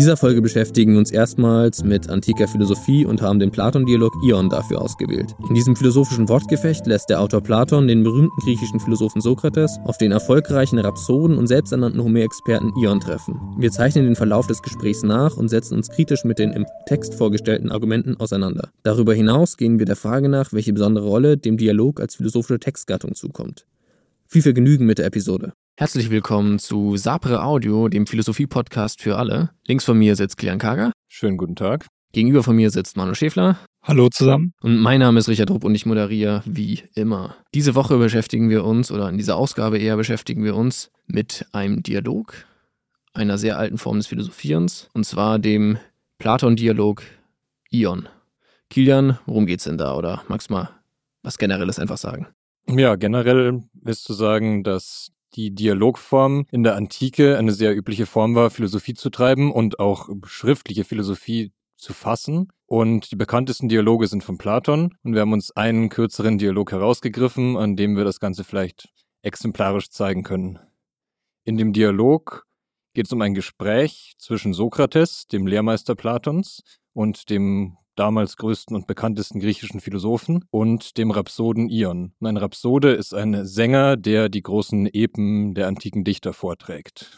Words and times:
dieser 0.00 0.16
Folge 0.16 0.40
beschäftigen 0.40 0.92
wir 0.92 0.98
uns 0.98 1.10
erstmals 1.10 1.84
mit 1.84 2.08
antiker 2.08 2.48
Philosophie 2.48 3.04
und 3.04 3.20
haben 3.20 3.38
den 3.38 3.50
Platon-Dialog 3.50 4.14
Ion 4.24 4.48
dafür 4.48 4.80
ausgewählt. 4.80 5.34
In 5.46 5.54
diesem 5.54 5.76
philosophischen 5.76 6.26
Wortgefecht 6.30 6.86
lässt 6.86 7.10
der 7.10 7.20
Autor 7.20 7.42
Platon 7.42 7.86
den 7.86 8.02
berühmten 8.02 8.34
griechischen 8.40 8.80
Philosophen 8.80 9.20
Sokrates 9.20 9.78
auf 9.84 9.98
den 9.98 10.10
erfolgreichen 10.10 10.78
Rhapsoden 10.78 11.36
und 11.36 11.48
selbsternannten 11.48 12.02
Homer-Experten 12.02 12.72
Ion 12.80 13.00
treffen. 13.00 13.38
Wir 13.58 13.72
zeichnen 13.72 14.06
den 14.06 14.16
Verlauf 14.16 14.46
des 14.46 14.62
Gesprächs 14.62 15.02
nach 15.02 15.36
und 15.36 15.50
setzen 15.50 15.74
uns 15.74 15.90
kritisch 15.90 16.24
mit 16.24 16.38
den 16.38 16.52
im 16.52 16.64
Text 16.86 17.12
vorgestellten 17.12 17.70
Argumenten 17.70 18.16
auseinander. 18.18 18.70
Darüber 18.82 19.12
hinaus 19.12 19.58
gehen 19.58 19.78
wir 19.78 19.84
der 19.84 19.96
Frage 19.96 20.30
nach, 20.30 20.54
welche 20.54 20.72
besondere 20.72 21.08
Rolle 21.08 21.36
dem 21.36 21.58
Dialog 21.58 22.00
als 22.00 22.14
philosophische 22.14 22.58
Textgattung 22.58 23.14
zukommt. 23.14 23.66
Viel 24.32 24.42
Vergnügen 24.42 24.86
mit 24.86 24.98
der 24.98 25.06
Episode. 25.06 25.54
Herzlich 25.76 26.08
willkommen 26.08 26.60
zu 26.60 26.96
Sapre 26.96 27.42
Audio, 27.42 27.88
dem 27.88 28.06
Philosophie-Podcast 28.06 29.02
für 29.02 29.18
alle. 29.18 29.50
Links 29.66 29.84
von 29.84 29.98
mir 29.98 30.14
sitzt 30.14 30.36
Klian 30.36 30.60
Kager. 30.60 30.92
Schönen 31.08 31.36
guten 31.36 31.56
Tag. 31.56 31.88
Gegenüber 32.12 32.44
von 32.44 32.54
mir 32.54 32.70
sitzt 32.70 32.96
Manu 32.96 33.14
Schäfler. 33.14 33.58
Hallo 33.82 34.08
zusammen. 34.08 34.52
Und 34.60 34.78
mein 34.78 35.00
Name 35.00 35.18
ist 35.18 35.28
Richard 35.28 35.50
Rupp 35.50 35.64
und 35.64 35.74
ich 35.74 35.84
moderiere 35.84 36.44
wie 36.46 36.84
immer. 36.94 37.38
Diese 37.54 37.74
Woche 37.74 37.98
beschäftigen 37.98 38.50
wir 38.50 38.64
uns, 38.64 38.92
oder 38.92 39.08
in 39.08 39.18
dieser 39.18 39.34
Ausgabe 39.34 39.78
eher 39.78 39.96
beschäftigen 39.96 40.44
wir 40.44 40.54
uns 40.54 40.92
mit 41.08 41.44
einem 41.50 41.82
Dialog, 41.82 42.34
einer 43.12 43.36
sehr 43.36 43.58
alten 43.58 43.78
Form 43.78 43.96
des 43.96 44.06
Philosophierens, 44.06 44.90
und 44.94 45.06
zwar 45.06 45.40
dem 45.40 45.76
Platon-Dialog 46.18 47.02
Ion. 47.70 48.08
Kilian, 48.68 49.18
worum 49.26 49.46
geht's 49.46 49.64
denn 49.64 49.76
da? 49.76 49.96
Oder 49.96 50.22
magst 50.28 50.50
du 50.50 50.54
mal 50.54 50.70
was 51.24 51.36
Generelles 51.36 51.80
einfach 51.80 51.98
sagen? 51.98 52.28
Ja, 52.76 52.96
generell 52.96 53.62
ist 53.84 54.04
zu 54.04 54.12
sagen, 54.12 54.62
dass 54.62 55.10
die 55.34 55.54
Dialogform 55.54 56.46
in 56.50 56.62
der 56.62 56.76
Antike 56.76 57.38
eine 57.38 57.52
sehr 57.52 57.76
übliche 57.76 58.06
Form 58.06 58.34
war, 58.34 58.50
Philosophie 58.50 58.94
zu 58.94 59.10
treiben 59.10 59.52
und 59.52 59.78
auch 59.78 60.08
schriftliche 60.24 60.84
Philosophie 60.84 61.52
zu 61.76 61.92
fassen. 61.92 62.48
Und 62.66 63.10
die 63.10 63.16
bekanntesten 63.16 63.68
Dialoge 63.68 64.06
sind 64.06 64.22
von 64.22 64.38
Platon. 64.38 64.94
Und 65.02 65.14
wir 65.14 65.22
haben 65.22 65.32
uns 65.32 65.50
einen 65.56 65.88
kürzeren 65.88 66.38
Dialog 66.38 66.72
herausgegriffen, 66.72 67.56
an 67.56 67.76
dem 67.76 67.96
wir 67.96 68.04
das 68.04 68.20
Ganze 68.20 68.44
vielleicht 68.44 68.88
exemplarisch 69.22 69.90
zeigen 69.90 70.22
können. 70.22 70.58
In 71.44 71.56
dem 71.56 71.72
Dialog 71.72 72.46
geht 72.94 73.06
es 73.06 73.12
um 73.12 73.22
ein 73.22 73.34
Gespräch 73.34 74.14
zwischen 74.18 74.52
Sokrates, 74.52 75.26
dem 75.26 75.46
Lehrmeister 75.46 75.94
Platons, 75.94 76.62
und 76.92 77.30
dem 77.30 77.76
damals 78.00 78.38
größten 78.38 78.74
und 78.74 78.86
bekanntesten 78.86 79.40
griechischen 79.40 79.80
Philosophen, 79.80 80.44
und 80.50 80.96
dem 80.96 81.10
Rhapsoden 81.10 81.68
Ion. 81.68 82.12
Ein 82.20 82.38
Rhapsode 82.38 82.92
ist 82.92 83.14
ein 83.14 83.46
Sänger, 83.46 83.98
der 83.98 84.30
die 84.30 84.42
großen 84.42 84.86
Epen 84.92 85.54
der 85.54 85.68
antiken 85.68 86.02
Dichter 86.02 86.32
vorträgt. 86.32 87.10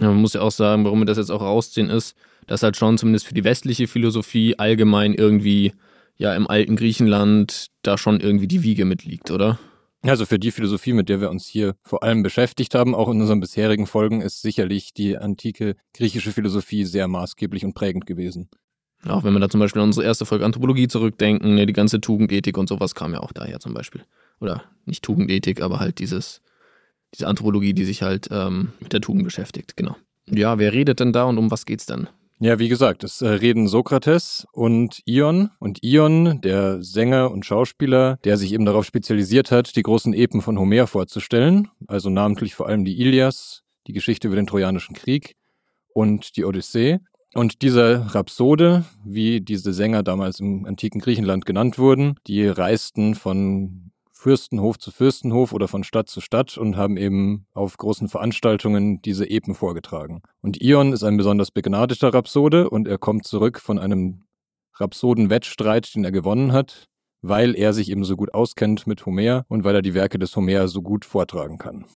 Ja, 0.00 0.06
man 0.06 0.20
muss 0.20 0.34
ja 0.34 0.40
auch 0.40 0.52
sagen, 0.52 0.84
warum 0.84 1.00
wir 1.00 1.06
das 1.06 1.18
jetzt 1.18 1.30
auch 1.30 1.42
rausziehen, 1.42 1.90
ist, 1.90 2.14
dass 2.46 2.62
halt 2.62 2.76
schon 2.76 2.96
zumindest 2.96 3.26
für 3.26 3.34
die 3.34 3.42
westliche 3.42 3.88
Philosophie 3.88 4.56
allgemein 4.56 5.14
irgendwie 5.14 5.72
ja 6.16 6.34
im 6.34 6.46
alten 6.46 6.76
Griechenland 6.76 7.66
da 7.82 7.98
schon 7.98 8.20
irgendwie 8.20 8.46
die 8.46 8.62
Wiege 8.62 8.84
mitliegt, 8.84 9.32
oder? 9.32 9.58
Also 10.02 10.26
für 10.26 10.38
die 10.38 10.52
Philosophie, 10.52 10.92
mit 10.92 11.08
der 11.08 11.20
wir 11.20 11.28
uns 11.28 11.46
hier 11.46 11.74
vor 11.82 12.04
allem 12.04 12.22
beschäftigt 12.22 12.74
haben, 12.74 12.94
auch 12.94 13.08
in 13.08 13.20
unseren 13.20 13.40
bisherigen 13.40 13.86
Folgen, 13.86 14.22
ist 14.22 14.42
sicherlich 14.42 14.94
die 14.94 15.18
antike 15.18 15.74
griechische 15.92 16.32
Philosophie 16.32 16.84
sehr 16.84 17.08
maßgeblich 17.08 17.64
und 17.64 17.74
prägend 17.74 18.06
gewesen. 18.06 18.48
Auch 19.06 19.24
wenn 19.24 19.32
wir 19.32 19.40
da 19.40 19.48
zum 19.48 19.60
Beispiel 19.60 19.80
an 19.80 19.88
unsere 19.88 20.06
erste 20.06 20.26
Folge 20.26 20.44
Anthropologie 20.44 20.88
zurückdenken, 20.88 21.54
ne, 21.54 21.66
die 21.66 21.72
ganze 21.72 22.00
Tugendethik 22.00 22.58
und 22.58 22.68
sowas 22.68 22.94
kam 22.94 23.12
ja 23.12 23.20
auch 23.20 23.32
daher 23.32 23.60
zum 23.60 23.72
Beispiel. 23.72 24.04
Oder 24.40 24.64
nicht 24.84 25.02
Tugendethik, 25.02 25.62
aber 25.62 25.80
halt 25.80 25.98
dieses, 25.98 26.42
diese 27.14 27.26
Anthropologie, 27.26 27.72
die 27.72 27.84
sich 27.84 28.02
halt 28.02 28.28
ähm, 28.30 28.72
mit 28.80 28.92
der 28.92 29.00
Tugend 29.00 29.24
beschäftigt, 29.24 29.76
genau. 29.76 29.96
Ja, 30.28 30.58
wer 30.58 30.72
redet 30.72 31.00
denn 31.00 31.12
da 31.12 31.24
und 31.24 31.38
um 31.38 31.50
was 31.50 31.66
geht's 31.66 31.86
dann? 31.86 32.08
Ja, 32.42 32.58
wie 32.58 32.70
gesagt, 32.70 33.04
es 33.04 33.20
äh, 33.20 33.28
reden 33.28 33.68
Sokrates 33.68 34.46
und 34.52 35.02
Ion. 35.04 35.50
Und 35.58 35.82
Ion, 35.82 36.40
der 36.40 36.82
Sänger 36.82 37.30
und 37.30 37.44
Schauspieler, 37.44 38.18
der 38.24 38.38
sich 38.38 38.54
eben 38.54 38.64
darauf 38.64 38.86
spezialisiert 38.86 39.50
hat, 39.50 39.76
die 39.76 39.82
großen 39.82 40.14
Epen 40.14 40.40
von 40.40 40.58
Homer 40.58 40.86
vorzustellen, 40.86 41.68
also 41.86 42.08
namentlich 42.08 42.54
vor 42.54 42.66
allem 42.66 42.86
die 42.86 42.98
Ilias, 42.98 43.62
die 43.86 43.92
Geschichte 43.92 44.26
über 44.28 44.36
den 44.36 44.46
Trojanischen 44.46 44.94
Krieg 44.94 45.36
und 45.92 46.38
die 46.38 46.46
Odyssee. 46.46 47.00
Und 47.32 47.62
dieser 47.62 48.14
Rhapsode, 48.14 48.84
wie 49.04 49.40
diese 49.40 49.72
Sänger 49.72 50.02
damals 50.02 50.40
im 50.40 50.64
antiken 50.66 51.00
Griechenland 51.00 51.46
genannt 51.46 51.78
wurden, 51.78 52.16
die 52.26 52.46
reisten 52.46 53.14
von 53.14 53.92
Fürstenhof 54.12 54.78
zu 54.78 54.90
Fürstenhof 54.90 55.52
oder 55.52 55.66
von 55.66 55.82
Stadt 55.82 56.10
zu 56.10 56.20
Stadt 56.20 56.58
und 56.58 56.76
haben 56.76 56.98
eben 56.98 57.46
auf 57.54 57.78
großen 57.78 58.08
Veranstaltungen 58.08 59.00
diese 59.00 59.30
Epen 59.30 59.54
vorgetragen. 59.54 60.22
Und 60.42 60.60
Ion 60.60 60.92
ist 60.92 61.04
ein 61.04 61.16
besonders 61.16 61.50
begnadeter 61.50 62.12
Rhapsode 62.12 62.68
und 62.68 62.86
er 62.86 62.98
kommt 62.98 63.24
zurück 63.26 63.60
von 63.60 63.78
einem 63.78 64.24
Rhapsoden-Wettstreit, 64.74 65.94
den 65.94 66.04
er 66.04 66.12
gewonnen 66.12 66.52
hat, 66.52 66.88
weil 67.22 67.56
er 67.56 67.72
sich 67.72 67.90
eben 67.90 68.04
so 68.04 68.16
gut 68.16 68.34
auskennt 68.34 68.86
mit 68.86 69.06
Homer 69.06 69.46
und 69.48 69.64
weil 69.64 69.74
er 69.74 69.82
die 69.82 69.94
Werke 69.94 70.18
des 70.18 70.36
Homer 70.36 70.68
so 70.68 70.82
gut 70.82 71.04
vortragen 71.04 71.56
kann. 71.56 71.86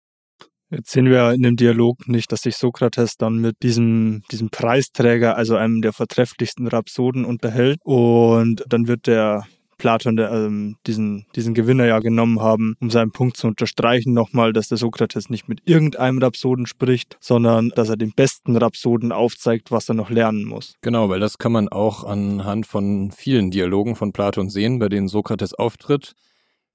Jetzt 0.74 0.90
sehen 0.90 1.06
wir 1.06 1.32
in 1.32 1.42
dem 1.42 1.56
Dialog 1.56 2.08
nicht, 2.08 2.32
dass 2.32 2.42
sich 2.42 2.56
Sokrates 2.56 3.16
dann 3.16 3.36
mit 3.36 3.62
diesem, 3.62 4.22
diesem 4.32 4.50
Preisträger, 4.50 5.36
also 5.36 5.54
einem 5.56 5.82
der 5.82 5.92
vortrefflichsten 5.92 6.66
Rhapsoden 6.66 7.24
unterhält. 7.24 7.78
Und 7.84 8.64
dann 8.68 8.88
wird 8.88 9.06
der 9.06 9.44
Platon 9.78 10.16
der, 10.16 10.32
ähm, 10.32 10.76
diesen, 10.86 11.26
diesen 11.36 11.54
Gewinner 11.54 11.86
ja 11.86 12.00
genommen 12.00 12.40
haben, 12.40 12.74
um 12.80 12.90
seinen 12.90 13.12
Punkt 13.12 13.36
zu 13.36 13.46
unterstreichen 13.46 14.12
nochmal, 14.14 14.52
dass 14.52 14.68
der 14.68 14.78
Sokrates 14.78 15.30
nicht 15.30 15.48
mit 15.48 15.60
irgendeinem 15.64 16.18
Rhapsoden 16.18 16.66
spricht, 16.66 17.16
sondern 17.20 17.70
dass 17.76 17.88
er 17.88 17.96
den 17.96 18.12
besten 18.12 18.56
Rhapsoden 18.56 19.12
aufzeigt, 19.12 19.70
was 19.70 19.88
er 19.88 19.94
noch 19.94 20.10
lernen 20.10 20.44
muss. 20.44 20.74
Genau, 20.80 21.08
weil 21.08 21.20
das 21.20 21.38
kann 21.38 21.52
man 21.52 21.68
auch 21.68 22.02
anhand 22.04 22.66
von 22.66 23.12
vielen 23.12 23.50
Dialogen 23.50 23.94
von 23.94 24.12
Platon 24.12 24.48
sehen, 24.48 24.78
bei 24.78 24.88
denen 24.88 25.08
Sokrates 25.08 25.54
auftritt 25.54 26.14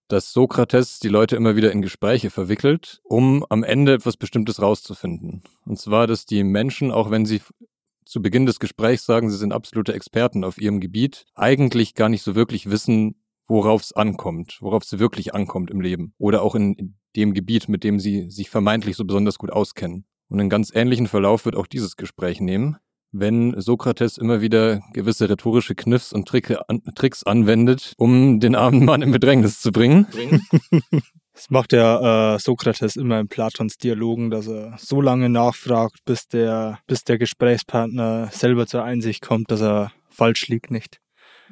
dass 0.10 0.34
Sokrates 0.34 1.00
die 1.00 1.08
Leute 1.08 1.36
immer 1.36 1.56
wieder 1.56 1.72
in 1.72 1.82
Gespräche 1.82 2.32
verwickelt, 2.32 3.00
um 3.04 3.46
am 3.50 3.64
Ende 3.64 3.94
etwas 3.94 4.18
Bestimmtes 4.18 4.62
rauszufinden. 4.62 5.44
Und 5.66 5.80
zwar, 5.80 6.08
dass 6.08 6.26
die 6.26 6.44
Menschen, 6.44 6.92
auch 6.92 7.12
wenn 7.12 7.26
sie 7.26 7.42
zu 8.06 8.22
Beginn 8.22 8.48
des 8.48 8.60
Gesprächs 8.60 9.06
sagen, 9.06 9.30
sie 9.30 9.38
sind 9.38 9.54
absolute 9.54 9.94
Experten 9.94 10.44
auf 10.44 10.60
ihrem 10.60 10.80
Gebiet, 10.80 11.28
eigentlich 11.36 11.94
gar 11.94 12.10
nicht 12.10 12.24
so 12.24 12.34
wirklich 12.34 12.72
wissen, 12.72 13.22
worauf 13.48 13.84
es 13.84 13.94
ankommt, 13.94 14.58
worauf 14.62 14.84
es 14.84 14.98
wirklich 14.98 15.36
ankommt 15.36 15.70
im 15.70 15.80
Leben 15.80 16.14
oder 16.18 16.42
auch 16.42 16.56
in, 16.56 16.74
in 16.74 16.96
dem 17.16 17.34
Gebiet, 17.34 17.70
mit 17.70 17.84
dem 17.84 18.00
sie 18.00 18.32
sich 18.32 18.50
vermeintlich 18.50 18.96
so 18.96 19.06
besonders 19.06 19.38
gut 19.38 19.52
auskennen. 19.52 20.06
Und 20.28 20.40
einen 20.40 20.50
ganz 20.50 20.72
ähnlichen 20.74 21.08
Verlauf 21.08 21.46
wird 21.46 21.56
auch 21.56 21.68
dieses 21.68 21.98
Gespräch 21.98 22.42
nehmen 22.42 22.78
wenn 23.12 23.60
Sokrates 23.60 24.18
immer 24.18 24.42
wieder 24.42 24.82
gewisse 24.94 25.30
rhetorische 25.30 25.76
Kniffs 25.76 26.14
und 26.14 26.28
Tricks 26.28 27.24
anwendet, 27.24 27.94
um 27.98 28.40
den 28.40 28.56
armen 28.56 28.86
Mann 28.86 29.02
in 29.02 29.12
Bedrängnis 29.12 29.62
zu 29.62 29.72
bringen. 29.72 30.08
Das 31.40 31.50
macht 31.50 31.72
ja 31.72 32.36
äh, 32.36 32.40
Sokrates 32.40 32.98
immer 32.98 33.18
in 33.18 33.30
Platons 33.30 33.78
Dialogen, 33.78 34.30
dass 34.30 34.48
er 34.48 34.76
so 34.78 35.00
lange 35.00 35.30
nachfragt, 35.30 36.00
bis 36.04 36.28
der, 36.28 36.80
bis 36.86 37.06
der 37.06 37.18
Gesprächspartner 37.18 38.28
selber 38.34 38.68
zur 38.68 38.84
Einsicht 38.84 39.22
kommt, 39.22 39.50
dass 39.50 39.62
er 39.62 39.94
falsch 40.10 40.50
liegt 40.50 40.70
nicht. 40.70 41.00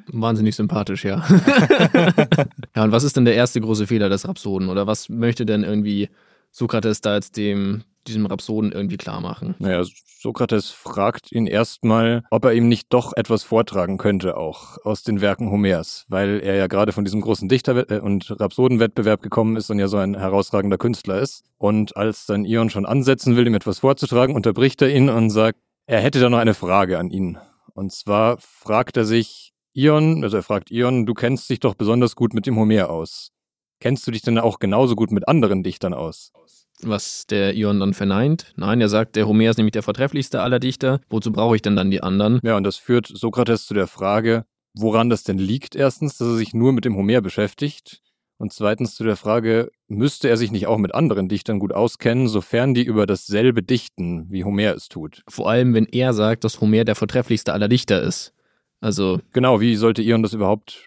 Wahnsinnig 0.08 0.56
sympathisch, 0.56 1.06
ja. 1.06 1.26
ja, 2.76 2.84
und 2.84 2.92
was 2.92 3.02
ist 3.02 3.16
denn 3.16 3.24
der 3.24 3.34
erste 3.34 3.62
große 3.62 3.86
Fehler 3.86 4.10
des 4.10 4.28
Rhapsoden? 4.28 4.68
Oder 4.68 4.86
was 4.86 5.08
möchte 5.08 5.46
denn 5.46 5.64
irgendwie 5.64 6.10
Sokrates 6.50 7.00
da 7.00 7.14
jetzt 7.14 7.36
dem, 7.36 7.84
diesem 8.06 8.26
Rhapsoden 8.26 8.72
irgendwie 8.72 8.96
klar 8.96 9.20
machen? 9.20 9.54
Naja, 9.58 9.84
Sokrates 10.20 10.70
fragt 10.70 11.30
ihn 11.30 11.46
erstmal, 11.46 12.24
ob 12.30 12.44
er 12.44 12.52
ihm 12.52 12.68
nicht 12.68 12.92
doch 12.92 13.12
etwas 13.16 13.44
vortragen 13.44 13.98
könnte, 13.98 14.36
auch 14.36 14.76
aus 14.84 15.04
den 15.04 15.20
Werken 15.20 15.50
Homers, 15.50 16.06
weil 16.08 16.40
er 16.40 16.56
ja 16.56 16.66
gerade 16.66 16.90
von 16.90 17.04
diesem 17.04 17.20
großen 17.20 17.48
Dichter- 17.48 17.88
äh, 17.88 18.00
und 18.00 18.40
Rhapsodenwettbewerb 18.40 19.22
gekommen 19.22 19.56
ist 19.56 19.70
und 19.70 19.78
ja 19.78 19.86
so 19.86 19.96
ein 19.96 20.16
herausragender 20.16 20.76
Künstler 20.76 21.20
ist. 21.20 21.44
Und 21.56 21.96
als 21.96 22.26
dann 22.26 22.44
Ion 22.44 22.68
schon 22.68 22.84
ansetzen 22.84 23.36
will, 23.36 23.46
ihm 23.46 23.54
etwas 23.54 23.78
vorzutragen, 23.78 24.34
unterbricht 24.34 24.82
er 24.82 24.90
ihn 24.92 25.08
und 25.08 25.30
sagt, 25.30 25.60
er 25.86 26.00
hätte 26.00 26.18
da 26.18 26.28
noch 26.28 26.38
eine 26.38 26.54
Frage 26.54 26.98
an 26.98 27.10
ihn. 27.10 27.38
Und 27.74 27.92
zwar 27.92 28.38
fragt 28.38 28.96
er 28.96 29.04
sich, 29.04 29.52
Ion, 29.72 30.24
also 30.24 30.36
er 30.36 30.42
fragt 30.42 30.72
Ion, 30.72 31.06
du 31.06 31.14
kennst 31.14 31.48
dich 31.48 31.60
doch 31.60 31.76
besonders 31.76 32.16
gut 32.16 32.34
mit 32.34 32.46
dem 32.46 32.56
Homer 32.56 32.90
aus. 32.90 33.30
Kennst 33.80 34.06
du 34.06 34.10
dich 34.10 34.22
denn 34.22 34.38
auch 34.38 34.58
genauso 34.58 34.96
gut 34.96 35.12
mit 35.12 35.28
anderen 35.28 35.62
Dichtern 35.62 35.94
aus? 35.94 36.32
was 36.82 37.26
der 37.26 37.54
Ion 37.54 37.80
dann 37.80 37.94
verneint. 37.94 38.52
Nein, 38.56 38.80
er 38.80 38.88
sagt, 38.88 39.16
der 39.16 39.26
Homer 39.26 39.50
ist 39.50 39.56
nämlich 39.56 39.72
der 39.72 39.82
vortrefflichste 39.82 40.40
aller 40.40 40.60
Dichter. 40.60 41.00
Wozu 41.08 41.32
brauche 41.32 41.56
ich 41.56 41.62
denn 41.62 41.76
dann 41.76 41.90
die 41.90 42.02
anderen? 42.02 42.40
Ja, 42.42 42.56
und 42.56 42.64
das 42.64 42.76
führt 42.76 43.06
Sokrates 43.06 43.66
zu 43.66 43.74
der 43.74 43.86
Frage, 43.86 44.44
woran 44.74 45.10
das 45.10 45.24
denn 45.24 45.38
liegt. 45.38 45.74
Erstens, 45.74 46.18
dass 46.18 46.28
er 46.28 46.36
sich 46.36 46.54
nur 46.54 46.72
mit 46.72 46.84
dem 46.84 46.96
Homer 46.96 47.20
beschäftigt. 47.20 48.02
Und 48.40 48.52
zweitens 48.52 48.94
zu 48.94 49.02
der 49.02 49.16
Frage, 49.16 49.70
müsste 49.88 50.28
er 50.28 50.36
sich 50.36 50.52
nicht 50.52 50.68
auch 50.68 50.78
mit 50.78 50.94
anderen 50.94 51.28
Dichtern 51.28 51.58
gut 51.58 51.72
auskennen, 51.72 52.28
sofern 52.28 52.72
die 52.72 52.84
über 52.84 53.04
dasselbe 53.04 53.64
dichten, 53.64 54.30
wie 54.30 54.44
Homer 54.44 54.76
es 54.76 54.88
tut? 54.88 55.22
Vor 55.28 55.50
allem, 55.50 55.74
wenn 55.74 55.86
er 55.86 56.12
sagt, 56.12 56.44
dass 56.44 56.60
Homer 56.60 56.84
der 56.84 56.94
vortrefflichste 56.94 57.52
aller 57.52 57.68
Dichter 57.68 58.00
ist. 58.00 58.32
Also. 58.80 59.20
Genau, 59.32 59.60
wie 59.60 59.74
sollte 59.74 60.02
Ion 60.02 60.22
das 60.22 60.34
überhaupt 60.34 60.86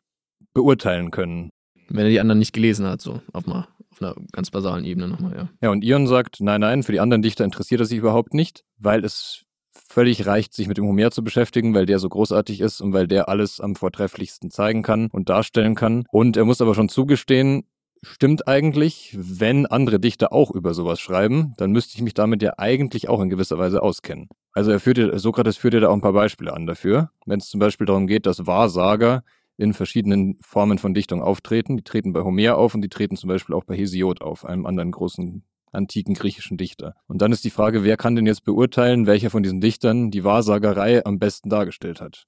beurteilen 0.53 1.11
können? 1.11 1.49
Wenn 1.93 2.05
er 2.05 2.09
die 2.09 2.19
anderen 2.19 2.39
nicht 2.39 2.53
gelesen 2.53 2.85
hat, 2.87 3.01
so 3.01 3.21
auf 3.33 3.45
mal 3.45 3.67
einer 3.99 4.15
ganz 4.31 4.49
basalen 4.49 4.85
Ebene 4.85 5.07
nochmal, 5.07 5.35
ja. 5.35 5.49
Ja, 5.61 5.69
und 5.69 5.83
Ion 5.83 6.07
sagt, 6.07 6.41
nein, 6.41 6.61
nein, 6.61 6.83
für 6.83 6.91
die 6.91 6.99
anderen 6.99 7.21
Dichter 7.21 7.45
interessiert 7.45 7.81
er 7.81 7.85
sich 7.85 7.99
überhaupt 7.99 8.33
nicht, 8.33 8.63
weil 8.77 9.05
es 9.05 9.45
völlig 9.71 10.25
reicht, 10.25 10.53
sich 10.53 10.67
mit 10.67 10.77
dem 10.77 10.85
Homer 10.85 11.11
zu 11.11 11.23
beschäftigen, 11.23 11.73
weil 11.73 11.85
der 11.85 11.99
so 11.99 12.09
großartig 12.09 12.61
ist 12.61 12.81
und 12.81 12.93
weil 12.93 13.07
der 13.07 13.29
alles 13.29 13.59
am 13.59 13.75
vortrefflichsten 13.75 14.49
zeigen 14.49 14.83
kann 14.83 15.07
und 15.11 15.29
darstellen 15.29 15.75
kann. 15.75 16.05
Und 16.11 16.37
er 16.37 16.45
muss 16.45 16.61
aber 16.61 16.75
schon 16.75 16.89
zugestehen, 16.89 17.65
stimmt 18.01 18.47
eigentlich, 18.47 19.15
wenn 19.17 19.65
andere 19.65 19.99
Dichter 19.99 20.33
auch 20.33 20.51
über 20.51 20.73
sowas 20.73 20.99
schreiben, 20.99 21.53
dann 21.57 21.71
müsste 21.71 21.95
ich 21.95 22.01
mich 22.01 22.13
damit 22.13 22.41
ja 22.41 22.53
eigentlich 22.57 23.09
auch 23.09 23.21
in 23.21 23.29
gewisser 23.29 23.57
Weise 23.57 23.81
auskennen. 23.81 24.29
Also 24.53 24.71
er 24.71 24.79
führte, 24.79 25.17
Sokrates 25.19 25.57
führte 25.57 25.79
da 25.79 25.89
auch 25.89 25.93
ein 25.93 26.01
paar 26.01 26.13
Beispiele 26.13 26.53
an 26.53 26.65
dafür. 26.65 27.11
Wenn 27.25 27.39
es 27.39 27.49
zum 27.49 27.59
Beispiel 27.59 27.87
darum 27.87 28.07
geht, 28.07 28.25
dass 28.25 28.47
Wahrsager 28.47 29.23
in 29.61 29.73
verschiedenen 29.73 30.37
Formen 30.41 30.79
von 30.79 30.93
Dichtung 30.93 31.21
auftreten. 31.21 31.77
Die 31.77 31.83
treten 31.83 32.13
bei 32.13 32.21
Homer 32.21 32.57
auf 32.57 32.73
und 32.73 32.81
die 32.81 32.89
treten 32.89 33.15
zum 33.15 33.27
Beispiel 33.27 33.55
auch 33.55 33.63
bei 33.63 33.77
Hesiod 33.77 34.21
auf, 34.21 34.43
einem 34.43 34.65
anderen 34.65 34.91
großen 34.91 35.43
antiken 35.71 36.15
griechischen 36.15 36.57
Dichter. 36.57 36.95
Und 37.07 37.21
dann 37.21 37.31
ist 37.31 37.45
die 37.45 37.49
Frage, 37.49 37.83
wer 37.83 37.95
kann 37.95 38.15
denn 38.15 38.25
jetzt 38.25 38.43
beurteilen, 38.43 39.05
welcher 39.05 39.29
von 39.29 39.43
diesen 39.43 39.61
Dichtern 39.61 40.11
die 40.11 40.23
Wahrsagerei 40.23 41.05
am 41.05 41.19
besten 41.19 41.49
dargestellt 41.49 42.01
hat? 42.01 42.25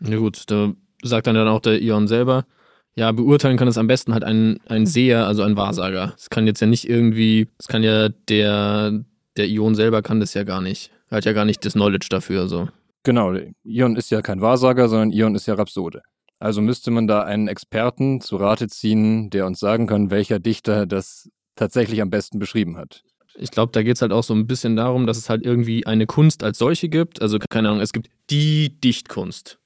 Ja 0.00 0.16
gut, 0.16 0.44
da 0.50 0.72
sagt 1.02 1.26
dann 1.26 1.36
auch 1.36 1.60
der 1.60 1.80
Ion 1.80 2.08
selber, 2.08 2.44
ja, 2.94 3.12
beurteilen 3.12 3.56
kann 3.56 3.68
es 3.68 3.78
am 3.78 3.86
besten 3.86 4.12
halt 4.12 4.24
ein, 4.24 4.58
ein 4.66 4.84
Seher, 4.84 5.26
also 5.26 5.42
ein 5.42 5.56
Wahrsager. 5.56 6.14
Es 6.16 6.28
kann 6.28 6.46
jetzt 6.46 6.60
ja 6.60 6.66
nicht 6.66 6.88
irgendwie, 6.88 7.48
es 7.58 7.68
kann 7.68 7.82
ja 7.82 8.08
der, 8.08 9.00
der 9.36 9.46
Ion 9.46 9.74
selber 9.74 10.02
kann 10.02 10.20
das 10.20 10.34
ja 10.34 10.44
gar 10.44 10.60
nicht. 10.60 10.90
Er 11.08 11.18
hat 11.18 11.24
ja 11.24 11.32
gar 11.32 11.44
nicht 11.44 11.64
das 11.64 11.74
Knowledge 11.74 12.08
dafür, 12.10 12.48
so. 12.48 12.68
Genau, 13.04 13.34
Ion 13.64 13.96
ist 13.96 14.10
ja 14.10 14.22
kein 14.22 14.40
Wahrsager, 14.40 14.88
sondern 14.88 15.10
Ion 15.10 15.34
ist 15.34 15.46
ja 15.46 15.54
Rhapsode. 15.54 16.02
Also 16.42 16.60
müsste 16.60 16.90
man 16.90 17.06
da 17.06 17.22
einen 17.22 17.46
Experten 17.46 18.20
zu 18.20 18.34
Rate 18.34 18.66
ziehen, 18.66 19.30
der 19.30 19.46
uns 19.46 19.60
sagen 19.60 19.86
kann, 19.86 20.10
welcher 20.10 20.40
Dichter 20.40 20.86
das 20.86 21.30
tatsächlich 21.54 22.02
am 22.02 22.10
besten 22.10 22.40
beschrieben 22.40 22.76
hat. 22.76 23.04
Ich 23.36 23.52
glaube, 23.52 23.70
da 23.70 23.84
geht 23.84 23.94
es 23.94 24.02
halt 24.02 24.10
auch 24.10 24.24
so 24.24 24.34
ein 24.34 24.48
bisschen 24.48 24.74
darum, 24.74 25.06
dass 25.06 25.18
es 25.18 25.30
halt 25.30 25.46
irgendwie 25.46 25.86
eine 25.86 26.06
Kunst 26.06 26.42
als 26.42 26.58
solche 26.58 26.88
gibt. 26.88 27.22
Also, 27.22 27.38
keine 27.38 27.68
Ahnung, 27.68 27.80
es 27.80 27.92
gibt 27.92 28.08
die 28.28 28.80
Dichtkunst. 28.80 29.60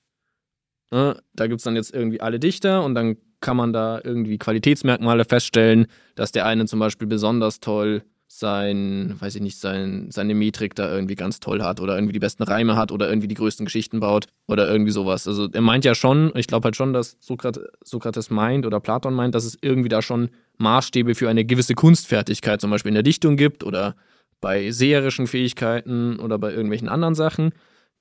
Ne? 0.90 1.19
Da 1.32 1.46
gibt 1.46 1.61
es 1.61 1.64
dann 1.64 1.76
jetzt 1.76 1.94
irgendwie 1.94 2.20
alle 2.20 2.38
Dichter 2.38 2.84
und 2.84 2.94
dann 2.94 3.17
kann 3.40 3.56
man 3.56 3.73
da 3.73 3.99
irgendwie 4.05 4.37
Qualitätsmerkmale 4.37 5.25
feststellen, 5.25 5.87
dass 6.14 6.31
der 6.31 6.44
eine 6.44 6.67
zum 6.67 6.78
Beispiel 6.78 7.08
besonders 7.08 7.58
toll 7.58 8.05
sein, 8.28 9.14
weiß 9.19 9.37
ich 9.37 9.43
nicht, 9.43 9.58
sein, 9.58 10.08
seine 10.11 10.34
Metrik 10.34 10.75
da 10.75 10.93
irgendwie 10.93 11.14
ganz 11.14 11.40
toll 11.40 11.62
hat 11.62 11.81
oder 11.81 11.94
irgendwie 11.94 12.12
die 12.12 12.19
besten 12.19 12.43
Reime 12.43 12.76
hat 12.76 12.90
oder 12.90 13.08
irgendwie 13.08 13.28
die 13.28 13.34
größten 13.34 13.67
Geschichten 13.67 14.00
baut 14.00 14.26
oder 14.46 14.69
irgendwie 14.69 14.90
sowas. 14.90 15.28
Also 15.28 15.49
er 15.50 15.61
meint 15.61 15.84
ja 15.84 15.94
schon, 15.94 16.32
ich 16.34 16.46
glaube 16.46 16.64
halt 16.64 16.76
schon, 16.76 16.93
dass 16.93 17.17
Sokrates, 17.20 18.31
meint 18.31 18.67
oder 18.67 18.81
Platon 18.81 19.14
meint, 19.14 19.34
dass 19.34 19.44
es 19.44 19.56
irgendwie 19.61 19.88
da 19.88 20.02
schon 20.02 20.31
Maßstäbe 20.58 21.14
für 21.14 21.28
eine 21.28 21.44
gewisse 21.44 21.75
Kunstfertigkeit 21.75 22.61
zum 22.61 22.70
Beispiel 22.70 22.90
in 22.90 22.94
der 22.94 23.02
Dichtung 23.02 23.37
gibt 23.37 23.62
oder 23.62 23.94
bei 24.40 24.70
seherischen 24.70 25.26
Fähigkeiten 25.26 26.19
oder 26.19 26.38
bei 26.38 26.50
irgendwelchen 26.50 26.88
anderen 26.88 27.14
Sachen. 27.14 27.52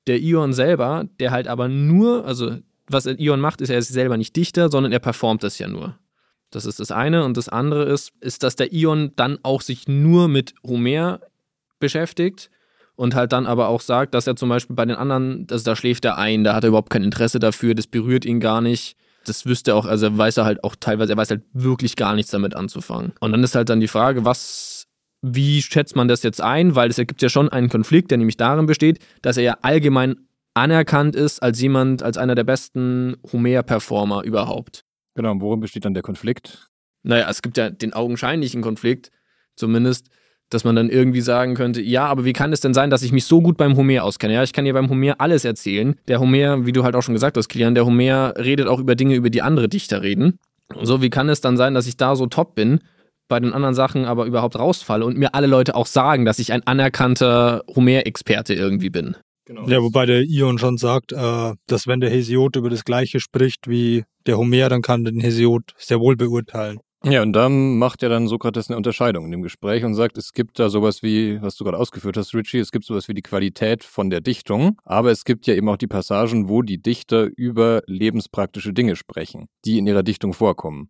Der 0.08 0.20
Ion 0.20 0.54
selber, 0.54 1.06
der 1.20 1.32
halt 1.32 1.48
aber 1.48 1.68
nur, 1.68 2.26
also 2.26 2.58
was 2.88 3.06
Ion 3.06 3.40
macht, 3.40 3.62
ist 3.62 3.70
er 3.70 3.78
ist 3.78 3.90
selber 3.90 4.18
nicht 4.18 4.36
Dichter, 4.36 4.70
sondern 4.70 4.92
er 4.92 5.00
performt 5.00 5.44
es 5.44 5.60
ja 5.60 5.68
nur. 5.68 5.98
Das 6.56 6.66
ist 6.66 6.80
das 6.80 6.90
eine. 6.90 7.26
Und 7.26 7.36
das 7.36 7.50
andere 7.50 7.84
ist, 7.84 8.14
ist, 8.22 8.44
dass 8.44 8.56
der 8.56 8.72
Ion 8.72 9.12
dann 9.18 9.40
auch 9.44 9.62
sich 9.62 9.90
nur 9.90 10.30
mit 10.30 10.54
Homer 10.66 11.20
beschäftigt 11.80 12.50
und 12.96 13.14
halt 13.14 13.34
dann 13.34 13.46
aber 13.46 13.68
auch 13.68 13.82
sagt, 13.82 14.14
dass 14.14 14.26
er 14.26 14.38
zum 14.38 14.48
Beispiel 14.48 14.76
bei 14.76 14.86
den 14.86 14.96
anderen, 14.96 15.48
also 15.52 15.66
da 15.66 15.76
schläft 15.76 16.06
er 16.06 16.18
ein, 16.18 16.46
da 16.46 16.56
hat 16.56 16.64
er 16.64 16.70
überhaupt 16.70 16.90
kein 16.90 17.04
Interesse 17.04 17.40
dafür, 17.40 17.76
das 17.76 17.88
berührt 17.88 18.24
ihn 18.24 18.40
gar 18.40 18.62
nicht. 18.62 18.96
Das 19.26 19.46
wüsste 19.46 19.72
er 19.72 19.76
auch, 19.76 19.86
also 19.86 20.18
weiß 20.18 20.38
er 20.38 20.46
halt 20.46 20.64
auch 20.64 20.76
teilweise, 20.80 21.12
er 21.14 21.18
weiß 21.18 21.30
halt 21.30 21.44
wirklich 21.52 21.98
gar 21.98 22.16
nichts 22.16 22.32
damit 22.32 22.56
anzufangen. 22.56 23.12
Und 23.20 23.34
dann 23.34 23.44
ist 23.44 23.56
halt 23.56 23.68
dann 23.68 23.82
die 23.82 23.90
Frage, 23.90 24.24
was, 24.24 24.88
wie 25.22 25.62
schätzt 25.62 25.98
man 25.98 26.08
das 26.08 26.24
jetzt 26.24 26.40
ein? 26.40 26.76
Weil 26.76 26.90
es 26.90 26.98
ergibt 26.98 27.22
ja 27.22 27.28
schon 27.28 27.50
einen 27.50 27.68
Konflikt, 27.68 28.12
der 28.12 28.18
nämlich 28.18 28.38
darin 28.38 28.66
besteht, 28.66 29.00
dass 29.22 29.36
er 29.36 29.44
ja 29.44 29.58
allgemein 29.62 30.16
anerkannt 30.54 31.18
ist 31.18 31.44
als 31.44 31.60
jemand, 31.60 32.02
als 32.02 32.18
einer 32.18 32.36
der 32.36 32.46
besten 32.46 33.18
Homer-Performer 33.34 34.24
überhaupt. 34.24 34.85
Genau, 35.16 35.32
und 35.32 35.42
worin 35.42 35.60
besteht 35.60 35.86
dann 35.86 35.94
der 35.94 36.04
Konflikt? 36.04 36.68
Naja, 37.04 37.30
es 37.30 37.42
gibt 37.42 37.58
ja 37.58 37.70
den 37.70 37.94
augenscheinlichen 37.94 38.62
Konflikt, 38.62 39.12
zumindest, 39.56 40.10
dass 40.50 40.64
man 40.64 40.76
dann 40.76 40.90
irgendwie 40.90 41.22
sagen 41.22 41.56
könnte, 41.56 41.82
ja, 41.82 42.06
aber 42.06 42.26
wie 42.26 42.34
kann 42.34 42.54
es 42.54 42.62
denn 42.62 42.74
sein, 42.74 42.90
dass 42.90 43.02
ich 43.02 43.12
mich 43.12 43.26
so 43.26 43.42
gut 43.42 43.58
beim 43.58 43.78
Homer 43.78 44.04
auskenne? 44.04 44.34
Ja, 44.34 44.44
ich 44.44 44.54
kann 44.54 44.66
dir 44.66 44.74
beim 44.74 44.90
Homer 44.90 45.16
alles 45.20 45.46
erzählen. 45.46 45.96
Der 46.08 46.20
Homer, 46.20 46.66
wie 46.66 46.72
du 46.72 46.84
halt 46.84 46.96
auch 46.96 47.02
schon 47.02 47.16
gesagt 47.16 47.38
hast, 47.38 47.48
Kilian, 47.48 47.76
der 47.76 47.86
Homer 47.86 48.34
redet 48.38 48.68
auch 48.68 48.80
über 48.80 48.96
Dinge, 48.96 49.16
über 49.16 49.30
die 49.30 49.42
andere 49.42 49.70
Dichter 49.70 50.02
reden. 50.02 50.38
So, 50.82 51.02
wie 51.02 51.10
kann 51.10 51.30
es 51.30 51.42
dann 51.42 51.58
sein, 51.58 51.74
dass 51.74 51.88
ich 51.88 51.98
da 51.98 52.16
so 52.16 52.28
top 52.28 52.56
bin, 52.56 52.80
bei 53.28 53.40
den 53.40 53.54
anderen 53.54 53.76
Sachen 53.76 54.06
aber 54.06 54.26
überhaupt 54.26 54.58
rausfalle 54.58 55.06
und 55.06 55.18
mir 55.18 55.34
alle 55.34 55.48
Leute 55.48 55.76
auch 55.76 55.88
sagen, 55.88 56.26
dass 56.26 56.40
ich 56.40 56.52
ein 56.52 56.66
anerkannter 56.68 57.64
Homer-Experte 57.76 58.54
irgendwie 58.54 58.90
bin? 58.90 59.16
Genau. 59.46 59.68
Ja, 59.68 59.82
wobei 59.82 60.06
der 60.06 60.24
Ion 60.24 60.58
schon 60.58 60.78
sagt, 60.78 61.12
äh, 61.12 61.54
dass 61.68 61.88
wenn 61.88 62.00
der 62.00 62.10
Hesiod 62.10 62.56
über 62.56 62.70
das 62.70 62.84
Gleiche 62.84 63.20
spricht 63.20 63.68
wie 63.68 64.04
der 64.26 64.38
Homer, 64.38 64.70
dann 64.70 64.82
kann 64.82 65.04
den 65.04 65.20
Hesiod 65.20 65.74
sehr 65.78 66.00
wohl 66.00 66.16
beurteilen. 66.16 66.80
Ja, 67.04 67.22
und 67.22 67.34
dann 67.34 67.78
macht 67.78 68.02
ja 68.02 68.10
dann 68.10 68.28
Sokrates 68.28 68.68
eine 68.68 68.78
Unterscheidung 68.78 69.26
in 69.26 69.32
dem 69.32 69.44
Gespräch 69.44 69.84
und 69.84 69.94
sagt, 69.94 70.18
es 70.18 70.34
gibt 70.34 70.58
da 70.58 70.70
sowas 70.70 71.04
wie, 71.04 71.40
was 71.40 71.56
du 71.56 71.64
gerade 71.64 71.78
ausgeführt 71.78 72.18
hast, 72.18 72.34
Richie, 72.34 72.58
es 72.58 72.72
gibt 72.72 72.84
sowas 72.84 73.08
wie 73.08 73.14
die 73.14 73.22
Qualität 73.22 73.84
von 73.84 74.10
der 74.10 74.22
Dichtung, 74.22 74.82
aber 74.84 75.12
es 75.12 75.24
gibt 75.24 75.46
ja 75.46 75.54
eben 75.54 75.70
auch 75.70 75.78
die 75.78 75.86
Passagen, 75.86 76.50
wo 76.50 76.64
die 76.64 76.82
Dichter 76.82 77.30
über 77.38 77.84
lebenspraktische 77.86 78.74
Dinge 78.74 78.96
sprechen, 78.96 79.46
die 79.66 79.78
in 79.78 79.86
ihrer 79.86 80.02
Dichtung 80.02 80.34
vorkommen 80.34 80.88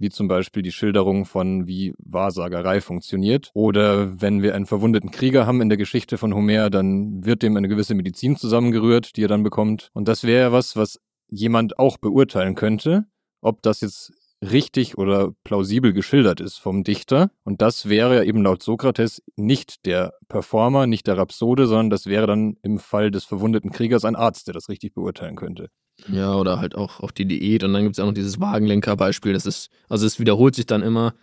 wie 0.00 0.08
zum 0.08 0.28
Beispiel 0.28 0.62
die 0.62 0.72
Schilderung 0.72 1.26
von, 1.26 1.66
wie 1.66 1.94
Wahrsagerei 1.98 2.80
funktioniert. 2.80 3.50
Oder 3.54 4.20
wenn 4.20 4.42
wir 4.42 4.54
einen 4.54 4.66
verwundeten 4.66 5.10
Krieger 5.10 5.46
haben 5.46 5.60
in 5.60 5.68
der 5.68 5.78
Geschichte 5.78 6.18
von 6.18 6.34
Homer, 6.34 6.70
dann 6.70 7.24
wird 7.24 7.42
dem 7.42 7.56
eine 7.56 7.68
gewisse 7.68 7.94
Medizin 7.94 8.36
zusammengerührt, 8.36 9.16
die 9.16 9.24
er 9.24 9.28
dann 9.28 9.42
bekommt. 9.42 9.90
Und 9.92 10.08
das 10.08 10.24
wäre 10.24 10.52
was, 10.52 10.74
was 10.74 10.98
jemand 11.28 11.78
auch 11.78 11.98
beurteilen 11.98 12.54
könnte, 12.54 13.04
ob 13.42 13.62
das 13.62 13.82
jetzt 13.82 14.12
richtig 14.42 14.96
oder 14.96 15.32
plausibel 15.44 15.92
geschildert 15.92 16.40
ist 16.40 16.56
vom 16.56 16.82
Dichter. 16.82 17.30
Und 17.44 17.60
das 17.60 17.88
wäre 17.88 18.24
eben 18.24 18.42
laut 18.42 18.62
Sokrates 18.62 19.22
nicht 19.36 19.84
der 19.84 20.14
Performer, 20.28 20.86
nicht 20.86 21.06
der 21.06 21.18
Rhapsode, 21.18 21.66
sondern 21.66 21.90
das 21.90 22.06
wäre 22.06 22.26
dann 22.26 22.56
im 22.62 22.78
Fall 22.78 23.10
des 23.10 23.24
verwundeten 23.24 23.70
Kriegers 23.70 24.04
ein 24.04 24.16
Arzt, 24.16 24.46
der 24.46 24.54
das 24.54 24.70
richtig 24.70 24.94
beurteilen 24.94 25.36
könnte. 25.36 25.68
Ja, 26.08 26.34
oder 26.34 26.60
halt 26.60 26.74
auch, 26.74 27.00
auch 27.00 27.10
die 27.10 27.26
Diät. 27.26 27.64
Und 27.64 27.72
dann 27.72 27.82
gibt 27.82 27.96
es 27.96 28.00
auch 28.00 28.06
noch 28.06 28.14
dieses 28.14 28.40
Wagenlenker-Beispiel. 28.40 29.32
Das 29.32 29.46
ist, 29.46 29.70
also 29.88 30.06
es 30.06 30.18
wiederholt 30.20 30.54
sich 30.54 30.66
dann 30.66 30.82
immer. 30.82 31.14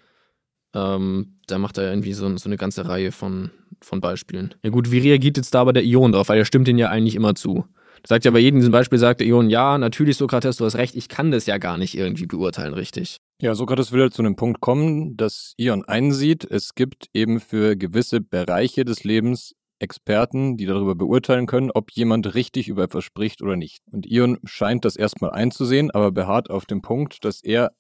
Ähm, 0.73 1.39
da 1.47 1.57
macht 1.57 1.77
er 1.77 1.89
irgendwie 1.89 2.13
so, 2.13 2.35
so 2.37 2.49
eine 2.49 2.57
ganze 2.57 2.87
Reihe 2.87 3.11
von, 3.11 3.51
von 3.81 4.01
Beispielen. 4.01 4.53
Ja 4.63 4.69
gut, 4.69 4.91
wie 4.91 4.99
reagiert 4.99 5.37
jetzt 5.37 5.53
da 5.53 5.61
aber 5.61 5.73
der 5.73 5.83
Ion 5.83 6.11
drauf? 6.11 6.29
Weil 6.29 6.39
er 6.39 6.45
stimmt 6.45 6.67
den 6.67 6.77
ja 6.77 6.89
eigentlich 6.89 7.15
immer 7.15 7.35
zu. 7.35 7.65
Sagt 8.05 8.25
ja 8.25 8.31
bei 8.31 8.39
jedem 8.39 8.59
diesem 8.59 8.71
Beispiel, 8.71 8.99
sagt 8.99 9.19
der 9.19 9.27
Ion, 9.27 9.49
ja, 9.49 9.77
natürlich, 9.77 10.17
Sokrates, 10.17 10.57
du 10.57 10.65
hast 10.65 10.75
recht, 10.75 10.95
ich 10.95 11.09
kann 11.09 11.31
das 11.31 11.45
ja 11.45 11.57
gar 11.57 11.77
nicht 11.77 11.97
irgendwie 11.97 12.25
beurteilen, 12.25 12.73
richtig. 12.73 13.17
Ja, 13.41 13.55
Sokrates 13.55 13.91
will 13.91 14.01
halt 14.01 14.13
zu 14.13 14.21
einem 14.21 14.35
Punkt 14.35 14.61
kommen, 14.61 15.17
dass 15.17 15.53
Ion 15.57 15.83
einsieht, 15.83 16.45
es 16.49 16.75
gibt 16.75 17.07
eben 17.13 17.39
für 17.39 17.75
gewisse 17.75 18.21
Bereiche 18.21 18.85
des 18.85 19.03
Lebens 19.03 19.55
Experten, 19.79 20.57
die 20.57 20.65
darüber 20.65 20.95
beurteilen 20.95 21.45
können, 21.45 21.71
ob 21.71 21.91
jemand 21.91 22.33
richtig 22.35 22.67
über 22.67 22.83
etwas 22.83 23.03
spricht 23.03 23.41
oder 23.41 23.55
nicht. 23.55 23.83
Und 23.91 24.05
Ion 24.05 24.39
scheint 24.43 24.85
das 24.85 24.95
erstmal 24.95 25.31
einzusehen, 25.31 25.91
aber 25.91 26.11
beharrt 26.11 26.49
auf 26.49 26.65
dem 26.65 26.81
Punkt, 26.81 27.23
dass 27.25 27.43
er 27.43 27.71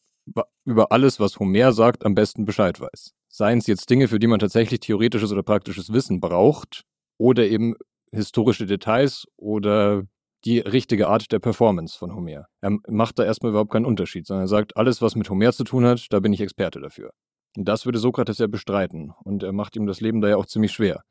über 0.65 0.91
alles, 0.91 1.19
was 1.19 1.39
Homer 1.39 1.71
sagt, 1.71 2.05
am 2.05 2.13
besten 2.13 2.45
Bescheid 2.45 2.79
weiß. 2.79 3.13
Seien 3.29 3.59
es 3.59 3.67
jetzt 3.67 3.89
Dinge, 3.89 4.07
für 4.07 4.19
die 4.19 4.27
man 4.27 4.39
tatsächlich 4.39 4.81
theoretisches 4.81 5.31
oder 5.31 5.43
praktisches 5.43 5.93
Wissen 5.93 6.19
braucht, 6.19 6.83
oder 7.17 7.47
eben 7.47 7.75
historische 8.11 8.65
Details 8.65 9.25
oder 9.37 10.03
die 10.45 10.59
richtige 10.59 11.07
Art 11.07 11.31
der 11.31 11.39
Performance 11.39 11.97
von 11.97 12.13
Homer. 12.13 12.45
Er 12.61 12.77
macht 12.87 13.19
da 13.19 13.23
erstmal 13.23 13.51
überhaupt 13.51 13.71
keinen 13.71 13.85
Unterschied, 13.85 14.27
sondern 14.27 14.45
er 14.45 14.49
sagt, 14.49 14.77
alles, 14.77 15.01
was 15.01 15.15
mit 15.15 15.29
Homer 15.29 15.51
zu 15.51 15.63
tun 15.63 15.85
hat, 15.85 16.05
da 16.11 16.19
bin 16.19 16.31
ich 16.31 16.41
Experte 16.41 16.79
dafür. 16.79 17.11
Und 17.57 17.67
das 17.67 17.85
würde 17.85 17.97
Sokrates 17.97 18.37
ja 18.37 18.47
bestreiten. 18.47 19.13
Und 19.23 19.43
er 19.43 19.51
macht 19.51 19.75
ihm 19.75 19.87
das 19.87 19.99
Leben 19.99 20.21
da 20.21 20.29
ja 20.29 20.37
auch 20.37 20.45
ziemlich 20.45 20.71
schwer 20.71 21.03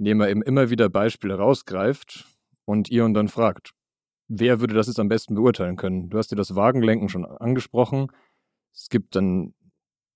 indem 0.00 0.22
er 0.22 0.30
eben 0.30 0.42
immer 0.42 0.70
wieder 0.70 0.88
Beispiele 0.88 1.34
rausgreift 1.34 2.24
und 2.64 2.90
Ion 2.90 3.12
dann 3.12 3.28
fragt, 3.28 3.72
wer 4.28 4.60
würde 4.60 4.74
das 4.74 4.86
jetzt 4.86 4.98
am 4.98 5.08
besten 5.08 5.34
beurteilen 5.34 5.76
können? 5.76 6.08
Du 6.08 6.16
hast 6.16 6.32
dir 6.32 6.36
das 6.36 6.56
Wagenlenken 6.56 7.10
schon 7.10 7.26
angesprochen. 7.26 8.06
Es 8.74 8.88
gibt 8.88 9.14
dann 9.14 9.52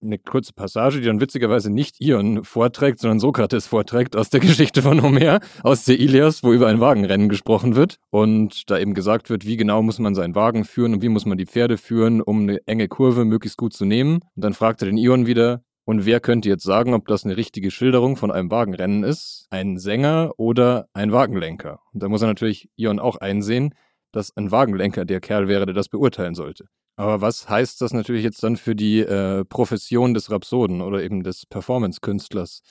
eine 0.03 0.19
kurze 0.19 0.55
Passage, 0.55 1.01
die 1.01 1.07
dann 1.07 1.21
witzigerweise 1.21 1.71
nicht 1.71 2.01
Ion 2.01 2.45
vorträgt, 2.45 2.99
sondern 2.99 3.21
Sokrates 3.21 3.67
vorträgt 3.67 4.17
aus 4.17 4.31
der 4.31 4.41
Geschichte 4.41 4.81
von 4.81 5.03
Homer, 5.03 5.41
aus 5.63 5.85
der 5.85 6.01
Ilias, 6.01 6.43
wo 6.43 6.55
über 6.55 6.69
ein 6.69 6.81
Wagenrennen 6.81 7.29
gesprochen 7.29 7.77
wird 7.77 7.99
und 8.09 8.71
da 8.71 8.79
eben 8.79 8.95
gesagt 8.95 9.29
wird, 9.29 9.45
wie 9.45 9.59
genau 9.59 9.83
muss 9.83 9.99
man 9.99 10.15
seinen 10.15 10.35
Wagen 10.35 10.65
führen 10.65 10.95
und 10.95 11.03
wie 11.03 11.11
muss 11.11 11.27
man 11.27 11.37
die 11.37 11.47
Pferde 11.47 11.77
führen, 11.77 12.23
um 12.23 12.43
eine 12.43 12.67
enge 12.67 12.89
Kurve 12.89 13.27
möglichst 13.27 13.59
gut 13.59 13.75
zu 13.75 13.85
nehmen. 13.85 14.21
Und 14.35 14.45
dann 14.45 14.55
fragt 14.55 14.81
er 14.81 14.87
den 14.87 14.97
Ion 14.97 15.27
wieder, 15.27 15.63
und 15.85 16.07
wer 16.07 16.21
könnte 16.21 16.49
jetzt 16.49 16.65
sagen, 16.65 16.95
ob 16.95 17.07
das 17.07 17.25
eine 17.25 17.37
richtige 17.37 17.71
Schilderung 17.71 18.17
von 18.17 18.31
einem 18.31 18.51
Wagenrennen 18.51 19.05
ist? 19.05 19.47
Ein 19.51 19.79
Sänger 19.79 20.33
oder 20.39 20.89
ein 20.95 21.13
Wagenlenker? 21.13 21.81
Und 21.93 22.03
da 22.03 22.09
muss 22.09 22.23
er 22.23 22.29
natürlich 22.29 22.71
Ion 22.77 22.99
auch 22.99 23.17
einsehen, 23.17 23.75
dass 24.11 24.35
ein 24.37 24.51
Wagenlenker 24.51 25.05
der 25.05 25.21
Kerl 25.21 25.49
wäre, 25.49 25.67
der 25.67 25.75
das 25.75 25.89
beurteilen 25.89 26.35
sollte. 26.35 26.67
Aber 26.97 27.21
was 27.21 27.49
heißt 27.49 27.81
das 27.81 27.93
natürlich 27.93 28.23
jetzt 28.23 28.43
dann 28.43 28.57
für 28.57 28.75
die 28.77 29.01
äh, 29.01 29.45
Profession 29.45 30.15
des 30.15 30.31
Rhapsoden 30.31 30.81
oder 30.81 31.03
eben 31.03 31.23
des 31.23 31.45
Performance-Künstlers? 31.47 32.63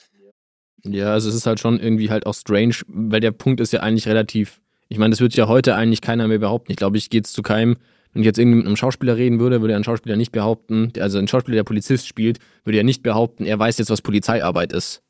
Ja, 0.82 1.12
also 1.12 1.28
es 1.28 1.34
ist 1.34 1.46
halt 1.46 1.60
schon 1.60 1.78
irgendwie 1.78 2.10
halt 2.10 2.26
auch 2.26 2.34
strange, 2.34 2.76
weil 2.88 3.20
der 3.20 3.32
Punkt 3.32 3.60
ist 3.60 3.72
ja 3.72 3.80
eigentlich 3.80 4.08
relativ, 4.08 4.60
ich 4.88 4.98
meine, 4.98 5.10
das 5.10 5.20
wird 5.20 5.34
ja 5.34 5.46
heute 5.46 5.76
eigentlich 5.76 6.00
keiner 6.00 6.26
mehr 6.26 6.38
behaupten. 6.38 6.72
Ich 6.72 6.76
glaube, 6.76 6.98
ich 6.98 7.10
gehe 7.10 7.20
jetzt 7.20 7.32
zu 7.32 7.42
keinem, 7.42 7.76
wenn 8.14 8.22
ich 8.22 8.26
jetzt 8.26 8.38
irgendwie 8.38 8.58
mit 8.58 8.66
einem 8.66 8.76
Schauspieler 8.76 9.16
reden 9.16 9.40
würde, 9.40 9.60
würde 9.60 9.76
ein 9.76 9.84
Schauspieler 9.84 10.16
nicht 10.16 10.32
behaupten, 10.32 10.92
also 10.98 11.18
ein 11.18 11.28
Schauspieler, 11.28 11.56
der 11.56 11.64
Polizist 11.64 12.06
spielt, 12.06 12.38
würde 12.64 12.78
ja 12.78 12.84
nicht 12.84 13.02
behaupten, 13.02 13.44
er 13.44 13.58
weiß 13.58 13.78
jetzt, 13.78 13.90
was 13.90 14.02
Polizeiarbeit 14.02 14.72
ist. 14.72 15.02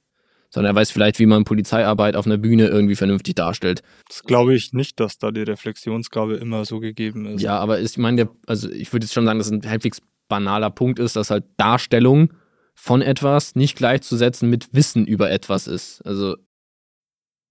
Sondern 0.50 0.75
er 0.75 0.80
weiß 0.80 0.90
vielleicht, 0.90 1.18
wie 1.18 1.26
man 1.26 1.44
Polizeiarbeit 1.44 2.16
auf 2.16 2.26
einer 2.26 2.38
Bühne 2.38 2.68
irgendwie 2.68 2.94
vernünftig 2.94 3.34
darstellt. 3.34 3.82
Das 4.08 4.23
glaube 4.23 4.54
ich 4.54 4.73
nicht, 4.73 5.00
dass 5.00 5.18
da 5.18 5.32
die 5.32 5.42
Reflexionsgabe 5.42 6.34
immer 6.34 6.64
so 6.64 6.78
gegeben 6.78 7.26
ist. 7.26 7.42
Ja, 7.42 7.58
aber 7.58 7.80
ich 7.80 7.99
meine, 7.99 8.28
also 8.46 8.70
ich 8.70 8.92
würde 8.92 9.04
jetzt 9.04 9.14
schon 9.14 9.26
sagen, 9.26 9.38
dass 9.38 9.49
es 9.49 9.52
ein 9.52 9.68
halbwegs 9.68 10.00
banaler 10.28 10.70
Punkt 10.70 10.99
ist, 10.99 11.16
dass 11.16 11.30
halt 11.30 11.44
Darstellung 11.56 12.32
von 12.75 13.02
etwas 13.02 13.54
nicht 13.56 13.76
gleichzusetzen 13.76 14.49
mit 14.49 14.73
Wissen 14.73 15.06
über 15.06 15.30
etwas 15.30 15.66
ist. 15.66 16.00
Also 16.06 16.37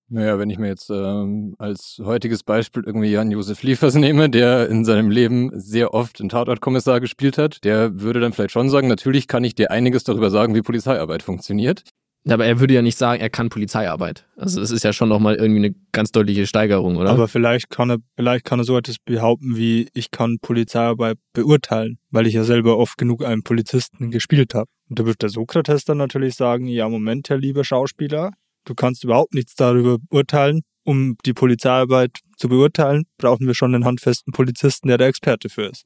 naja, 0.10 0.38
wenn 0.38 0.50
ich 0.50 0.60
mir 0.60 0.68
jetzt 0.68 0.90
ähm, 0.90 1.56
als 1.58 2.02
heutiges 2.04 2.44
Beispiel 2.44 2.84
irgendwie 2.86 3.12
Jan-Josef 3.12 3.64
Liefers 3.64 3.96
nehme, 3.96 4.30
der 4.30 4.70
in 4.70 4.86
seinem 4.86 5.10
Leben 5.10 5.52
sehr 5.54 5.94
oft 5.94 6.20
einen 6.20 6.30
Tatortkommissar 6.30 7.00
gespielt 7.00 7.38
hat, 7.38 7.64
der 7.64 8.00
würde 8.02 8.20
dann 8.20 8.34
vielleicht 8.34 8.52
schon 8.52 8.70
sagen, 8.70 8.88
natürlich 8.88 9.28
kann 9.28 9.44
ich 9.44 9.56
dir 9.56 9.72
einiges 9.72 10.04
darüber 10.04 10.30
sagen, 10.30 10.56
wie 10.56 10.62
Polizeiarbeit 10.62 11.24
funktioniert. 11.24 11.84
Aber 12.30 12.46
er 12.46 12.60
würde 12.60 12.74
ja 12.74 12.82
nicht 12.82 12.98
sagen, 12.98 13.22
er 13.22 13.30
kann 13.30 13.50
Polizeiarbeit. 13.50 14.26
Also 14.38 14.62
es 14.62 14.72
ist 14.72 14.84
ja 14.84 14.94
schon 14.94 15.10
nochmal 15.10 15.36
irgendwie 15.36 15.66
eine 15.66 15.76
ganz 15.92 16.12
deutliche 16.12 16.48
Steigerung, 16.48 16.96
oder? 16.96 17.10
Aber 17.10 17.28
vielleicht 17.28 17.70
kann 17.70 17.90
er, 17.90 17.98
vielleicht 18.16 18.46
kann 18.46 18.60
er 18.60 18.64
so 18.64 18.78
etwas 18.78 18.96
behaupten 19.04 19.58
wie, 19.58 19.90
ich 19.94 20.10
kann 20.10 20.38
Polizeiarbeit 20.42 21.18
beurteilen, 21.34 21.98
weil 22.12 22.26
ich 22.26 22.34
ja 22.34 22.46
selber 22.46 22.78
oft 22.78 22.98
genug 22.98 23.26
einen 23.26 23.44
Polizisten 23.44 24.10
gespielt 24.10 24.54
habe. 24.54 24.70
Und 24.90 25.00
da 25.00 25.06
wird 25.06 25.22
der 25.22 25.30
Sokrates 25.30 25.84
dann 25.84 25.98
natürlich 25.98 26.36
sagen, 26.36 26.68
ja, 26.68 26.88
Moment, 26.88 27.30
Herr 27.30 27.38
lieber 27.38 27.66
Schauspieler, 27.66 28.32
du 28.66 28.76
kannst 28.76 29.04
überhaupt 29.04 29.34
nichts 29.34 29.56
darüber 29.56 29.98
urteilen. 30.10 30.62
Um 30.86 31.16
die 31.26 31.34
Polizeiarbeit 31.34 32.20
zu 32.36 32.50
beurteilen, 32.50 33.06
brauchen 33.18 33.48
wir 33.48 33.54
schon 33.54 33.74
einen 33.74 33.86
handfesten 33.86 34.34
Polizisten, 34.34 34.90
der 34.90 34.98
der 34.98 35.08
Experte 35.08 35.48
für 35.48 35.68
ist. 35.68 35.86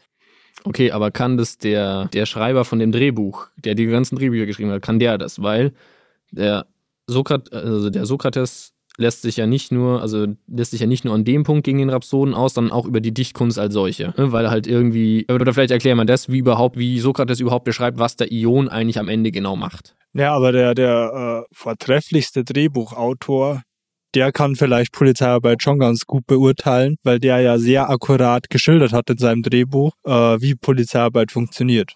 Okay, 0.64 0.92
aber 0.92 1.12
kann 1.12 1.38
das 1.38 1.58
der, 1.58 2.06
der 2.14 2.26
Schreiber 2.26 2.66
von 2.66 2.80
dem 2.80 2.92
Drehbuch, 2.92 3.48
der 3.58 3.76
die 3.76 3.86
ganzen 3.86 4.16
Drehbücher 4.16 4.48
geschrieben 4.48 4.72
hat, 4.72 4.82
kann 4.82 4.98
der 4.98 5.20
das? 5.20 5.42
Weil 5.42 5.74
der, 6.32 6.66
Sokrat, 7.06 7.54
also 7.54 7.90
der 7.90 8.06
Sokrates 8.06 8.74
lässt 8.98 9.22
sich 9.22 9.38
ja 9.38 9.46
nicht 9.46 9.72
nur, 9.72 10.02
also 10.02 10.28
lässt 10.48 10.72
sich 10.72 10.82
ja 10.82 10.88
nicht 10.88 11.06
nur 11.06 11.14
an 11.14 11.24
dem 11.24 11.44
Punkt 11.44 11.64
gegen 11.64 11.78
den 11.78 11.90
Rhapsoden 11.90 12.34
aus, 12.34 12.56
sondern 12.56 12.74
auch 12.74 12.86
über 12.86 13.00
die 13.00 13.14
Dichtkunst 13.14 13.60
als 13.60 13.74
solche. 13.74 14.14
Ne? 14.18 14.32
Weil 14.32 14.50
halt 14.50 14.68
irgendwie, 14.68 15.26
oder 15.32 15.54
vielleicht 15.54 15.72
erklären 15.72 15.98
wir 15.98 16.06
das, 16.06 16.30
wie 16.30 16.40
überhaupt, 16.40 16.78
wie 16.78 17.00
Sokrates 17.00 17.40
überhaupt 17.40 17.66
beschreibt, 17.66 18.00
was 18.00 18.16
der 18.16 18.32
Ion 18.32 18.68
eigentlich 18.68 19.00
am 19.00 19.08
Ende 19.08 19.32
genau 19.32 19.56
macht. 19.56 19.96
Ja, 20.14 20.34
aber 20.34 20.52
der, 20.52 20.74
der 20.74 21.46
äh, 21.48 21.56
vortrefflichste 21.56 22.44
Drehbuchautor, 22.44 23.62
der 24.16 24.32
kann 24.32 24.56
vielleicht 24.56 24.94
Polizeiarbeit 24.94 25.62
schon 25.62 25.78
ganz 25.78 26.06
gut 26.06 26.26
beurteilen, 26.26 26.96
weil 27.04 27.20
der 27.20 27.40
ja 27.42 27.60
sehr 27.60 27.90
akkurat 27.90 28.50
geschildert 28.50 28.94
hat 28.94 29.10
in 29.12 29.18
seinem 29.18 29.44
Drehbuch, 29.44 29.92
äh, 30.06 30.12
wie 30.12 30.56
Polizeiarbeit 30.56 31.32
funktioniert. 31.32 31.94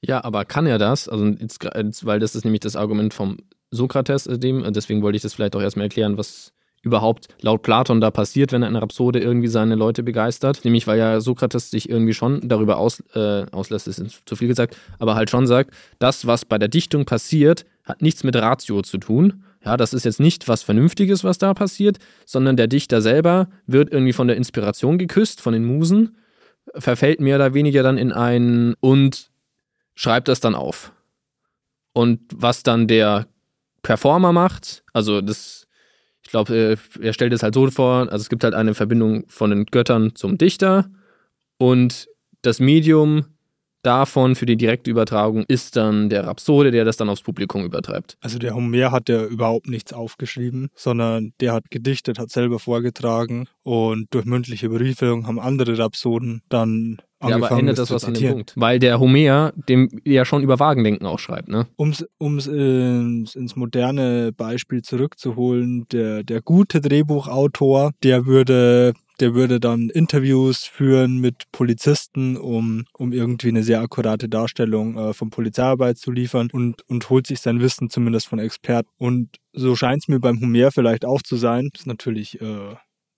Ja, 0.00 0.22
aber 0.22 0.44
kann 0.44 0.66
er 0.66 0.78
das? 0.78 1.08
Also 1.08 1.26
jetzt, 1.26 2.04
weil 2.04 2.20
das 2.20 2.34
ist 2.34 2.44
nämlich 2.44 2.60
das 2.60 2.76
Argument 2.76 3.14
vom 3.14 3.38
Sokrates, 3.74 4.26
äh, 4.26 4.38
dem, 4.38 4.64
deswegen 4.72 5.02
wollte 5.02 5.16
ich 5.16 5.22
das 5.22 5.34
vielleicht 5.34 5.56
auch 5.56 5.62
erstmal 5.62 5.86
erklären, 5.86 6.16
was 6.16 6.52
überhaupt 6.84 7.28
laut 7.40 7.62
Platon 7.62 8.00
da 8.00 8.10
passiert, 8.10 8.52
wenn 8.52 8.62
er 8.62 8.68
in 8.68 8.76
einer 8.76 8.82
Rhapsode 8.82 9.18
irgendwie 9.18 9.48
seine 9.48 9.74
Leute 9.74 10.02
begeistert. 10.02 10.64
Nämlich, 10.64 10.86
weil 10.86 10.98
ja 10.98 11.20
Sokrates 11.20 11.70
sich 11.70 11.88
irgendwie 11.88 12.14
schon 12.14 12.46
darüber 12.46 12.76
aus, 12.76 13.02
äh, 13.14 13.46
auslässt, 13.50 13.88
ist 13.88 14.02
zu 14.26 14.36
viel 14.36 14.48
gesagt, 14.48 14.76
aber 14.98 15.14
halt 15.14 15.30
schon 15.30 15.46
sagt, 15.46 15.70
das, 15.98 16.26
was 16.26 16.44
bei 16.44 16.58
der 16.58 16.68
Dichtung 16.68 17.06
passiert, 17.06 17.64
hat 17.84 18.02
nichts 18.02 18.22
mit 18.22 18.36
Ratio 18.36 18.82
zu 18.82 18.98
tun. 18.98 19.44
Ja, 19.64 19.78
das 19.78 19.94
ist 19.94 20.04
jetzt 20.04 20.20
nicht 20.20 20.46
was 20.46 20.62
Vernünftiges, 20.62 21.24
was 21.24 21.38
da 21.38 21.54
passiert, 21.54 21.96
sondern 22.26 22.56
der 22.56 22.66
Dichter 22.66 23.00
selber 23.00 23.48
wird 23.66 23.90
irgendwie 23.90 24.12
von 24.12 24.28
der 24.28 24.36
Inspiration 24.36 24.98
geküsst, 24.98 25.40
von 25.40 25.54
den 25.54 25.64
Musen, 25.64 26.18
verfällt 26.76 27.20
mehr 27.20 27.36
oder 27.36 27.54
weniger 27.54 27.82
dann 27.82 27.96
in 27.96 28.12
ein 28.12 28.74
und 28.80 29.30
schreibt 29.94 30.28
das 30.28 30.40
dann 30.40 30.54
auf. 30.54 30.92
Und 31.94 32.20
was 32.34 32.62
dann 32.62 32.88
der 32.88 33.26
Performer 33.84 34.32
macht, 34.32 34.82
also 34.92 35.20
das 35.20 35.68
ich 36.24 36.30
glaube, 36.30 36.54
äh, 36.56 36.76
er 37.06 37.12
stellt 37.12 37.34
es 37.34 37.42
halt 37.42 37.54
so 37.54 37.70
vor, 37.70 38.10
also 38.10 38.22
es 38.22 38.28
gibt 38.30 38.44
halt 38.44 38.54
eine 38.54 38.74
Verbindung 38.74 39.24
von 39.28 39.50
den 39.50 39.66
Göttern 39.66 40.14
zum 40.16 40.38
Dichter 40.38 40.90
und 41.58 42.08
das 42.42 42.60
Medium 42.60 43.26
davon 43.82 44.34
für 44.34 44.46
die 44.46 44.56
direkte 44.56 44.90
Übertragung 44.90 45.44
ist 45.46 45.76
dann 45.76 46.08
der 46.08 46.26
Rhapsode, 46.26 46.70
der 46.70 46.84
das 46.84 46.96
dann 46.96 47.10
aufs 47.10 47.22
Publikum 47.22 47.64
übertreibt. 47.64 48.16
Also 48.20 48.38
der 48.38 48.54
Homer 48.54 48.90
hat 48.90 49.08
ja 49.08 49.24
überhaupt 49.26 49.68
nichts 49.68 49.92
aufgeschrieben, 49.92 50.70
sondern 50.74 51.34
der 51.40 51.52
hat 51.52 51.70
gedichtet, 51.70 52.18
hat 52.18 52.30
selber 52.30 52.58
vorgetragen 52.58 53.46
und 53.62 54.06
durch 54.10 54.24
mündliche 54.24 54.66
Überlieferung 54.66 55.26
haben 55.26 55.38
andere 55.38 55.78
Rhapsoden 55.78 56.42
dann 56.48 56.96
ja, 57.28 57.36
aber 57.36 57.50
ändert 57.52 57.78
das 57.78 57.90
was 57.90 58.04
an 58.04 58.14
dem 58.14 58.32
Punkt? 58.32 58.54
Weil 58.56 58.78
der 58.78 59.00
Homer 59.00 59.52
dem 59.68 59.88
ja 60.04 60.24
schon 60.24 60.42
über 60.42 60.58
Wagendenken 60.58 61.06
auch 61.06 61.18
schreibt, 61.18 61.48
ne? 61.48 61.66
Um 61.76 61.90
es 61.90 62.46
ins, 62.46 63.34
ins 63.34 63.56
moderne 63.56 64.32
Beispiel 64.32 64.82
zurückzuholen, 64.82 65.86
der, 65.92 66.22
der 66.22 66.42
gute 66.42 66.80
Drehbuchautor, 66.80 67.92
der 68.02 68.26
würde 68.26 68.94
der 69.20 69.34
würde 69.34 69.60
dann 69.60 69.90
Interviews 69.90 70.64
führen 70.64 71.20
mit 71.20 71.44
Polizisten, 71.52 72.36
um, 72.36 72.84
um 72.94 73.12
irgendwie 73.12 73.48
eine 73.48 73.62
sehr 73.62 73.80
akkurate 73.80 74.28
Darstellung 74.28 74.96
äh, 74.96 75.12
von 75.12 75.30
Polizeiarbeit 75.30 75.98
zu 75.98 76.10
liefern 76.10 76.48
und, 76.52 76.82
und 76.88 77.08
holt 77.10 77.26
sich 77.26 77.40
sein 77.40 77.60
Wissen 77.60 77.90
zumindest 77.90 78.26
von 78.26 78.38
Experten. 78.38 78.90
Und 78.98 79.36
so 79.52 79.76
scheint 79.76 80.02
es 80.02 80.08
mir 80.08 80.18
beim 80.18 80.40
Homer 80.40 80.72
vielleicht 80.72 81.04
auch 81.04 81.22
zu 81.22 81.36
sein. 81.36 81.70
Das 81.72 81.82
ist 81.82 81.86
natürlich 81.86 82.40
äh, 82.40 82.74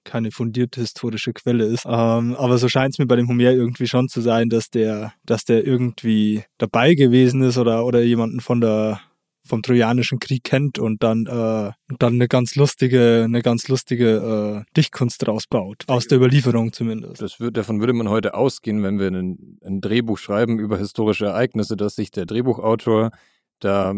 keine 0.07 0.31
fundierte 0.31 0.81
historische 0.81 1.35
Quelle 1.35 1.65
ist. 1.67 1.85
Ähm, 1.85 2.35
aber 2.37 2.57
so 2.57 2.69
scheint 2.69 2.95
es 2.95 2.99
mir 2.99 3.07
bei 3.07 3.17
dem 3.17 3.29
Homer 3.29 3.51
irgendwie 3.51 3.87
schon 3.87 4.09
zu 4.09 4.23
sein, 4.23 4.49
dass 4.49 4.71
der, 4.71 5.13
dass 5.27 5.45
der 5.45 5.67
irgendwie 5.67 6.45
dabei 6.57 6.95
gewesen 6.95 7.43
ist 7.43 7.59
oder, 7.59 7.85
oder 7.85 8.01
jemanden 8.01 8.41
von 8.41 8.63
der 8.63 9.01
vom 9.45 9.63
Trojanischen 9.63 10.19
Krieg 10.19 10.43
kennt 10.43 10.79
und 10.79 11.03
dann 11.03 11.27
äh, 11.27 11.71
dann 11.99 12.15
eine 12.15 12.27
ganz 12.27 12.57
lustige 12.57 13.23
eine 13.25 13.43
ganz 13.43 13.69
lustige 13.69 14.65
äh, 14.67 14.73
Dichtkunst 14.77 15.23
daraus 15.23 15.47
baut 15.47 15.85
aus 15.87 16.09
der 16.09 16.19
Überlieferung 16.19 16.73
zumindest. 16.73 17.23
Das 17.23 17.39
wird, 17.39 17.57
davon 17.57 17.79
würde 17.79 17.93
man 17.93 18.09
heute 18.09 18.35
ausgehen, 18.35 18.83
wenn 18.83 18.99
wir 18.99 19.07
ein, 19.07 19.59
ein 19.65 19.81
Drehbuch 19.81 20.19
schreiben 20.19 20.59
über 20.59 20.79
historische 20.79 21.27
Ereignisse, 21.27 21.77
dass 21.77 21.95
sich 21.95 22.11
der 22.11 22.27
Drehbuchautor 22.27 23.13
da 23.61 23.95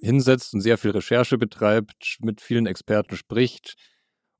hinsetzt 0.00 0.54
und 0.54 0.60
sehr 0.60 0.78
viel 0.78 0.92
Recherche 0.92 1.38
betreibt, 1.38 2.18
mit 2.20 2.40
vielen 2.40 2.66
Experten 2.66 3.16
spricht, 3.16 3.74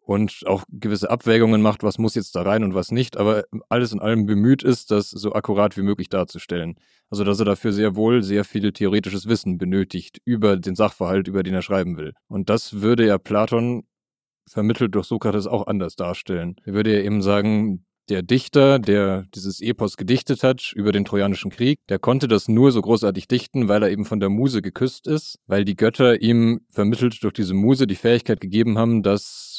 und 0.08 0.40
auch 0.46 0.64
gewisse 0.70 1.10
Abwägungen 1.10 1.60
macht, 1.60 1.82
was 1.82 1.98
muss 1.98 2.14
jetzt 2.14 2.34
da 2.34 2.40
rein 2.40 2.64
und 2.64 2.72
was 2.72 2.90
nicht, 2.90 3.18
aber 3.18 3.44
alles 3.68 3.92
in 3.92 4.00
allem 4.00 4.24
bemüht 4.24 4.62
ist, 4.62 4.90
das 4.90 5.10
so 5.10 5.34
akkurat 5.34 5.76
wie 5.76 5.82
möglich 5.82 6.08
darzustellen. 6.08 6.76
Also 7.10 7.24
dass 7.24 7.40
er 7.40 7.44
dafür 7.44 7.72
sehr 7.72 7.94
wohl 7.94 8.22
sehr 8.22 8.44
viel 8.44 8.72
theoretisches 8.72 9.28
Wissen 9.28 9.58
benötigt 9.58 10.22
über 10.24 10.56
den 10.56 10.76
Sachverhalt, 10.76 11.28
über 11.28 11.42
den 11.42 11.52
er 11.52 11.60
schreiben 11.60 11.98
will. 11.98 12.14
Und 12.26 12.48
das 12.48 12.80
würde 12.80 13.06
ja 13.06 13.18
Platon 13.18 13.82
vermittelt 14.48 14.94
durch 14.94 15.04
Sokrates 15.04 15.46
auch 15.46 15.66
anders 15.66 15.94
darstellen. 15.94 16.56
Er 16.64 16.72
würde 16.72 16.96
ja 16.96 17.02
eben 17.02 17.20
sagen, 17.20 17.84
der 18.08 18.22
Dichter, 18.22 18.78
der 18.78 19.26
dieses 19.34 19.60
Epos 19.60 19.98
gedichtet 19.98 20.42
hat 20.42 20.72
über 20.74 20.90
den 20.90 21.04
Trojanischen 21.04 21.50
Krieg, 21.50 21.80
der 21.90 21.98
konnte 21.98 22.28
das 22.28 22.48
nur 22.48 22.72
so 22.72 22.80
großartig 22.80 23.28
dichten, 23.28 23.68
weil 23.68 23.82
er 23.82 23.90
eben 23.90 24.06
von 24.06 24.20
der 24.20 24.30
Muse 24.30 24.62
geküsst 24.62 25.06
ist, 25.06 25.38
weil 25.46 25.66
die 25.66 25.76
Götter 25.76 26.22
ihm 26.22 26.62
vermittelt 26.70 27.22
durch 27.22 27.34
diese 27.34 27.52
Muse 27.52 27.86
die 27.86 27.94
Fähigkeit 27.94 28.40
gegeben 28.40 28.78
haben, 28.78 29.02
dass 29.02 29.57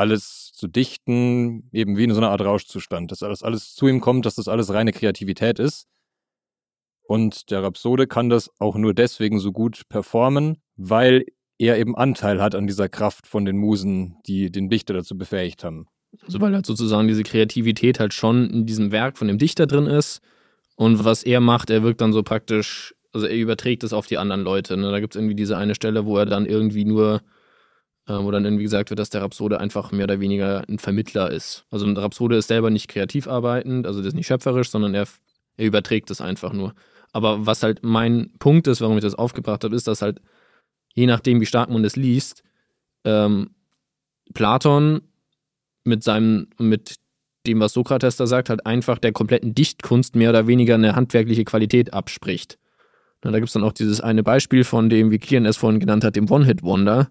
alles 0.00 0.52
zu 0.52 0.66
dichten, 0.66 1.68
eben 1.72 1.96
wie 1.96 2.04
in 2.04 2.12
so 2.12 2.16
einer 2.16 2.30
Art 2.30 2.40
Rauschzustand, 2.40 3.12
dass 3.12 3.20
das 3.20 3.42
alles 3.42 3.74
zu 3.74 3.86
ihm 3.86 4.00
kommt, 4.00 4.26
dass 4.26 4.34
das 4.34 4.48
alles 4.48 4.72
reine 4.72 4.92
Kreativität 4.92 5.58
ist. 5.58 5.86
Und 7.02 7.50
der 7.50 7.62
Rhapsode 7.62 8.06
kann 8.06 8.30
das 8.30 8.50
auch 8.58 8.76
nur 8.76 8.94
deswegen 8.94 9.38
so 9.40 9.52
gut 9.52 9.82
performen, 9.88 10.58
weil 10.76 11.24
er 11.58 11.78
eben 11.78 11.96
Anteil 11.96 12.40
hat 12.40 12.54
an 12.54 12.66
dieser 12.66 12.88
Kraft 12.88 13.26
von 13.26 13.44
den 13.44 13.58
Musen, 13.58 14.16
die 14.26 14.50
den 14.50 14.70
Dichter 14.70 14.94
dazu 14.94 15.18
befähigt 15.18 15.62
haben. 15.62 15.86
Also 16.24 16.40
weil 16.40 16.54
halt 16.54 16.66
sozusagen 16.66 17.06
diese 17.06 17.22
Kreativität 17.22 18.00
halt 18.00 18.14
schon 18.14 18.48
in 18.50 18.66
diesem 18.66 18.92
Werk 18.92 19.18
von 19.18 19.28
dem 19.28 19.38
Dichter 19.38 19.66
drin 19.66 19.86
ist. 19.86 20.20
Und 20.76 21.04
was 21.04 21.22
er 21.22 21.40
macht, 21.40 21.68
er 21.68 21.82
wirkt 21.82 22.00
dann 22.00 22.12
so 22.12 22.22
praktisch, 22.22 22.94
also 23.12 23.26
er 23.26 23.36
überträgt 23.36 23.84
es 23.84 23.92
auf 23.92 24.06
die 24.06 24.16
anderen 24.16 24.42
Leute. 24.42 24.76
Ne? 24.76 24.90
Da 24.90 25.00
gibt 25.00 25.14
es 25.14 25.20
irgendwie 25.20 25.34
diese 25.34 25.58
eine 25.58 25.74
Stelle, 25.74 26.06
wo 26.06 26.16
er 26.16 26.26
dann 26.26 26.46
irgendwie 26.46 26.86
nur 26.86 27.20
äh, 28.10 28.24
wo 28.24 28.30
dann 28.32 28.44
irgendwie 28.44 28.64
gesagt 28.64 28.90
wird, 28.90 28.98
dass 28.98 29.10
der 29.10 29.22
Rhapsode 29.22 29.60
einfach 29.60 29.92
mehr 29.92 30.04
oder 30.04 30.18
weniger 30.18 30.64
ein 30.68 30.78
Vermittler 30.78 31.30
ist. 31.30 31.64
Also 31.70 31.86
ein 31.86 31.96
Rhapsode 31.96 32.36
ist 32.36 32.48
selber 32.48 32.70
nicht 32.70 32.88
kreativ 32.88 33.28
arbeitend, 33.28 33.86
also 33.86 34.00
das 34.00 34.08
ist 34.08 34.14
nicht 34.14 34.26
schöpferisch, 34.26 34.70
sondern 34.70 34.94
er, 34.94 35.06
er 35.56 35.66
überträgt 35.66 36.10
es 36.10 36.20
einfach 36.20 36.52
nur. 36.52 36.74
Aber 37.12 37.46
was 37.46 37.62
halt 37.62 37.80
mein 37.82 38.32
Punkt 38.40 38.66
ist, 38.66 38.80
warum 38.80 38.96
ich 38.96 39.02
das 39.02 39.14
aufgebracht 39.14 39.62
habe, 39.62 39.76
ist, 39.76 39.86
dass 39.86 40.02
halt 40.02 40.20
je 40.94 41.06
nachdem, 41.06 41.40
wie 41.40 41.46
stark 41.46 41.70
man 41.70 41.84
das 41.84 41.94
liest, 41.94 42.42
ähm, 43.04 43.50
Platon 44.34 45.02
mit 45.84 46.02
seinem, 46.02 46.48
mit 46.58 46.96
dem, 47.46 47.60
was 47.60 47.72
Sokrates 47.72 48.16
da 48.16 48.26
sagt, 48.26 48.50
halt 48.50 48.66
einfach 48.66 48.98
der 48.98 49.12
kompletten 49.12 49.54
Dichtkunst 49.54 50.16
mehr 50.16 50.30
oder 50.30 50.48
weniger 50.48 50.74
eine 50.74 50.96
handwerkliche 50.96 51.44
Qualität 51.44 51.92
abspricht. 51.94 52.58
Na, 53.22 53.30
da 53.30 53.38
gibt's 53.38 53.52
dann 53.52 53.64
auch 53.64 53.72
dieses 53.72 54.00
eine 54.00 54.22
Beispiel 54.22 54.64
von 54.64 54.88
dem, 54.88 55.10
wie 55.12 55.18
Kilian 55.18 55.46
es 55.46 55.56
vorhin 55.56 55.80
genannt 55.80 56.04
hat, 56.04 56.16
dem 56.16 56.28
One-Hit-Wonder, 56.28 57.08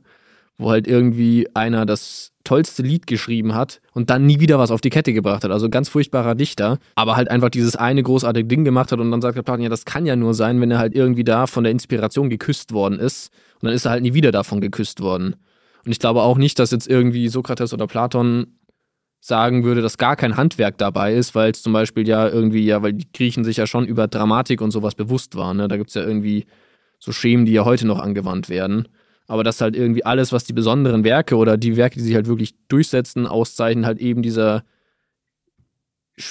wo 0.60 0.70
halt 0.70 0.88
irgendwie 0.88 1.48
einer 1.56 1.86
das 1.86 2.34
tollste 2.44 2.84
Lied 2.84 3.08
geschrieben 3.08 3.56
hat 3.56 3.82
und 3.94 4.10
dann 4.10 4.26
nie 4.26 4.40
wieder 4.40 4.60
was 4.60 4.72
auf 4.72 4.82
die 4.82 4.90
Kette 4.90 5.14
gebracht 5.14 5.44
hat. 5.44 5.52
Also 5.52 5.70
ganz 5.70 5.90
furchtbarer 5.90 6.36
Dichter, 6.36 6.80
aber 6.96 7.16
halt 7.16 7.32
einfach 7.32 7.50
dieses 7.50 7.76
eine 7.76 8.04
großartige 8.04 8.46
Ding 8.46 8.66
gemacht 8.66 8.92
hat 8.92 9.00
und 9.00 9.10
dann 9.10 9.22
sagt 9.22 9.38
der 9.38 9.44
Platon, 9.44 9.64
ja, 9.64 9.70
das 9.70 9.86
kann 9.86 10.06
ja 10.06 10.16
nur 10.16 10.34
sein, 10.34 10.60
wenn 10.60 10.70
er 10.70 10.78
halt 10.78 10.94
irgendwie 10.94 11.24
da 11.24 11.48
von 11.48 11.64
der 11.64 11.72
Inspiration 11.72 12.30
geküsst 12.30 12.74
worden 12.74 13.00
ist 13.00 13.32
und 13.62 13.68
dann 13.68 13.74
ist 13.74 13.86
er 13.86 13.92
halt 13.92 14.04
nie 14.04 14.14
wieder 14.14 14.32
davon 14.32 14.62
geküsst 14.62 15.02
worden. 15.02 15.36
Und 15.86 15.92
ich 15.92 16.00
glaube 16.00 16.22
auch 16.22 16.38
nicht, 16.38 16.60
dass 16.60 16.72
jetzt 16.72 16.90
irgendwie 16.90 17.30
Sokrates 17.30 17.74
oder 17.74 17.88
Platon 17.88 18.60
sagen 19.22 19.64
würde, 19.64 19.82
dass 19.82 19.98
gar 19.98 20.18
kein 20.18 20.36
Handwerk 20.36 20.78
dabei 20.78 21.14
ist, 21.14 21.36
weil 21.36 21.52
es 21.52 21.62
zum 21.62 21.72
Beispiel 21.72 22.08
ja 22.08 22.28
irgendwie, 22.28 22.66
ja, 22.66 22.82
weil 22.82 22.94
die 22.94 23.12
Griechen 23.12 23.44
sich 23.44 23.58
ja 23.58 23.68
schon 23.68 23.86
über 23.86 24.08
Dramatik 24.08 24.62
und 24.62 24.72
sowas 24.72 24.96
bewusst 24.96 25.36
waren. 25.36 25.58
Ne? 25.58 25.68
Da 25.68 25.78
gibt 25.78 25.90
es 25.90 25.96
ja 25.96 26.04
irgendwie 26.04 26.46
so 27.00 27.12
Schemen, 27.12 27.46
die 27.46 27.54
ja 27.54 27.66
heute 27.66 27.88
noch 27.88 28.00
angewandt 28.00 28.50
werden. 28.50 28.88
Aber 29.30 29.44
dass 29.44 29.62
halt 29.62 29.76
irgendwie 29.76 30.04
alles, 30.04 30.34
was 30.34 30.44
die 30.44 30.54
besonderen 30.54 31.04
Werke 31.04 31.36
oder 31.36 31.56
die 31.56 31.78
Werke, 31.78 32.00
die 32.00 32.04
sich 32.04 32.16
halt 32.16 32.26
wirklich 32.26 32.56
durchsetzen, 32.68 33.28
auszeichnen, 33.28 33.86
halt 33.86 34.00
eben 34.00 34.24
dieser, 34.24 34.64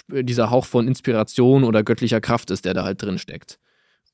dieser 0.09 0.51
Hauch 0.51 0.65
von 0.65 0.89
Inspiration 0.89 1.63
oder 1.63 1.85
göttlicher 1.85 2.21
Kraft 2.21 2.51
ist, 2.51 2.65
der 2.65 2.75
da 2.75 2.83
halt 2.83 3.01
drin 3.01 3.19
steckt. 3.19 3.61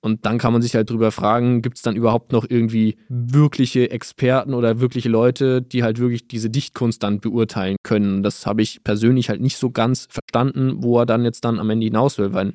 Und 0.03 0.27
dann 0.27 0.37
kann 0.37 0.53
man 0.53 0.61
sich 0.61 0.75
halt 0.75 0.91
drüber 0.91 1.13
fragen, 1.13 1.63
gibt 1.63 1.79
es 1.79 1.83
dann 1.83 1.97
überhaupt 1.97 2.33
noch 2.33 2.45
irgendwie 2.47 2.99
wirkliche 3.09 3.91
Experten 3.91 4.53
oder 4.53 4.79
wirkliche 4.79 5.09
Leute, 5.09 5.63
die 5.63 5.83
halt 5.83 5.99
wirklich 5.99 6.29
diese 6.29 6.51
Dichtkunst 6.51 7.03
dann 7.03 7.21
beurteilen 7.21 7.77
können. 7.83 8.23
Das 8.23 8.45
habe 8.45 8.61
ich 8.61 8.85
persönlich 8.85 9.31
halt 9.31 9.41
nicht 9.41 9.57
so 9.57 9.71
ganz 9.71 10.09
verstanden, 10.11 10.83
wo 10.83 10.99
er 10.99 11.07
dann 11.07 11.25
jetzt 11.25 11.47
dann 11.47 11.59
am 11.59 11.71
Ende 11.71 11.87
hinaus 11.87 12.19
will, 12.19 12.35
weil 12.35 12.53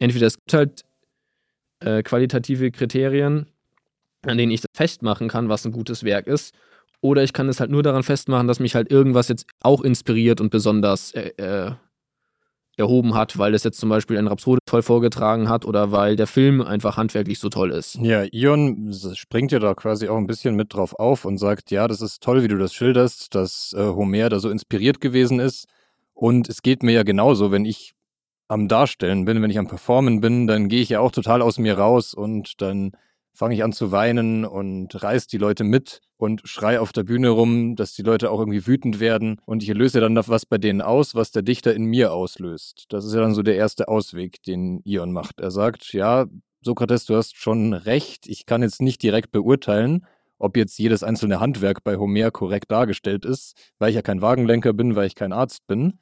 entweder 0.00 0.26
es 0.26 0.34
gibt 0.34 0.52
halt 0.52 0.82
äh, 1.78 2.02
qualitative 2.02 2.72
Kriterien, 2.72 3.46
an 4.26 4.38
denen 4.38 4.52
ich 4.52 4.62
festmachen 4.74 5.28
kann, 5.28 5.48
was 5.48 5.64
ein 5.64 5.72
gutes 5.72 6.04
Werk 6.04 6.26
ist, 6.26 6.54
oder 7.00 7.22
ich 7.22 7.34
kann 7.34 7.50
es 7.50 7.60
halt 7.60 7.70
nur 7.70 7.82
daran 7.82 8.02
festmachen, 8.02 8.48
dass 8.48 8.60
mich 8.60 8.74
halt 8.74 8.90
irgendwas 8.90 9.28
jetzt 9.28 9.46
auch 9.60 9.82
inspiriert 9.82 10.40
und 10.40 10.50
besonders 10.50 11.12
äh, 11.12 11.32
äh, 11.36 11.72
erhoben 12.76 13.14
hat, 13.14 13.38
weil 13.38 13.54
es 13.54 13.62
jetzt 13.62 13.78
zum 13.78 13.88
Beispiel 13.88 14.16
ein 14.16 14.26
Rhapsode 14.26 14.60
toll 14.66 14.82
vorgetragen 14.82 15.48
hat 15.48 15.64
oder 15.64 15.92
weil 15.92 16.16
der 16.16 16.26
Film 16.26 16.62
einfach 16.62 16.96
handwerklich 16.96 17.38
so 17.38 17.48
toll 17.48 17.70
ist. 17.70 17.96
Ja, 17.96 18.24
Ion 18.32 18.92
springt 19.14 19.52
ja 19.52 19.58
da 19.58 19.74
quasi 19.74 20.08
auch 20.08 20.16
ein 20.16 20.26
bisschen 20.26 20.56
mit 20.56 20.72
drauf 20.74 20.94
auf 20.98 21.24
und 21.24 21.38
sagt, 21.38 21.70
ja, 21.70 21.88
das 21.88 22.00
ist 22.00 22.22
toll, 22.22 22.42
wie 22.42 22.48
du 22.48 22.56
das 22.56 22.72
schilderst, 22.72 23.34
dass 23.34 23.74
äh, 23.76 23.84
Homer 23.84 24.28
da 24.28 24.40
so 24.40 24.50
inspiriert 24.50 25.00
gewesen 25.00 25.40
ist. 25.40 25.66
Und 26.14 26.48
es 26.48 26.62
geht 26.62 26.82
mir 26.82 26.92
ja 26.92 27.02
genauso, 27.02 27.50
wenn 27.50 27.64
ich 27.64 27.92
am 28.48 28.68
Darstellen 28.68 29.24
bin, 29.24 29.42
wenn 29.42 29.50
ich 29.50 29.58
am 29.58 29.68
Performen 29.68 30.20
bin, 30.20 30.46
dann 30.46 30.68
gehe 30.68 30.80
ich 30.80 30.88
ja 30.88 31.00
auch 31.00 31.12
total 31.12 31.42
aus 31.42 31.58
mir 31.58 31.78
raus 31.78 32.14
und 32.14 32.60
dann 32.62 32.92
fange 33.34 33.54
ich 33.54 33.64
an 33.64 33.72
zu 33.72 33.90
weinen 33.92 34.44
und 34.44 35.02
reiß 35.02 35.26
die 35.26 35.38
Leute 35.38 35.64
mit 35.64 36.00
und 36.16 36.42
schrei 36.44 36.80
auf 36.80 36.92
der 36.92 37.02
Bühne 37.02 37.30
rum, 37.30 37.76
dass 37.76 37.92
die 37.92 38.02
Leute 38.02 38.30
auch 38.30 38.38
irgendwie 38.38 38.66
wütend 38.66 39.00
werden 39.00 39.40
und 39.44 39.62
ich 39.62 39.68
löse 39.70 40.00
dann 40.00 40.16
was 40.16 40.46
bei 40.46 40.58
denen 40.58 40.80
aus, 40.80 41.14
was 41.14 41.32
der 41.32 41.42
Dichter 41.42 41.74
in 41.74 41.84
mir 41.84 42.12
auslöst. 42.12 42.86
Das 42.88 43.04
ist 43.04 43.12
ja 43.14 43.20
dann 43.20 43.34
so 43.34 43.42
der 43.42 43.56
erste 43.56 43.88
Ausweg, 43.88 44.42
den 44.44 44.80
Ion 44.84 45.12
macht. 45.12 45.40
Er 45.40 45.50
sagt, 45.50 45.92
ja, 45.92 46.26
Sokrates, 46.62 47.04
du 47.04 47.16
hast 47.16 47.36
schon 47.36 47.74
recht, 47.74 48.26
ich 48.26 48.46
kann 48.46 48.62
jetzt 48.62 48.80
nicht 48.80 49.02
direkt 49.02 49.32
beurteilen, 49.32 50.06
ob 50.38 50.56
jetzt 50.56 50.78
jedes 50.78 51.02
einzelne 51.02 51.40
Handwerk 51.40 51.84
bei 51.84 51.96
Homer 51.96 52.30
korrekt 52.30 52.70
dargestellt 52.70 53.24
ist, 53.24 53.56
weil 53.78 53.90
ich 53.90 53.96
ja 53.96 54.02
kein 54.02 54.22
Wagenlenker 54.22 54.72
bin, 54.72 54.96
weil 54.96 55.06
ich 55.06 55.14
kein 55.14 55.32
Arzt 55.32 55.66
bin. 55.66 55.98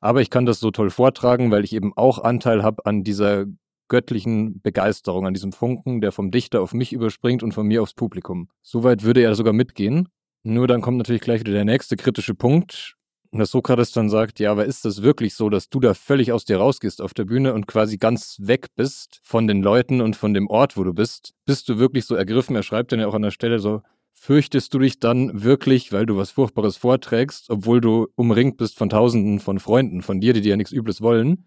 Aber 0.00 0.20
ich 0.20 0.28
kann 0.28 0.44
das 0.44 0.60
so 0.60 0.70
toll 0.70 0.90
vortragen, 0.90 1.50
weil 1.50 1.64
ich 1.64 1.72
eben 1.72 1.96
auch 1.96 2.18
Anteil 2.18 2.62
habe 2.62 2.84
an 2.84 3.04
dieser 3.04 3.46
göttlichen 3.88 4.60
Begeisterung, 4.62 5.26
an 5.26 5.34
diesem 5.34 5.52
Funken, 5.52 6.00
der 6.00 6.12
vom 6.12 6.30
Dichter 6.30 6.60
auf 6.60 6.72
mich 6.72 6.92
überspringt 6.92 7.42
und 7.42 7.52
von 7.52 7.66
mir 7.66 7.82
aufs 7.82 7.94
Publikum. 7.94 8.48
Soweit 8.62 9.02
würde 9.02 9.22
er 9.22 9.34
sogar 9.34 9.52
mitgehen. 9.52 10.08
Nur 10.42 10.66
dann 10.66 10.80
kommt 10.80 10.98
natürlich 10.98 11.22
gleich 11.22 11.40
wieder 11.40 11.52
der 11.52 11.64
nächste 11.64 11.96
kritische 11.96 12.34
Punkt, 12.34 12.96
dass 13.32 13.50
Sokrates 13.50 13.92
dann 13.92 14.08
sagt, 14.08 14.38
ja, 14.40 14.52
aber 14.52 14.64
ist 14.64 14.84
das 14.84 15.02
wirklich 15.02 15.34
so, 15.34 15.48
dass 15.48 15.68
du 15.68 15.80
da 15.80 15.94
völlig 15.94 16.32
aus 16.32 16.44
dir 16.44 16.58
rausgehst 16.58 17.00
auf 17.00 17.14
der 17.14 17.24
Bühne 17.24 17.54
und 17.54 17.66
quasi 17.66 17.96
ganz 17.96 18.36
weg 18.40 18.68
bist 18.76 19.20
von 19.22 19.46
den 19.46 19.62
Leuten 19.62 20.00
und 20.00 20.16
von 20.16 20.34
dem 20.34 20.48
Ort, 20.48 20.76
wo 20.76 20.84
du 20.84 20.92
bist? 20.92 21.32
Bist 21.46 21.68
du 21.68 21.78
wirklich 21.78 22.04
so 22.04 22.14
ergriffen? 22.14 22.54
Er 22.56 22.62
schreibt 22.62 22.92
dann 22.92 23.00
ja 23.00 23.06
auch 23.06 23.14
an 23.14 23.22
der 23.22 23.30
Stelle 23.30 23.58
so, 23.58 23.82
fürchtest 24.12 24.72
du 24.72 24.78
dich 24.78 25.00
dann 25.00 25.42
wirklich, 25.42 25.92
weil 25.92 26.06
du 26.06 26.16
was 26.16 26.30
Furchtbares 26.30 26.76
vorträgst, 26.76 27.50
obwohl 27.50 27.80
du 27.80 28.06
umringt 28.14 28.56
bist 28.56 28.78
von 28.78 28.88
Tausenden 28.88 29.40
von 29.40 29.58
Freunden 29.58 30.02
von 30.02 30.20
dir, 30.20 30.32
die 30.32 30.40
dir 30.40 30.50
ja 30.50 30.56
nichts 30.56 30.72
Übles 30.72 31.00
wollen? 31.00 31.46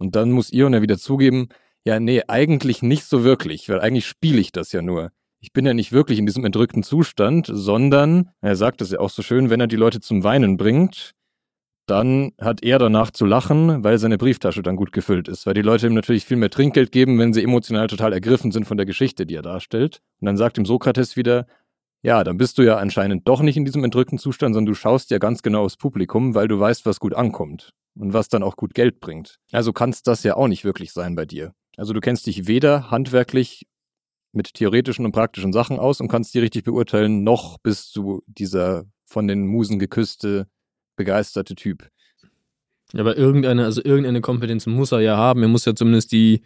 Und 0.00 0.16
dann 0.16 0.32
muss 0.32 0.50
Ion 0.50 0.72
ja 0.72 0.80
wieder 0.80 0.96
zugeben, 0.96 1.48
ja, 1.84 2.00
nee, 2.00 2.22
eigentlich 2.26 2.82
nicht 2.82 3.04
so 3.04 3.22
wirklich, 3.22 3.68
weil 3.68 3.80
eigentlich 3.80 4.06
spiele 4.06 4.40
ich 4.40 4.50
das 4.50 4.72
ja 4.72 4.80
nur. 4.80 5.12
Ich 5.40 5.52
bin 5.52 5.66
ja 5.66 5.74
nicht 5.74 5.92
wirklich 5.92 6.18
in 6.18 6.26
diesem 6.26 6.44
entrückten 6.44 6.82
Zustand, 6.82 7.48
sondern, 7.50 8.30
er 8.40 8.56
sagt 8.56 8.80
es 8.80 8.90
ja 8.90 8.98
auch 8.98 9.10
so 9.10 9.22
schön, 9.22 9.50
wenn 9.50 9.60
er 9.60 9.66
die 9.66 9.76
Leute 9.76 10.00
zum 10.00 10.24
Weinen 10.24 10.56
bringt, 10.56 11.12
dann 11.86 12.32
hat 12.40 12.62
er 12.62 12.78
danach 12.78 13.10
zu 13.10 13.26
lachen, 13.26 13.84
weil 13.84 13.98
seine 13.98 14.16
Brieftasche 14.16 14.62
dann 14.62 14.76
gut 14.76 14.92
gefüllt 14.92 15.28
ist, 15.28 15.44
weil 15.44 15.54
die 15.54 15.62
Leute 15.62 15.86
ihm 15.86 15.94
natürlich 15.94 16.24
viel 16.24 16.36
mehr 16.36 16.50
Trinkgeld 16.50 16.92
geben, 16.92 17.18
wenn 17.18 17.32
sie 17.32 17.42
emotional 17.42 17.88
total 17.88 18.12
ergriffen 18.12 18.52
sind 18.52 18.64
von 18.64 18.76
der 18.78 18.86
Geschichte, 18.86 19.26
die 19.26 19.34
er 19.34 19.42
darstellt. 19.42 20.00
Und 20.20 20.26
dann 20.26 20.36
sagt 20.36 20.56
ihm 20.56 20.64
Sokrates 20.64 21.16
wieder, 21.16 21.46
ja, 22.02 22.24
dann 22.24 22.38
bist 22.38 22.58
du 22.58 22.62
ja 22.62 22.76
anscheinend 22.76 23.28
doch 23.28 23.42
nicht 23.42 23.56
in 23.56 23.64
diesem 23.64 23.84
entrückten 23.84 24.18
Zustand, 24.18 24.54
sondern 24.54 24.72
du 24.72 24.74
schaust 24.74 25.10
ja 25.10 25.18
ganz 25.18 25.42
genau 25.42 25.64
aufs 25.64 25.76
Publikum, 25.76 26.34
weil 26.34 26.48
du 26.48 26.58
weißt, 26.58 26.86
was 26.86 27.00
gut 27.00 27.14
ankommt 27.14 27.74
und 27.94 28.12
was 28.12 28.28
dann 28.28 28.42
auch 28.42 28.56
gut 28.56 28.74
Geld 28.74 29.00
bringt. 29.00 29.38
Also 29.52 29.72
kannst 29.72 30.06
das 30.06 30.22
ja 30.22 30.36
auch 30.36 30.48
nicht 30.48 30.64
wirklich 30.64 30.92
sein 30.92 31.14
bei 31.14 31.26
dir. 31.26 31.52
Also 31.76 31.92
du 31.92 32.00
kennst 32.00 32.26
dich 32.26 32.46
weder 32.46 32.90
handwerklich 32.90 33.66
mit 34.32 34.54
theoretischen 34.54 35.04
und 35.04 35.12
praktischen 35.12 35.52
Sachen 35.52 35.78
aus 35.78 36.00
und 36.00 36.08
kannst 36.08 36.32
die 36.34 36.38
richtig 36.38 36.64
beurteilen, 36.64 37.24
noch 37.24 37.58
bist 37.58 37.96
du 37.96 38.22
dieser 38.26 38.84
von 39.04 39.26
den 39.26 39.46
Musen 39.46 39.78
geküsste, 39.78 40.46
begeisterte 40.96 41.54
Typ. 41.54 41.90
Aber 42.94 43.16
irgendeine, 43.16 43.64
also 43.64 43.82
irgendeine 43.84 44.20
Kompetenz 44.20 44.66
muss 44.66 44.92
er 44.92 45.00
ja 45.00 45.16
haben. 45.16 45.42
Er 45.42 45.48
muss 45.48 45.64
ja 45.64 45.74
zumindest 45.74 46.12
die, 46.12 46.42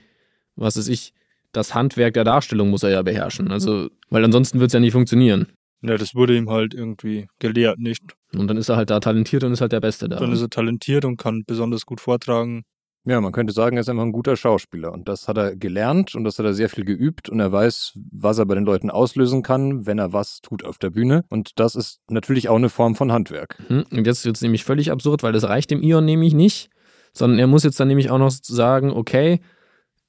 was 0.57 0.77
weiß 0.77 0.89
ich, 0.89 1.15
das 1.57 1.75
Handwerk 1.75 2.15
der 2.15 2.25
Darstellung 2.25 2.71
muss 2.71 2.83
er 2.83 2.91
ja 2.91 3.03
beherrschen. 3.03 3.51
Also, 3.51 3.89
weil 4.11 4.25
ansonsten 4.25 4.61
wird 4.61 4.69
es 4.69 4.75
ja 4.75 4.81
nicht 4.81 4.93
funktionieren. 4.93 5.47
Ja, 5.83 5.97
das 5.97 6.15
wurde 6.15 6.37
ihm 6.37 6.49
halt 6.49 6.73
irgendwie 6.73 7.27
gelehrt, 7.39 7.79
nicht? 7.79 8.03
Und 8.35 8.49
dann 8.49 8.57
ist 8.57 8.71
er 8.71 8.77
halt 8.77 8.91
da 8.91 9.01
talentiert 9.01 9.45
und 9.45 9.53
ist 9.53 9.61
halt 9.61 9.73
der 9.73 9.81
Beste 9.81 10.09
da. 10.09 10.19
Dann 10.19 10.33
ist 10.33 10.41
er 10.41 10.49
talentiert 10.49 11.05
und 11.05 11.19
kann 11.19 11.45
besonders 11.47 11.85
gut 11.85 12.01
vortragen. 12.01 12.63
Ja, 13.07 13.21
man 13.21 13.33
könnte 13.33 13.53
sagen, 13.53 13.77
er 13.77 13.83
ist 13.83 13.91
einfach 13.91 14.05
ein 14.05 14.13
guter 14.13 14.35
Schauspieler. 14.35 14.91
Und 14.91 15.09
das 15.09 15.29
hat 15.29 15.37
er 15.37 15.57
gelernt 15.57 16.15
und 16.15 16.25
das 16.25 16.39
hat 16.39 16.47
er 16.47 16.55
sehr 16.55 16.71
viel 16.71 16.87
geübt 16.87 17.29
und 17.29 17.39
er 17.39 17.53
weiß, 17.53 17.99
was 18.13 18.39
er 18.39 18.47
bei 18.47 18.55
den 18.55 18.65
Leuten 18.65 18.89
auslösen 18.91 19.43
kann, 19.43 19.85
wenn 19.85 19.99
er 19.99 20.15
was 20.15 20.41
tut 20.41 20.65
auf 20.65 20.79
der 20.79 20.89
Bühne. 20.89 21.25
Und 21.29 21.59
das 21.61 21.75
ist 21.75 22.01
natürlich 22.09 22.49
auch 22.49 22.57
eine 22.57 22.71
Form 22.71 22.95
von 22.95 23.13
Handwerk. 23.13 23.59
Mhm. 23.69 23.85
Und 23.91 24.07
jetzt 24.07 24.25
wird 24.25 24.37
es 24.37 24.43
nämlich 24.43 24.65
völlig 24.65 24.91
absurd, 24.91 25.23
weil 25.23 25.35
das 25.35 25.45
reicht 25.45 25.71
dem 25.71 25.83
Ion 25.83 26.07
nämlich 26.07 26.33
nicht, 26.33 26.71
sondern 27.13 27.39
er 27.39 27.47
muss 27.47 27.63
jetzt 27.63 27.79
dann 27.79 27.89
nämlich 27.89 28.11
auch 28.11 28.19
noch 28.19 28.31
sagen, 28.31 28.91
okay, 28.91 29.41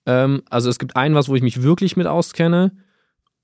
ähm, 0.06 0.44
also 0.50 0.70
es 0.70 0.80
gibt 0.80 0.96
ein 0.96 1.16
was, 1.16 1.30
wo 1.30 1.36
ich 1.36 1.42
mich 1.42 1.62
wirklich 1.64 1.98
mit 1.98 2.08
auskenne 2.08 2.72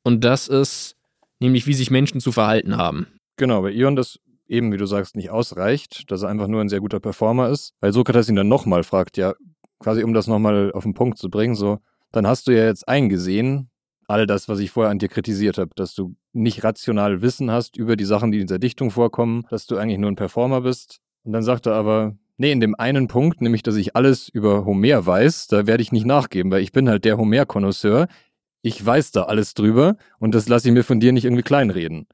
und 0.03 0.23
das 0.23 0.47
ist 0.47 0.95
nämlich, 1.39 1.67
wie 1.67 1.73
sich 1.73 1.91
Menschen 1.91 2.21
zu 2.21 2.31
verhalten 2.31 2.77
haben. 2.77 3.07
Genau, 3.37 3.61
bei 3.61 3.71
Ion 3.71 3.95
das 3.95 4.19
eben, 4.47 4.71
wie 4.71 4.77
du 4.77 4.85
sagst, 4.85 5.15
nicht 5.15 5.29
ausreicht, 5.29 6.11
dass 6.11 6.23
er 6.23 6.29
einfach 6.29 6.47
nur 6.47 6.61
ein 6.61 6.69
sehr 6.69 6.81
guter 6.81 6.99
Performer 6.99 7.49
ist, 7.49 7.73
weil 7.79 7.93
Sokrates 7.93 8.29
ihn 8.29 8.35
dann 8.35 8.49
nochmal 8.49 8.83
fragt, 8.83 9.17
ja, 9.17 9.33
quasi 9.79 10.03
um 10.03 10.13
das 10.13 10.27
nochmal 10.27 10.71
auf 10.73 10.83
den 10.83 10.93
Punkt 10.93 11.17
zu 11.17 11.29
bringen, 11.29 11.55
so, 11.55 11.79
dann 12.11 12.27
hast 12.27 12.47
du 12.47 12.51
ja 12.51 12.65
jetzt 12.65 12.87
eingesehen, 12.87 13.69
all 14.07 14.27
das, 14.27 14.49
was 14.49 14.59
ich 14.59 14.71
vorher 14.71 14.91
an 14.91 14.99
dir 14.99 15.07
kritisiert 15.07 15.57
habe, 15.57 15.71
dass 15.75 15.95
du 15.95 16.15
nicht 16.33 16.63
rational 16.63 17.21
Wissen 17.21 17.49
hast 17.49 17.77
über 17.77 17.95
die 17.95 18.05
Sachen, 18.05 18.31
die 18.31 18.41
in 18.41 18.47
dieser 18.47 18.59
Dichtung 18.59 18.91
vorkommen, 18.91 19.45
dass 19.49 19.65
du 19.67 19.77
eigentlich 19.77 19.99
nur 19.99 20.11
ein 20.11 20.17
Performer 20.17 20.61
bist. 20.61 20.99
Und 21.23 21.31
dann 21.31 21.43
sagt 21.43 21.65
er 21.65 21.73
aber, 21.73 22.15
nee, 22.41 22.51
in 22.51 22.59
dem 22.59 22.75
einen 22.75 23.07
Punkt, 23.07 23.39
nämlich, 23.39 23.61
dass 23.61 23.75
ich 23.75 23.95
alles 23.95 24.27
über 24.27 24.65
Homer 24.65 25.05
weiß, 25.05 25.47
da 25.47 25.67
werde 25.67 25.83
ich 25.83 25.91
nicht 25.91 26.07
nachgeben, 26.07 26.51
weil 26.51 26.63
ich 26.63 26.71
bin 26.71 26.89
halt 26.89 27.05
der 27.05 27.17
Homer-Konnoisseur. 27.17 28.07
Ich 28.63 28.83
weiß 28.83 29.11
da 29.11 29.23
alles 29.23 29.53
drüber 29.53 29.95
und 30.19 30.33
das 30.33 30.49
lasse 30.49 30.67
ich 30.67 30.73
mir 30.73 30.83
von 30.83 30.99
dir 30.99 31.11
nicht 31.11 31.25
irgendwie 31.25 31.43
kleinreden. 31.43 32.07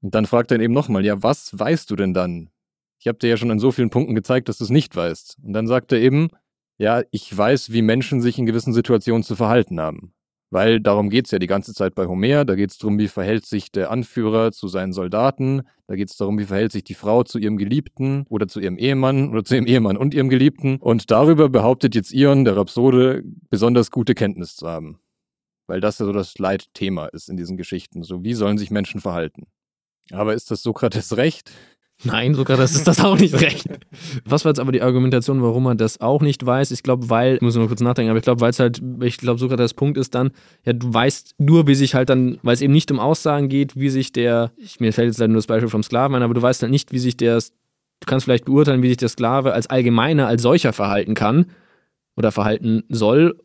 Und 0.00 0.14
dann 0.14 0.26
fragt 0.26 0.52
er 0.52 0.60
eben 0.60 0.72
nochmal, 0.72 1.04
ja, 1.04 1.22
was 1.22 1.56
weißt 1.58 1.90
du 1.90 1.96
denn 1.96 2.14
dann? 2.14 2.50
Ich 2.98 3.08
habe 3.08 3.18
dir 3.18 3.28
ja 3.28 3.36
schon 3.36 3.50
an 3.50 3.58
so 3.58 3.72
vielen 3.72 3.90
Punkten 3.90 4.14
gezeigt, 4.14 4.48
dass 4.48 4.58
du 4.58 4.64
es 4.64 4.70
nicht 4.70 4.96
weißt. 4.96 5.36
Und 5.42 5.52
dann 5.52 5.66
sagt 5.66 5.92
er 5.92 6.00
eben, 6.00 6.30
ja, 6.78 7.02
ich 7.10 7.36
weiß, 7.36 7.72
wie 7.72 7.82
Menschen 7.82 8.22
sich 8.22 8.38
in 8.38 8.46
gewissen 8.46 8.72
Situationen 8.72 9.22
zu 9.22 9.36
verhalten 9.36 9.80
haben. 9.80 10.14
Weil 10.50 10.80
darum 10.80 11.10
geht's 11.10 11.32
ja 11.32 11.38
die 11.38 11.48
ganze 11.48 11.74
Zeit 11.74 11.94
bei 11.94 12.06
Homer. 12.06 12.44
Da 12.44 12.54
geht's 12.54 12.78
darum, 12.78 12.98
wie 12.98 13.08
verhält 13.08 13.46
sich 13.46 13.72
der 13.72 13.90
Anführer 13.90 14.52
zu 14.52 14.68
seinen 14.68 14.92
Soldaten. 14.92 15.62
Da 15.88 15.96
geht's 15.96 16.16
darum, 16.16 16.38
wie 16.38 16.44
verhält 16.44 16.72
sich 16.72 16.84
die 16.84 16.94
Frau 16.94 17.24
zu 17.24 17.38
ihrem 17.38 17.56
Geliebten 17.56 18.24
oder 18.28 18.46
zu 18.46 18.60
ihrem 18.60 18.78
Ehemann 18.78 19.30
oder 19.30 19.44
zu 19.44 19.54
ihrem 19.56 19.66
Ehemann 19.66 19.96
und 19.96 20.14
ihrem 20.14 20.28
Geliebten. 20.28 20.76
Und 20.76 21.10
darüber 21.10 21.48
behauptet 21.48 21.94
jetzt 21.94 22.12
Ion, 22.12 22.44
der 22.44 22.56
Rhapsode, 22.56 23.22
besonders 23.50 23.90
gute 23.90 24.14
Kenntnis 24.14 24.54
zu 24.54 24.68
haben. 24.68 25.00
Weil 25.66 25.80
das 25.80 25.98
ja 25.98 26.06
so 26.06 26.12
das 26.12 26.38
Leitthema 26.38 27.06
ist 27.06 27.28
in 27.28 27.36
diesen 27.36 27.56
Geschichten. 27.56 28.04
So, 28.04 28.22
wie 28.22 28.34
sollen 28.34 28.56
sich 28.56 28.70
Menschen 28.70 29.00
verhalten? 29.00 29.46
Aber 30.12 30.34
ist 30.34 30.52
das 30.52 30.62
Sokrates 30.62 31.16
recht? 31.16 31.50
Nein, 32.04 32.34
sogar 32.34 32.56
das 32.56 32.74
ist 32.74 32.86
das 32.86 33.00
auch 33.00 33.18
nicht 33.18 33.40
recht. 33.40 33.68
Was 34.24 34.44
war 34.44 34.50
jetzt 34.50 34.60
aber 34.60 34.72
die 34.72 34.82
Argumentation, 34.82 35.42
warum 35.42 35.66
er 35.66 35.74
das 35.74 36.00
auch 36.00 36.20
nicht 36.20 36.44
weiß? 36.44 36.70
Ich 36.70 36.82
glaube, 36.82 37.08
weil, 37.08 37.36
ich 37.36 37.40
muss 37.40 37.56
nur 37.56 37.68
kurz 37.68 37.80
nachdenken, 37.80 38.10
aber 38.10 38.18
ich 38.18 38.24
glaube, 38.24 38.40
weil 38.42 38.50
es 38.50 38.60
halt, 38.60 38.82
ich 39.00 39.16
glaube, 39.16 39.40
sogar 39.40 39.56
das 39.56 39.72
Punkt 39.72 39.96
ist 39.96 40.14
dann, 40.14 40.30
ja, 40.64 40.74
du 40.74 40.92
weißt 40.92 41.36
nur, 41.38 41.66
wie 41.66 41.74
sich 41.74 41.94
halt 41.94 42.10
dann, 42.10 42.38
weil 42.42 42.54
es 42.54 42.60
eben 42.60 42.72
nicht 42.72 42.90
um 42.90 43.00
Aussagen 43.00 43.48
geht, 43.48 43.76
wie 43.76 43.88
sich 43.88 44.12
der, 44.12 44.52
ich, 44.58 44.78
mir 44.78 44.92
fällt 44.92 45.08
jetzt 45.08 45.18
leider 45.18 45.32
nur 45.32 45.38
das 45.38 45.46
Beispiel 45.46 45.70
vom 45.70 45.82
Sklaven 45.82 46.16
ein, 46.16 46.22
aber 46.22 46.34
du 46.34 46.42
weißt 46.42 46.62
halt 46.62 46.70
nicht, 46.70 46.92
wie 46.92 46.98
sich 46.98 47.16
der, 47.16 47.38
du 47.38 48.06
kannst 48.06 48.24
vielleicht 48.24 48.44
beurteilen, 48.44 48.82
wie 48.82 48.88
sich 48.88 48.98
der 48.98 49.08
Sklave 49.08 49.54
als 49.54 49.68
Allgemeiner, 49.68 50.26
als 50.26 50.42
solcher 50.42 50.74
verhalten 50.74 51.14
kann 51.14 51.46
oder 52.14 52.30
verhalten 52.30 52.84
soll, 52.90 53.40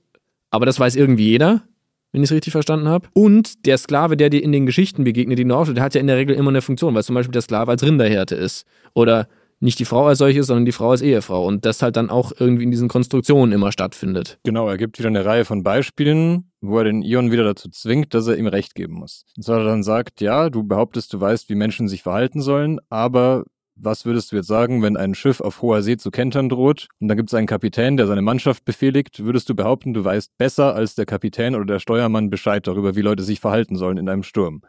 aber 0.49 0.65
das 0.65 0.79
weiß 0.79 0.97
irgendwie 0.97 1.29
jeder 1.29 1.63
wenn 2.11 2.23
ich 2.23 2.29
es 2.29 2.35
richtig 2.35 2.51
verstanden 2.51 2.87
habe. 2.87 3.07
Und 3.13 3.65
der 3.65 3.77
Sklave, 3.77 4.17
der 4.17 4.29
dir 4.29 4.43
in 4.43 4.51
den 4.51 4.65
Geschichten 4.65 5.03
begegnet, 5.03 5.39
die 5.39 5.45
du 5.45 5.55
aufstellst, 5.55 5.77
der 5.77 5.83
hat 5.83 5.95
ja 5.95 6.01
in 6.01 6.07
der 6.07 6.17
Regel 6.17 6.35
immer 6.35 6.49
eine 6.49 6.61
Funktion, 6.61 6.93
weil 6.93 7.03
zum 7.03 7.15
Beispiel 7.15 7.31
der 7.31 7.41
Sklave 7.41 7.71
als 7.71 7.83
Rinderhärte 7.83 8.35
ist. 8.35 8.65
Oder 8.93 9.27
nicht 9.61 9.77
die 9.79 9.85
Frau 9.85 10.07
als 10.07 10.17
solches, 10.17 10.47
sondern 10.47 10.65
die 10.65 10.71
Frau 10.71 10.89
als 10.89 11.01
Ehefrau. 11.01 11.45
Und 11.45 11.65
das 11.65 11.81
halt 11.81 11.95
dann 11.95 12.09
auch 12.09 12.31
irgendwie 12.37 12.63
in 12.63 12.71
diesen 12.71 12.89
Konstruktionen 12.89 13.53
immer 13.53 13.71
stattfindet. 13.71 14.39
Genau, 14.43 14.67
er 14.67 14.77
gibt 14.77 14.97
wieder 14.97 15.09
eine 15.09 15.23
Reihe 15.23 15.45
von 15.45 15.63
Beispielen, 15.63 16.51
wo 16.61 16.79
er 16.79 16.85
den 16.85 17.03
Ion 17.03 17.31
wieder 17.31 17.43
dazu 17.43 17.69
zwingt, 17.69 18.13
dass 18.13 18.27
er 18.27 18.37
ihm 18.37 18.47
Recht 18.47 18.75
geben 18.75 18.95
muss. 18.95 19.25
Und 19.37 19.47
er 19.47 19.63
dann 19.63 19.83
sagt, 19.83 20.19
ja, 20.19 20.49
du 20.49 20.63
behauptest, 20.63 21.13
du 21.13 21.19
weißt, 21.19 21.47
wie 21.49 21.55
Menschen 21.55 21.87
sich 21.87 22.01
verhalten 22.01 22.41
sollen, 22.41 22.79
aber 22.89 23.45
was 23.83 24.05
würdest 24.05 24.31
du 24.31 24.35
jetzt 24.35 24.47
sagen, 24.47 24.81
wenn 24.81 24.97
ein 24.97 25.15
Schiff 25.15 25.41
auf 25.41 25.61
hoher 25.61 25.81
See 25.81 25.97
zu 25.97 26.11
kentern 26.11 26.49
droht 26.49 26.87
und 26.99 27.07
dann 27.07 27.17
gibt 27.17 27.29
es 27.29 27.33
einen 27.33 27.47
Kapitän, 27.47 27.97
der 27.97 28.07
seine 28.07 28.21
Mannschaft 28.21 28.63
befehligt? 28.65 29.23
Würdest 29.23 29.49
du 29.49 29.55
behaupten, 29.55 29.93
du 29.93 30.03
weißt 30.03 30.37
besser 30.37 30.75
als 30.75 30.95
der 30.95 31.05
Kapitän 31.05 31.55
oder 31.55 31.65
der 31.65 31.79
Steuermann 31.79 32.29
Bescheid 32.29 32.65
darüber, 32.67 32.95
wie 32.95 33.01
Leute 33.01 33.23
sich 33.23 33.39
verhalten 33.39 33.75
sollen 33.75 33.97
in 33.97 34.09
einem 34.09 34.23
Sturm? 34.23 34.61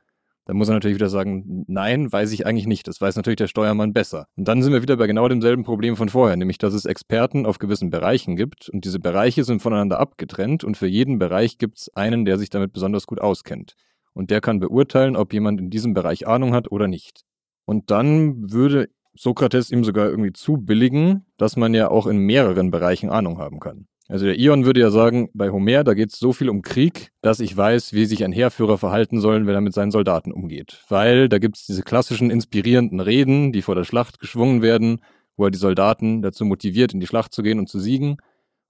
Dann 0.44 0.56
muss 0.56 0.68
er 0.68 0.74
natürlich 0.74 0.96
wieder 0.96 1.08
sagen, 1.08 1.64
nein, 1.68 2.10
weiß 2.10 2.32
ich 2.32 2.46
eigentlich 2.46 2.66
nicht. 2.66 2.88
Das 2.88 3.00
weiß 3.00 3.14
natürlich 3.14 3.36
der 3.36 3.46
Steuermann 3.46 3.92
besser. 3.92 4.26
Und 4.36 4.48
dann 4.48 4.62
sind 4.62 4.72
wir 4.72 4.82
wieder 4.82 4.96
bei 4.96 5.06
genau 5.06 5.28
demselben 5.28 5.62
Problem 5.62 5.94
von 5.94 6.08
vorher, 6.08 6.36
nämlich 6.36 6.58
dass 6.58 6.74
es 6.74 6.84
Experten 6.84 7.46
auf 7.46 7.58
gewissen 7.58 7.90
Bereichen 7.90 8.34
gibt 8.34 8.68
und 8.68 8.84
diese 8.84 8.98
Bereiche 8.98 9.44
sind 9.44 9.62
voneinander 9.62 10.00
abgetrennt 10.00 10.64
und 10.64 10.76
für 10.76 10.88
jeden 10.88 11.18
Bereich 11.18 11.58
gibt 11.58 11.78
es 11.78 11.94
einen, 11.94 12.24
der 12.24 12.38
sich 12.38 12.50
damit 12.50 12.72
besonders 12.72 13.06
gut 13.06 13.20
auskennt. 13.20 13.74
Und 14.14 14.30
der 14.30 14.40
kann 14.40 14.58
beurteilen, 14.58 15.16
ob 15.16 15.32
jemand 15.32 15.60
in 15.60 15.70
diesem 15.70 15.94
Bereich 15.94 16.26
Ahnung 16.26 16.54
hat 16.54 16.70
oder 16.72 16.88
nicht. 16.88 17.22
Und 17.64 17.90
dann 17.90 18.52
würde 18.52 18.88
Sokrates 19.14 19.70
ihm 19.70 19.84
sogar 19.84 20.08
irgendwie 20.08 20.32
zubilligen, 20.32 21.26
dass 21.36 21.56
man 21.56 21.74
ja 21.74 21.90
auch 21.90 22.06
in 22.06 22.18
mehreren 22.18 22.70
Bereichen 22.70 23.10
Ahnung 23.10 23.38
haben 23.38 23.60
kann. 23.60 23.86
Also 24.08 24.26
der 24.26 24.38
Ion 24.38 24.66
würde 24.66 24.80
ja 24.80 24.90
sagen, 24.90 25.30
bei 25.32 25.50
Homer, 25.50 25.84
da 25.84 25.94
geht 25.94 26.12
es 26.12 26.18
so 26.18 26.32
viel 26.32 26.50
um 26.50 26.60
Krieg, 26.62 27.12
dass 27.22 27.40
ich 27.40 27.56
weiß, 27.56 27.92
wie 27.92 28.04
sich 28.04 28.24
ein 28.24 28.32
Heerführer 28.32 28.76
verhalten 28.76 29.20
soll, 29.20 29.46
wenn 29.46 29.54
er 29.54 29.60
mit 29.60 29.72
seinen 29.72 29.90
Soldaten 29.90 30.32
umgeht. 30.32 30.84
Weil 30.88 31.28
da 31.28 31.38
gibt 31.38 31.56
es 31.56 31.66
diese 31.66 31.82
klassischen 31.82 32.30
inspirierenden 32.30 33.00
Reden, 33.00 33.52
die 33.52 33.62
vor 33.62 33.74
der 33.74 33.84
Schlacht 33.84 34.18
geschwungen 34.18 34.60
werden, 34.60 35.00
wo 35.36 35.46
er 35.46 35.50
die 35.50 35.58
Soldaten 35.58 36.20
dazu 36.20 36.44
motiviert, 36.44 36.92
in 36.92 37.00
die 37.00 37.06
Schlacht 37.06 37.32
zu 37.32 37.42
gehen 37.42 37.58
und 37.58 37.68
zu 37.68 37.78
siegen. 37.78 38.18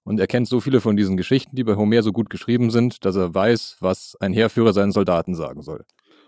Und 0.05 0.19
er 0.19 0.27
kennt 0.27 0.47
so 0.47 0.59
viele 0.59 0.81
von 0.81 0.95
diesen 0.95 1.17
Geschichten, 1.17 1.55
die 1.55 1.63
bei 1.63 1.75
Homer 1.75 2.03
so 2.03 2.11
gut 2.11 2.29
geschrieben 2.29 2.71
sind, 2.71 3.03
dass 3.05 3.15
er 3.15 3.33
weiß, 3.33 3.77
was 3.79 4.15
ein 4.19 4.33
Heerführer 4.33 4.73
seinen 4.73 4.91
Soldaten 4.91 5.35
sagen 5.35 5.61
soll. 5.61 5.83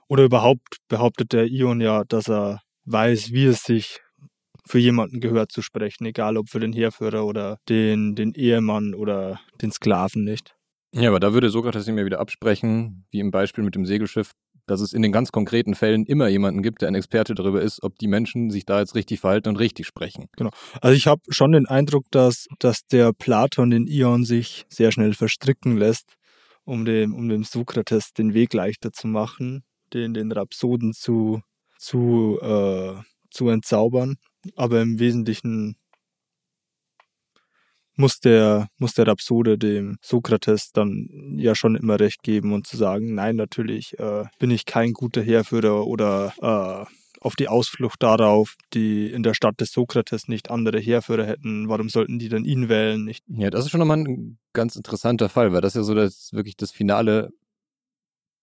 Oder 0.07 0.23
überhaupt 0.23 0.77
behauptet 0.87 1.33
der 1.33 1.45
Ion 1.45 1.81
ja, 1.81 2.03
dass 2.03 2.29
er 2.29 2.61
weiß, 2.85 3.31
wie 3.31 3.45
es 3.45 3.63
sich 3.63 3.99
für 4.67 4.79
jemanden 4.79 5.19
gehört 5.19 5.51
zu 5.51 5.61
sprechen, 5.61 6.05
egal 6.05 6.37
ob 6.37 6.49
für 6.49 6.59
den 6.59 6.73
Heerführer 6.73 7.25
oder 7.25 7.59
den, 7.69 8.15
den 8.15 8.33
Ehemann 8.33 8.93
oder 8.93 9.39
den 9.61 9.71
Sklaven 9.71 10.23
nicht. 10.23 10.55
Ja, 10.91 11.09
aber 11.09 11.19
da 11.19 11.33
würde 11.33 11.49
Sokrates 11.49 11.87
ihm 11.87 11.97
ja 11.97 12.05
wieder 12.05 12.19
absprechen, 12.19 13.05
wie 13.11 13.19
im 13.19 13.31
Beispiel 13.31 13.63
mit 13.63 13.75
dem 13.75 13.85
Segelschiff, 13.85 14.31
dass 14.65 14.81
es 14.81 14.93
in 14.93 15.01
den 15.01 15.11
ganz 15.11 15.31
konkreten 15.31 15.75
Fällen 15.75 16.05
immer 16.05 16.27
jemanden 16.27 16.63
gibt, 16.63 16.81
der 16.81 16.87
ein 16.87 16.95
Experte 16.95 17.35
darüber 17.35 17.61
ist, 17.61 17.83
ob 17.83 17.97
die 17.99 18.07
Menschen 18.07 18.49
sich 18.49 18.65
da 18.65 18.79
jetzt 18.79 18.95
richtig 18.95 19.19
verhalten 19.19 19.49
und 19.49 19.57
richtig 19.57 19.85
sprechen. 19.85 20.27
Genau. 20.37 20.51
Also 20.81 20.95
ich 20.95 21.05
habe 21.07 21.21
schon 21.29 21.51
den 21.51 21.67
Eindruck, 21.67 22.05
dass, 22.11 22.47
dass 22.59 22.85
der 22.87 23.11
Platon 23.13 23.71
den 23.71 23.87
Ion 23.87 24.23
sich 24.23 24.65
sehr 24.69 24.91
schnell 24.91 25.13
verstricken 25.13 25.77
lässt, 25.77 26.15
um 26.63 26.85
dem, 26.85 27.13
um 27.13 27.29
dem 27.29 27.43
Sokrates 27.43 28.13
den 28.13 28.33
Weg 28.33 28.53
leichter 28.53 28.91
zu 28.91 29.07
machen, 29.07 29.63
den, 29.93 30.13
den 30.13 30.31
Rhapsoden 30.31 30.93
zu, 30.93 31.41
zu, 31.77 32.39
äh, 32.41 32.95
zu 33.35 33.49
entzaubern. 33.49 34.15
Aber 34.55 34.81
im 34.81 34.99
Wesentlichen 34.99 35.75
muss 37.97 38.19
der, 38.19 38.67
muss 38.77 38.93
der 38.93 39.07
Rhapsode 39.07 39.57
dem 39.57 39.97
Sokrates 40.01 40.71
dann 40.73 41.35
ja 41.37 41.55
schon 41.55 41.75
immer 41.75 41.99
recht 41.99 42.23
geben 42.23 42.53
und 42.53 42.67
zu 42.67 42.77
sagen, 42.77 43.15
nein, 43.15 43.35
natürlich 43.35 43.97
äh, 43.99 44.25
bin 44.39 44.51
ich 44.51 44.65
kein 44.65 44.93
guter 44.93 45.21
Heerführer 45.21 45.87
oder 45.87 46.33
äh, 46.41 46.91
auf 47.21 47.35
die 47.35 47.47
Ausflucht 47.47 48.03
darauf, 48.03 48.55
die 48.73 49.11
in 49.11 49.23
der 49.23 49.33
Stadt 49.33 49.59
des 49.59 49.71
Sokrates 49.71 50.27
nicht 50.27 50.51
andere 50.51 50.79
Heerführer 50.79 51.25
hätten, 51.25 51.69
warum 51.69 51.89
sollten 51.89 52.19
die 52.19 52.29
dann 52.29 52.45
ihn 52.45 52.69
wählen? 52.69 53.03
Nicht? 53.03 53.23
Ja, 53.27 53.49
das 53.49 53.65
ist 53.65 53.71
schon 53.71 53.79
nochmal 53.79 53.99
ein 53.99 54.37
ganz 54.53 54.75
interessanter 54.75 55.29
Fall, 55.29 55.51
weil 55.51 55.61
das 55.61 55.73
ja 55.73 55.83
so 55.83 55.95
das 55.95 56.31
wirklich 56.33 56.55
das 56.55 56.71
finale 56.71 57.31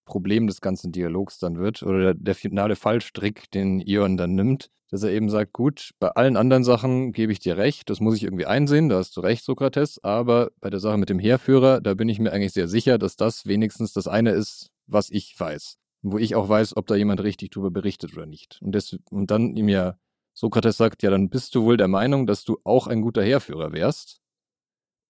Problem 0.04 0.46
des 0.46 0.60
ganzen 0.60 0.92
Dialogs 0.92 1.38
dann 1.38 1.58
wird 1.58 1.82
oder 1.82 2.14
der, 2.14 2.34
finale 2.34 2.76
Fallstrick, 2.76 3.50
den 3.50 3.80
Ion 3.80 4.16
dann 4.16 4.34
nimmt, 4.34 4.70
dass 4.90 5.02
er 5.02 5.10
eben 5.10 5.30
sagt, 5.30 5.52
gut, 5.52 5.92
bei 5.98 6.08
allen 6.08 6.36
anderen 6.36 6.64
Sachen 6.64 7.12
gebe 7.12 7.32
ich 7.32 7.38
dir 7.38 7.56
recht, 7.56 7.88
das 7.88 8.00
muss 8.00 8.16
ich 8.16 8.24
irgendwie 8.24 8.46
einsehen, 8.46 8.88
da 8.88 8.98
hast 8.98 9.16
du 9.16 9.20
recht, 9.20 9.44
Sokrates, 9.44 10.02
aber 10.04 10.50
bei 10.60 10.70
der 10.70 10.80
Sache 10.80 10.98
mit 10.98 11.08
dem 11.08 11.18
Heerführer, 11.18 11.80
da 11.80 11.94
bin 11.94 12.08
ich 12.08 12.18
mir 12.18 12.32
eigentlich 12.32 12.52
sehr 12.52 12.68
sicher, 12.68 12.98
dass 12.98 13.16
das 13.16 13.46
wenigstens 13.46 13.92
das 13.92 14.06
eine 14.06 14.32
ist, 14.32 14.70
was 14.86 15.10
ich 15.10 15.34
weiß. 15.38 15.78
Wo 16.02 16.18
ich 16.18 16.34
auch 16.34 16.48
weiß, 16.48 16.76
ob 16.76 16.86
da 16.88 16.96
jemand 16.96 17.22
richtig 17.22 17.52
drüber 17.52 17.70
berichtet 17.70 18.12
oder 18.14 18.26
nicht. 18.26 18.58
Und, 18.60 18.74
das, 18.74 18.96
und 19.10 19.30
dann 19.30 19.56
ihm 19.56 19.68
ja 19.68 19.96
Sokrates 20.34 20.76
sagt, 20.76 21.02
ja, 21.02 21.10
dann 21.10 21.30
bist 21.30 21.54
du 21.54 21.64
wohl 21.64 21.76
der 21.76 21.88
Meinung, 21.88 22.26
dass 22.26 22.44
du 22.44 22.58
auch 22.64 22.86
ein 22.86 23.02
guter 23.02 23.22
Heerführer 23.22 23.72
wärst. 23.72 24.20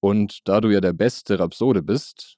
Und 0.00 0.46
da 0.48 0.60
du 0.60 0.68
ja 0.68 0.80
der 0.80 0.92
beste 0.92 1.38
Rhapsode 1.38 1.82
bist 1.82 2.36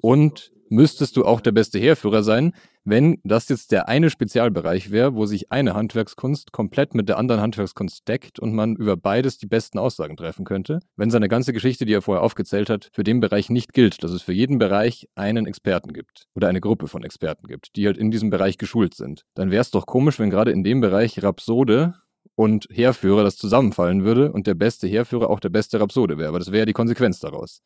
und 0.00 0.52
müsstest 0.70 1.16
du 1.16 1.24
auch 1.24 1.40
der 1.40 1.52
beste 1.52 1.78
Heerführer 1.78 2.22
sein, 2.22 2.54
wenn 2.84 3.18
das 3.24 3.48
jetzt 3.48 3.72
der 3.72 3.88
eine 3.88 4.08
Spezialbereich 4.08 4.90
wäre, 4.90 5.14
wo 5.14 5.26
sich 5.26 5.52
eine 5.52 5.74
Handwerkskunst 5.74 6.52
komplett 6.52 6.94
mit 6.94 7.08
der 7.08 7.18
anderen 7.18 7.42
Handwerkskunst 7.42 8.08
deckt 8.08 8.38
und 8.38 8.54
man 8.54 8.76
über 8.76 8.96
beides 8.96 9.36
die 9.36 9.46
besten 9.46 9.78
Aussagen 9.78 10.16
treffen 10.16 10.44
könnte, 10.44 10.80
wenn 10.96 11.10
seine 11.10 11.28
ganze 11.28 11.52
Geschichte, 11.52 11.84
die 11.84 11.92
er 11.92 12.02
vorher 12.02 12.22
aufgezählt 12.22 12.70
hat, 12.70 12.88
für 12.92 13.04
den 13.04 13.20
Bereich 13.20 13.50
nicht 13.50 13.72
gilt, 13.74 14.02
dass 14.02 14.12
es 14.12 14.22
für 14.22 14.32
jeden 14.32 14.58
Bereich 14.58 15.08
einen 15.14 15.46
Experten 15.46 15.92
gibt 15.92 16.26
oder 16.34 16.48
eine 16.48 16.60
Gruppe 16.60 16.88
von 16.88 17.02
Experten 17.02 17.46
gibt, 17.46 17.76
die 17.76 17.86
halt 17.86 17.98
in 17.98 18.10
diesem 18.10 18.30
Bereich 18.30 18.56
geschult 18.56 18.94
sind. 18.94 19.24
Dann 19.34 19.50
wäre 19.50 19.60
es 19.60 19.70
doch 19.70 19.86
komisch, 19.86 20.18
wenn 20.18 20.30
gerade 20.30 20.52
in 20.52 20.64
dem 20.64 20.80
Bereich 20.80 21.22
Rhapsode 21.22 21.94
und 22.36 22.66
Heerführer 22.70 23.24
das 23.24 23.36
zusammenfallen 23.36 24.04
würde 24.04 24.32
und 24.32 24.46
der 24.46 24.54
beste 24.54 24.86
Heerführer 24.86 25.28
auch 25.28 25.40
der 25.40 25.50
beste 25.50 25.80
Rhapsode 25.80 26.16
wäre. 26.16 26.28
Aber 26.28 26.38
das 26.38 26.52
wäre 26.52 26.60
ja 26.60 26.66
die 26.66 26.72
Konsequenz 26.72 27.18
daraus. 27.20 27.60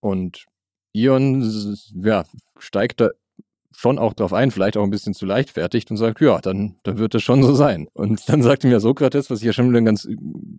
Und 0.00 0.46
Ion 1.02 1.76
ja, 2.02 2.24
steigt 2.58 3.00
da 3.00 3.10
schon 3.78 3.98
auch 3.98 4.12
drauf 4.12 4.32
ein, 4.32 4.50
vielleicht 4.50 4.76
auch 4.76 4.82
ein 4.82 4.90
bisschen 4.90 5.14
zu 5.14 5.24
leichtfertig 5.24 5.88
und 5.88 5.96
sagt, 5.96 6.20
ja, 6.20 6.40
dann, 6.40 6.76
dann 6.82 6.98
wird 6.98 7.14
es 7.14 7.22
schon 7.22 7.44
so 7.44 7.54
sein. 7.54 7.86
Und 7.94 8.28
dann 8.28 8.42
sagt 8.42 8.64
ihm 8.64 8.72
ja 8.72 8.80
Sokrates, 8.80 9.30
was 9.30 9.38
ich 9.38 9.46
ja 9.46 9.52
schon 9.52 9.66
einen 9.66 9.84
ganz 9.84 10.08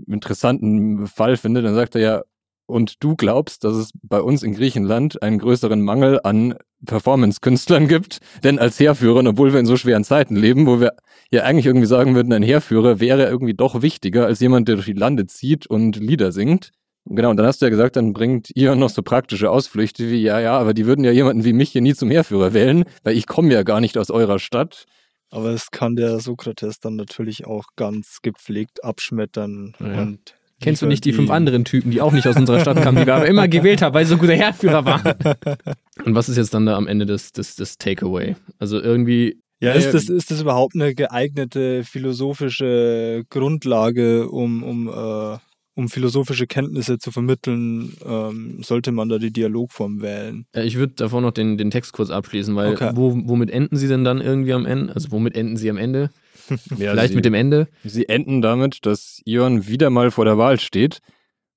interessanten 0.07 1.05
Fall 1.07 1.35
finde, 1.35 1.61
dann 1.61 1.75
sagt 1.75 1.95
er 1.95 2.01
ja, 2.01 2.21
und 2.65 3.03
du 3.03 3.15
glaubst, 3.15 3.63
dass 3.63 3.75
es 3.75 3.91
bei 4.03 4.21
uns 4.21 4.43
in 4.43 4.53
Griechenland 4.53 5.21
einen 5.21 5.39
größeren 5.39 5.81
Mangel 5.81 6.21
an 6.23 6.55
Performance-Künstlern 6.85 7.87
gibt, 7.87 8.19
denn 8.43 8.59
als 8.59 8.79
Heerführer, 8.79 9.27
obwohl 9.27 9.51
wir 9.51 9.59
in 9.59 9.65
so 9.65 9.75
schweren 9.75 10.03
Zeiten 10.03 10.35
leben, 10.35 10.65
wo 10.65 10.79
wir 10.79 10.93
ja 11.31 11.43
eigentlich 11.43 11.65
irgendwie 11.65 11.87
sagen 11.87 12.15
würden, 12.15 12.31
ein 12.31 12.43
Heerführer 12.43 12.99
wäre 12.99 13.27
irgendwie 13.27 13.55
doch 13.55 13.81
wichtiger 13.81 14.27
als 14.27 14.39
jemand, 14.39 14.67
der 14.67 14.75
durch 14.75 14.85
die 14.85 14.93
Lande 14.93 15.25
zieht 15.25 15.67
und 15.67 15.97
Lieder 15.97 16.31
singt, 16.31 16.71
Genau, 17.05 17.31
und 17.31 17.37
dann 17.37 17.45
hast 17.45 17.61
du 17.61 17.65
ja 17.65 17.69
gesagt, 17.69 17.95
dann 17.95 18.13
bringt 18.13 18.51
ihr 18.55 18.75
noch 18.75 18.89
so 18.89 19.01
praktische 19.01 19.49
Ausflüchte 19.49 20.09
wie, 20.11 20.21
ja, 20.21 20.39
ja, 20.39 20.57
aber 20.57 20.73
die 20.73 20.85
würden 20.85 21.03
ja 21.03 21.11
jemanden 21.11 21.43
wie 21.43 21.53
mich 21.53 21.71
hier 21.71 21.81
nie 21.81 21.95
zum 21.95 22.11
Heerführer 22.11 22.53
wählen, 22.53 22.83
weil 23.03 23.17
ich 23.17 23.25
komme 23.25 23.51
ja 23.51 23.63
gar 23.63 23.81
nicht 23.81 23.97
aus 23.97 24.11
eurer 24.11 24.37
Stadt. 24.37 24.85
Aber 25.31 25.49
es 25.49 25.71
kann 25.71 25.95
der 25.95 26.19
Sokrates 26.19 26.79
dann 26.79 26.95
natürlich 26.95 27.45
auch 27.45 27.65
ganz 27.75 28.19
gepflegt 28.21 28.83
abschmettern 28.83 29.73
ja. 29.79 30.01
und 30.01 30.35
Kennst 30.61 30.81
du 30.81 30.87
nicht 30.87 31.05
die 31.05 31.13
fünf 31.13 31.29
anderen 31.29 31.63
Typen, 31.63 31.91
die 31.91 32.01
auch 32.01 32.11
nicht 32.11 32.27
aus 32.27 32.35
unserer 32.35 32.59
Stadt 32.59 32.81
kamen, 32.81 32.97
die 32.97 33.05
wir 33.05 33.15
aber 33.15 33.27
immer 33.27 33.47
gewählt 33.47 33.81
haben, 33.81 33.93
weil 33.93 34.05
sie 34.05 34.11
so 34.11 34.17
guter 34.17 34.33
Heerführer 34.33 34.83
waren? 34.83 35.13
Und 36.05 36.15
was 36.15 36.27
ist 36.27 36.37
jetzt 36.37 36.53
dann 36.53 36.65
da 36.65 36.75
am 36.75 36.87
Ende 36.87 37.05
des, 37.05 37.31
des, 37.31 37.55
des 37.55 37.77
Takeaway? 37.77 38.35
Also 38.57 38.81
irgendwie. 38.81 39.39
Ja, 39.61 39.73
ist 39.73 39.93
das, 39.93 40.09
ist 40.09 40.31
das 40.31 40.41
überhaupt 40.41 40.75
eine 40.75 40.95
geeignete 40.95 41.83
philosophische 41.83 43.23
Grundlage, 43.29 44.29
um, 44.29 44.63
um 44.63 44.87
äh, 44.87 45.37
um 45.79 45.87
philosophische 45.87 46.45
Kenntnisse 46.45 46.99
zu 46.99 47.11
vermitteln, 47.11 47.93
ähm, 48.05 48.61
sollte 48.61 48.91
man 48.91 49.07
da 49.07 49.17
die 49.17 49.31
Dialogform 49.31 50.01
wählen. 50.01 50.45
Ich 50.53 50.75
würde 50.75 50.93
davor 50.95 51.21
noch 51.21 51.31
den, 51.31 51.57
den 51.57 51.71
Text 51.71 51.93
kurz 51.93 52.09
abschließen, 52.09 52.55
weil 52.55 52.73
okay. 52.73 52.91
wo, 52.95 53.15
womit 53.25 53.49
enden 53.49 53.77
sie 53.77 53.87
denn 53.87 54.03
dann 54.03 54.19
irgendwie 54.19 54.53
am 54.53 54.65
Ende? 54.65 54.93
Also 54.93 55.11
womit 55.11 55.35
enden 55.35 55.55
sie 55.55 55.69
am 55.69 55.77
Ende? 55.77 56.09
ja, 56.49 56.91
Vielleicht 56.91 57.09
sie, 57.09 57.15
mit 57.15 57.25
dem 57.25 57.33
Ende? 57.33 57.67
Sie 57.83 58.09
enden 58.09 58.41
damit, 58.41 58.85
dass 58.85 59.21
Ion 59.23 59.67
wieder 59.67 59.89
mal 59.89 60.11
vor 60.11 60.25
der 60.25 60.37
Wahl 60.37 60.59
steht, 60.59 60.99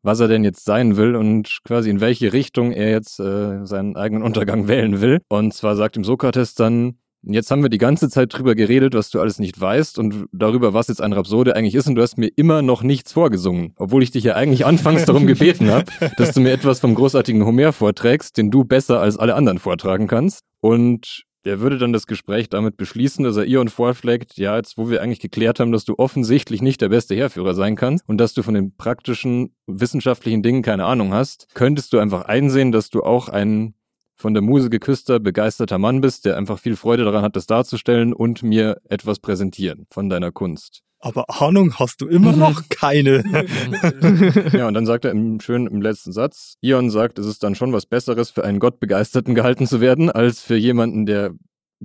was 0.02 0.20
er 0.20 0.28
denn 0.28 0.44
jetzt 0.44 0.64
sein 0.64 0.96
will 0.96 1.16
und 1.16 1.58
quasi 1.64 1.90
in 1.90 2.00
welche 2.00 2.32
Richtung 2.32 2.70
er 2.72 2.90
jetzt 2.90 3.18
äh, 3.18 3.66
seinen 3.66 3.96
eigenen 3.96 4.22
Untergang 4.22 4.68
wählen 4.68 5.00
will. 5.00 5.20
Und 5.28 5.52
zwar 5.52 5.74
sagt 5.74 5.96
ihm 5.96 6.04
Sokrates 6.04 6.54
dann, 6.54 6.98
Jetzt 7.24 7.50
haben 7.50 7.62
wir 7.62 7.68
die 7.68 7.78
ganze 7.78 8.08
Zeit 8.08 8.36
drüber 8.36 8.54
geredet, 8.54 8.94
was 8.94 9.10
du 9.10 9.20
alles 9.20 9.38
nicht 9.38 9.60
weißt 9.60 9.98
und 9.98 10.26
darüber, 10.32 10.74
was 10.74 10.88
jetzt 10.88 11.00
ein 11.00 11.12
Rhapsode 11.12 11.54
eigentlich 11.54 11.76
ist 11.76 11.86
und 11.86 11.94
du 11.94 12.02
hast 12.02 12.18
mir 12.18 12.30
immer 12.34 12.62
noch 12.62 12.82
nichts 12.82 13.12
vorgesungen, 13.12 13.74
obwohl 13.76 14.02
ich 14.02 14.10
dich 14.10 14.24
ja 14.24 14.34
eigentlich 14.34 14.66
anfangs 14.66 15.04
darum 15.04 15.26
gebeten 15.26 15.70
habe, 15.70 15.86
dass 16.16 16.32
du 16.32 16.40
mir 16.40 16.50
etwas 16.50 16.80
vom 16.80 16.94
großartigen 16.94 17.44
Homer 17.44 17.72
vorträgst, 17.72 18.36
den 18.36 18.50
du 18.50 18.64
besser 18.64 19.00
als 19.00 19.16
alle 19.16 19.34
anderen 19.36 19.58
vortragen 19.58 20.08
kannst. 20.08 20.40
Und 20.60 21.24
er 21.44 21.60
würde 21.60 21.78
dann 21.78 21.92
das 21.92 22.06
Gespräch 22.06 22.48
damit 22.48 22.76
beschließen, 22.76 23.24
dass 23.24 23.36
er 23.36 23.46
Ion 23.46 23.68
vorschlägt, 23.68 24.36
ja, 24.36 24.56
jetzt 24.56 24.78
wo 24.78 24.90
wir 24.90 25.02
eigentlich 25.02 25.20
geklärt 25.20 25.60
haben, 25.60 25.72
dass 25.72 25.84
du 25.84 25.94
offensichtlich 25.98 26.62
nicht 26.62 26.80
der 26.80 26.88
beste 26.88 27.14
Heerführer 27.14 27.54
sein 27.54 27.76
kannst 27.76 28.08
und 28.08 28.18
dass 28.18 28.34
du 28.34 28.42
von 28.42 28.54
den 28.54 28.76
praktischen 28.76 29.54
wissenschaftlichen 29.66 30.42
Dingen 30.42 30.62
keine 30.62 30.84
Ahnung 30.84 31.12
hast, 31.12 31.48
könntest 31.54 31.92
du 31.92 31.98
einfach 31.98 32.22
einsehen, 32.22 32.72
dass 32.72 32.90
du 32.90 33.02
auch 33.02 33.28
ein 33.28 33.74
von 34.22 34.32
der 34.32 34.42
Muse 34.42 34.70
geküsster, 34.70 35.20
begeisterter 35.20 35.78
Mann 35.78 36.00
bist, 36.00 36.24
der 36.24 36.36
einfach 36.36 36.58
viel 36.58 36.76
Freude 36.76 37.04
daran 37.04 37.22
hat, 37.22 37.36
das 37.36 37.46
darzustellen 37.46 38.14
und 38.14 38.42
mir 38.42 38.80
etwas 38.88 39.18
präsentieren 39.18 39.86
von 39.90 40.08
deiner 40.08 40.32
Kunst. 40.32 40.82
Aber 41.00 41.24
Ahnung 41.28 41.74
hast 41.80 42.00
du 42.00 42.06
immer 42.06 42.32
noch 42.32 42.68
keine. 42.68 43.24
ja, 44.56 44.68
und 44.68 44.74
dann 44.74 44.86
sagt 44.86 45.04
er 45.04 45.10
im 45.10 45.40
schönen 45.40 45.66
im 45.66 45.82
letzten 45.82 46.12
Satz, 46.12 46.54
Ion 46.60 46.90
sagt, 46.90 47.18
es 47.18 47.26
ist 47.26 47.42
dann 47.42 47.56
schon 47.56 47.72
was 47.72 47.86
Besseres 47.86 48.30
für 48.30 48.44
einen 48.44 48.60
Gottbegeisterten 48.60 49.34
gehalten 49.34 49.66
zu 49.66 49.80
werden, 49.80 50.10
als 50.10 50.40
für 50.40 50.56
jemanden, 50.56 51.04
der 51.04 51.32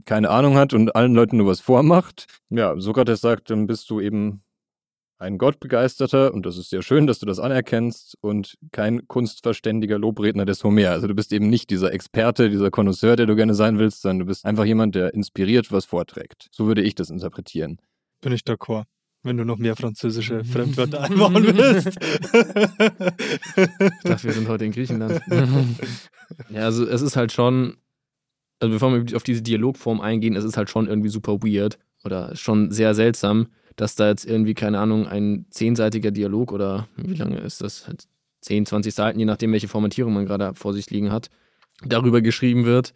keine 0.06 0.30
Ahnung 0.30 0.56
hat 0.56 0.74
und 0.74 0.96
allen 0.96 1.16
Leuten 1.16 1.38
nur 1.38 1.48
was 1.48 1.60
vormacht. 1.60 2.28
Ja, 2.52 2.80
Sokrates 2.80 3.20
sagt, 3.20 3.50
dann 3.50 3.66
bist 3.66 3.90
du 3.90 4.00
eben 4.00 4.44
ein 5.20 5.38
Gottbegeisterter, 5.38 6.34
und 6.34 6.46
das 6.46 6.58
ist 6.58 6.70
sehr 6.70 6.82
schön, 6.82 7.08
dass 7.08 7.20
du 7.20 7.26
das 7.26 7.40
anerkennst, 7.40 8.18
und 8.22 8.58
kein 8.72 9.08
kunstverständiger 9.08 9.98
Lobredner 9.98 10.46
des 10.46 10.64
Homer. 10.64 10.92
Also 10.92 11.08
du 11.08 11.16
bist 11.16 11.34
eben 11.34 11.50
nicht 11.50 11.70
dieser 11.70 11.94
Experte, 11.94 12.50
dieser 12.50 12.72
Connoisseur, 12.72 13.16
der 13.16 13.26
du 13.26 13.36
gerne 13.36 13.56
sein 13.56 13.80
willst, 13.80 14.02
sondern 14.02 14.20
du 14.20 14.26
bist 14.26 14.46
einfach 14.46 14.66
jemand, 14.66 14.96
der 14.96 15.14
inspiriert 15.14 15.72
was 15.72 15.86
vorträgt. 15.86 16.48
So 16.52 16.68
würde 16.68 16.82
ich 16.82 16.96
das 16.96 17.10
interpretieren. 17.10 17.80
Bin 18.22 18.32
ich 18.32 18.42
d'accord 18.42 18.84
wenn 19.24 19.38
du 19.38 19.46
noch 19.46 19.58
mehr 19.58 19.76
französische 19.76 20.44
Fremdwörter 20.46 21.04
einbauen 21.04 21.46
willst. 21.46 21.88
ich 21.88 24.04
dachte, 24.04 24.24
wir 24.24 24.34
sind 24.34 24.48
heute 24.48 24.66
in 24.66 24.72
Griechenland. 24.72 25.22
ja, 26.50 26.62
also 26.62 26.88
es 26.88 27.02
ist 27.02 27.16
halt 27.16 27.32
schon, 27.32 27.78
also 28.60 28.74
bevor 28.74 28.94
wir 28.94 29.16
auf 29.16 29.24
diese 29.24 29.42
Dialogform 29.42 30.02
eingehen, 30.02 30.36
es 30.36 30.44
ist 30.44 30.58
halt 30.58 30.70
schon 30.70 30.88
irgendwie 30.88 31.10
super 31.10 31.44
weird 31.44 31.78
oder 32.04 32.36
schon 32.36 32.72
sehr 32.72 32.96
seltsam, 32.96 33.48
dass 33.78 33.96
da 33.96 34.10
jetzt 34.10 34.26
irgendwie, 34.26 34.56
keine 34.56 34.80
Ahnung, 34.80 35.08
ein 35.08 35.46
zehnseitiger 35.50 36.12
Dialog 36.12 36.52
oder 36.52 36.90
wie 36.98 37.14
lange 37.14 37.38
ist 37.38 37.62
das? 37.62 37.90
10, 38.42 38.58
halt 38.58 38.68
20 38.68 38.94
Seiten, 38.94 39.20
je 39.20 39.26
nachdem, 39.26 39.54
welche 39.54 39.68
Formatierung 39.70 40.14
man 40.14 40.26
gerade 40.26 40.54
vor 40.56 40.74
sich 40.74 40.90
liegen 40.90 41.12
hat, 41.12 41.30
darüber 41.86 42.22
geschrieben 42.22 42.66
wird, 42.66 42.94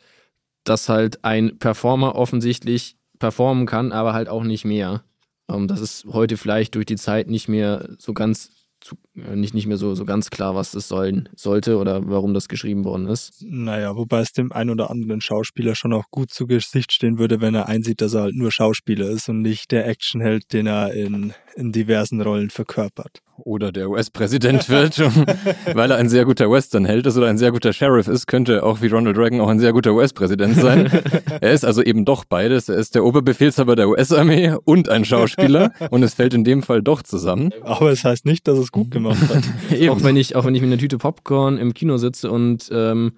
dass 0.63 0.89
halt 0.89 1.23
ein 1.23 1.57
Performer 1.59 2.15
offensichtlich 2.15 2.97
performen 3.19 3.67
kann, 3.67 3.91
aber 3.91 4.13
halt 4.13 4.27
auch 4.27 4.43
nicht 4.43 4.65
mehr. 4.65 5.03
Ähm, 5.47 5.67
das 5.67 5.79
ist 5.79 6.05
heute 6.11 6.35
vielleicht 6.35 6.75
durch 6.75 6.87
die 6.87 6.97
Zeit 6.97 7.29
nicht 7.29 7.47
mehr 7.47 7.87
so 7.97 8.13
ganz 8.13 8.51
zu, 8.81 8.95
äh, 9.15 9.35
nicht, 9.35 9.53
nicht 9.53 9.67
mehr 9.67 9.77
so, 9.77 9.95
so 9.95 10.05
ganz 10.05 10.29
klar, 10.29 10.55
was 10.55 10.71
das 10.71 10.87
sollen 10.87 11.29
sollte 11.35 11.77
oder 11.77 12.07
warum 12.07 12.33
das 12.33 12.47
geschrieben 12.47 12.83
worden 12.83 13.07
ist. 13.07 13.41
Naja, 13.41 13.95
wobei 13.95 14.21
es 14.21 14.33
dem 14.33 14.51
einen 14.51 14.71
oder 14.71 14.89
anderen 14.89 15.21
Schauspieler 15.21 15.75
schon 15.75 15.93
auch 15.93 16.05
gut 16.11 16.31
zu 16.31 16.47
Gesicht 16.47 16.91
stehen 16.91 17.17
würde, 17.17 17.41
wenn 17.41 17.55
er 17.55 17.67
einsieht, 17.67 18.01
dass 18.01 18.13
er 18.13 18.23
halt 18.23 18.35
nur 18.35 18.51
Schauspieler 18.51 19.09
ist 19.09 19.29
und 19.29 19.41
nicht 19.41 19.71
der 19.71 19.87
Actionheld, 19.87 20.51
den 20.53 20.67
er 20.67 20.93
in, 20.93 21.33
in 21.55 21.71
diversen 21.71 22.21
Rollen 22.21 22.49
verkörpert 22.49 23.21
oder 23.45 23.71
der 23.71 23.89
US-Präsident 23.89 24.69
wird, 24.69 24.99
weil 25.75 25.91
er 25.91 25.97
ein 25.97 26.09
sehr 26.09 26.25
guter 26.25 26.49
Western-Held 26.49 27.05
ist 27.07 27.17
oder 27.17 27.27
ein 27.27 27.37
sehr 27.37 27.51
guter 27.51 27.73
Sheriff 27.73 28.07
ist, 28.07 28.27
könnte 28.27 28.63
auch 28.63 28.81
wie 28.81 28.87
Ronald 28.87 29.17
Reagan 29.17 29.41
auch 29.41 29.49
ein 29.49 29.59
sehr 29.59 29.73
guter 29.73 29.93
US-Präsident 29.93 30.55
sein. 30.55 30.89
er 31.41 31.51
ist 31.51 31.65
also 31.65 31.81
eben 31.83 32.05
doch 32.05 32.25
beides. 32.25 32.69
Er 32.69 32.77
ist 32.77 32.95
der 32.95 33.03
Oberbefehlshaber 33.03 33.75
der 33.75 33.89
US-Armee 33.89 34.55
und 34.63 34.89
ein 34.89 35.05
Schauspieler 35.05 35.71
und 35.89 36.03
es 36.03 36.13
fällt 36.13 36.33
in 36.33 36.43
dem 36.43 36.63
Fall 36.63 36.81
doch 36.81 37.03
zusammen. 37.03 37.51
Aber 37.63 37.91
es 37.91 38.03
heißt 38.03 38.25
nicht, 38.25 38.47
dass 38.47 38.57
es 38.57 38.71
gut 38.71 38.91
gemacht 38.91 39.21
hat. 39.29 39.43
auch 39.89 40.03
wenn 40.03 40.17
ich, 40.17 40.35
auch 40.35 40.45
wenn 40.45 40.55
ich 40.55 40.61
mit 40.61 40.69
einer 40.69 40.79
Tüte 40.79 40.97
Popcorn 40.97 41.57
im 41.57 41.73
Kino 41.73 41.97
sitze 41.97 42.31
und 42.31 42.69
ähm, 42.71 43.13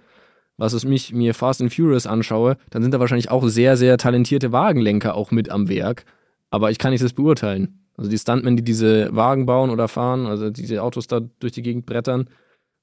was 0.57 0.73
es 0.73 0.86
mich 0.86 1.13
mir 1.13 1.33
Fast 1.33 1.62
and 1.62 1.73
Furious 1.73 2.05
anschaue, 2.05 2.57
dann 2.69 2.83
sind 2.83 2.93
da 2.93 2.99
wahrscheinlich 2.99 3.31
auch 3.31 3.47
sehr, 3.47 3.75
sehr 3.75 3.97
talentierte 3.97 4.51
Wagenlenker 4.51 5.15
auch 5.15 5.31
mit 5.31 5.49
am 5.49 5.67
Werk. 5.67 6.05
Aber 6.49 6.69
ich 6.69 6.77
kann 6.77 6.91
nicht 6.91 7.03
das 7.03 7.13
beurteilen. 7.13 7.83
Also 7.97 8.10
die 8.10 8.17
Stuntmen, 8.17 8.56
die 8.56 8.63
diese 8.63 9.15
Wagen 9.15 9.45
bauen 9.45 9.69
oder 9.69 9.88
fahren, 9.88 10.25
also 10.25 10.49
diese 10.49 10.82
Autos 10.82 11.08
da 11.08 11.21
durch 11.39 11.53
die 11.53 11.62
Gegend 11.62 11.86
brettern, 11.86 12.27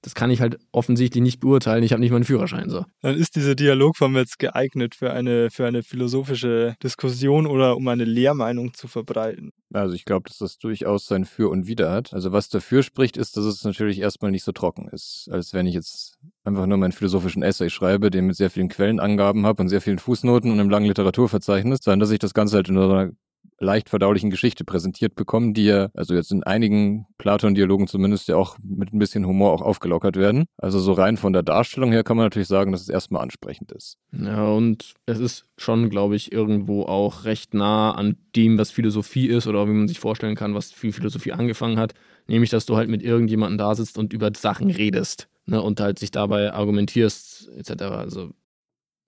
das 0.03 0.14
kann 0.14 0.31
ich 0.31 0.40
halt 0.40 0.59
offensichtlich 0.73 1.23
nicht 1.23 1.40
beurteilen. 1.40 1.83
Ich 1.83 1.92
habe 1.92 2.01
nicht 2.01 2.11
meinen 2.11 2.25
Führerschein 2.25 2.70
so. 2.70 2.85
Dann 3.03 3.16
ist 3.16 3.37
dieser 3.37 3.55
Dialogform 3.55 4.16
jetzt 4.16 4.38
geeignet 4.38 4.94
für 4.94 5.12
eine, 5.12 5.51
für 5.51 5.66
eine 5.66 5.83
philosophische 5.83 6.75
Diskussion 6.83 7.46
oder 7.46 7.77
um 7.77 7.87
eine 7.88 8.05
Lehrmeinung 8.05 8.73
zu 8.73 8.88
verbreiten. 8.88 9.51
Also 9.73 9.94
ich 9.94 10.05
glaube, 10.05 10.29
dass 10.29 10.38
das 10.38 10.59
durchaus 10.59 11.07
sein 11.07 11.25
Für 11.25 11.51
und 11.51 11.66
Wider 11.66 11.92
hat. 11.92 12.14
Also 12.14 12.33
was 12.33 12.49
dafür 12.49 12.83
spricht, 12.83 13.16
ist, 13.16 13.37
dass 13.37 13.44
es 13.44 13.62
natürlich 13.62 14.01
erstmal 14.01 14.31
nicht 14.31 14.44
so 14.44 14.53
trocken 14.53 14.88
ist, 14.88 15.29
als 15.31 15.53
wenn 15.53 15.66
ich 15.66 15.75
jetzt 15.75 16.18
einfach 16.44 16.66
nur 16.66 16.79
meinen 16.79 16.92
philosophischen 16.92 17.42
Essay 17.42 17.68
schreibe, 17.68 18.11
den 18.11 18.27
mit 18.27 18.37
sehr 18.37 18.51
vielen 18.51 18.68
Quellenangaben 18.68 19.44
habe 19.44 19.62
und 19.62 19.68
sehr 19.68 19.83
vielen 19.83 19.99
Fußnoten 19.99 20.51
und 20.51 20.59
einem 20.59 20.70
langen 20.70 20.87
Literaturverzeichnis, 20.87 21.81
sondern 21.83 22.01
dass 22.01 22.11
ich 22.11 22.18
das 22.18 22.35
Ganze 22.35 22.57
halt 22.57 22.68
in 22.68 22.79
einer 22.79 23.11
leicht 23.61 23.90
verdaulichen 23.90 24.31
Geschichte 24.31 24.64
präsentiert 24.64 25.14
bekommen, 25.14 25.55
die 25.55 25.66
ja, 25.66 25.90
also 25.94 26.14
jetzt 26.14 26.33
in 26.33 26.42
einigen 26.42 27.07
Platon-Dialogen 27.18 27.87
zumindest 27.87 28.29
ja 28.29 28.37
auch 28.37 28.57
mit 28.62 28.92
ein 28.92 28.99
bisschen 28.99 29.27
Humor 29.27 29.53
auch 29.53 29.61
aufgelockert 29.61 30.16
werden. 30.16 30.46
Also 30.57 30.81
so 30.81 30.92
rein 30.92 31.16
von 31.16 31.33
der 31.33 31.42
Darstellung 31.42 31.92
her 31.92 32.03
kann 32.03 32.16
man 32.16 32.27
natürlich 32.27 32.49
sagen, 32.49 32.73
dass 32.73 32.81
es 32.81 32.88
erstmal 32.88 33.23
ansprechend 33.23 33.70
ist. 33.73 33.99
Ja, 34.12 34.46
und 34.49 34.94
es 35.07 35.20
ist 35.20 35.44
schon, 35.59 35.90
glaube 35.90 36.16
ich, 36.16 36.33
irgendwo 36.33 36.85
auch 36.85 37.25
recht 37.25 37.55
nah 37.55 37.92
an 37.92 38.16
dem, 38.35 38.59
was 38.59 38.70
Philosophie 38.70 39.27
ist 39.27 39.46
oder 39.46 39.66
wie 39.68 39.73
man 39.73 39.88
sich 39.88 40.01
vorstellen 40.01 40.37
kann, 40.37 40.55
was 40.55 40.73
viel 40.73 40.92
Philosophie 40.92 41.33
angefangen 41.33 41.79
hat. 41.79 41.92
Nämlich, 42.27 42.51
dass 42.51 42.64
du 42.66 42.77
halt 42.77 42.88
mit 42.88 43.03
irgendjemandem 43.03 43.59
da 43.59 43.75
sitzt 43.75 43.99
und 43.99 44.12
über 44.12 44.31
Sachen 44.35 44.70
redest. 44.70 45.29
Ne, 45.46 45.61
und 45.61 45.81
halt 45.81 45.99
sich 45.99 46.12
dabei 46.12 46.53
argumentierst, 46.53 47.51
etc. 47.57 47.83
Also 47.83 48.31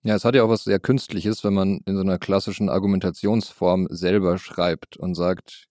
ja, 0.03 0.15
es 0.15 0.25
hat 0.25 0.35
ja 0.35 0.43
auch 0.43 0.49
was 0.49 0.65
sehr 0.65 0.79
Künstliches, 0.79 1.43
wenn 1.43 1.53
man 1.53 1.79
in 1.85 1.95
so 1.95 2.01
einer 2.01 2.19
klassischen 2.19 2.69
Argumentationsform 2.69 3.87
selber 3.89 4.37
schreibt 4.37 4.97
und 4.97 5.15
sagt, 5.15 5.67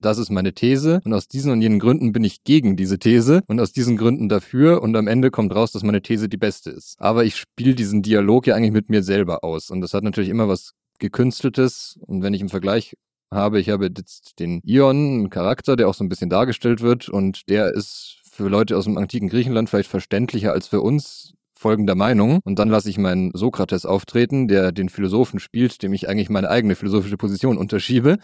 das 0.00 0.18
ist 0.18 0.30
meine 0.30 0.54
These 0.54 1.00
und 1.04 1.12
aus 1.12 1.28
diesen 1.28 1.50
und 1.52 1.60
jenen 1.60 1.78
Gründen 1.78 2.12
bin 2.12 2.24
ich 2.24 2.44
gegen 2.44 2.76
diese 2.76 2.98
These 2.98 3.42
und 3.46 3.60
aus 3.60 3.72
diesen 3.72 3.96
Gründen 3.96 4.28
dafür 4.28 4.80
und 4.82 4.96
am 4.96 5.08
Ende 5.08 5.30
kommt 5.30 5.54
raus, 5.54 5.72
dass 5.72 5.82
meine 5.82 6.02
These 6.02 6.28
die 6.28 6.36
beste 6.36 6.70
ist. 6.70 6.94
Aber 6.98 7.24
ich 7.24 7.36
spiele 7.36 7.74
diesen 7.74 8.02
Dialog 8.02 8.46
ja 8.46 8.54
eigentlich 8.54 8.72
mit 8.72 8.88
mir 8.88 9.02
selber 9.02 9.44
aus 9.44 9.70
und 9.70 9.80
das 9.80 9.94
hat 9.94 10.04
natürlich 10.04 10.30
immer 10.30 10.48
was 10.48 10.72
gekünsteltes 10.98 11.98
und 12.06 12.22
wenn 12.22 12.34
ich 12.34 12.40
im 12.40 12.48
Vergleich 12.48 12.94
habe, 13.30 13.60
ich 13.60 13.68
habe 13.68 13.86
jetzt 13.86 14.38
den 14.38 14.60
Ion, 14.64 14.96
einen 14.96 15.30
Charakter, 15.30 15.76
der 15.76 15.88
auch 15.88 15.94
so 15.94 16.04
ein 16.04 16.08
bisschen 16.08 16.30
dargestellt 16.30 16.80
wird 16.80 17.08
und 17.08 17.48
der 17.48 17.74
ist 17.74 18.18
für 18.30 18.48
Leute 18.48 18.76
aus 18.76 18.84
dem 18.84 18.96
antiken 18.96 19.28
Griechenland 19.28 19.68
vielleicht 19.68 19.90
verständlicher 19.90 20.52
als 20.52 20.68
für 20.68 20.80
uns, 20.80 21.34
folgender 21.58 21.94
Meinung 21.94 22.40
und 22.44 22.58
dann 22.58 22.68
lasse 22.68 22.88
ich 22.88 22.98
meinen 22.98 23.32
Sokrates 23.34 23.84
auftreten, 23.84 24.46
der 24.48 24.72
den 24.72 24.88
Philosophen 24.88 25.40
spielt, 25.40 25.82
dem 25.82 25.92
ich 25.92 26.08
eigentlich 26.08 26.30
meine 26.30 26.50
eigene 26.50 26.76
philosophische 26.76 27.16
Position 27.16 27.58
unterschiebe. 27.58 28.18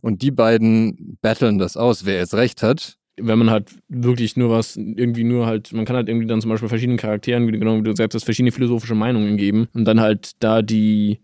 Und 0.00 0.22
die 0.22 0.30
beiden 0.30 1.18
battlen 1.22 1.58
das 1.58 1.76
aus, 1.76 2.04
wer 2.04 2.18
jetzt 2.18 2.34
recht 2.34 2.62
hat. 2.62 2.96
Wenn 3.20 3.38
man 3.38 3.50
halt 3.50 3.74
wirklich 3.88 4.36
nur 4.36 4.50
was, 4.50 4.76
irgendwie 4.76 5.24
nur 5.24 5.46
halt, 5.46 5.72
man 5.72 5.86
kann 5.86 5.96
halt 5.96 6.08
irgendwie 6.08 6.28
dann 6.28 6.40
zum 6.40 6.50
Beispiel 6.50 6.68
verschiedenen 6.68 6.98
Charakteren, 6.98 7.50
genau 7.50 7.78
wie 7.78 7.82
du 7.82 7.96
sagst, 7.96 8.22
verschiedene 8.22 8.52
philosophische 8.52 8.94
Meinungen 8.94 9.36
geben 9.36 9.66
und 9.72 9.86
dann 9.86 10.00
halt 10.00 10.32
da 10.38 10.62
die 10.62 11.20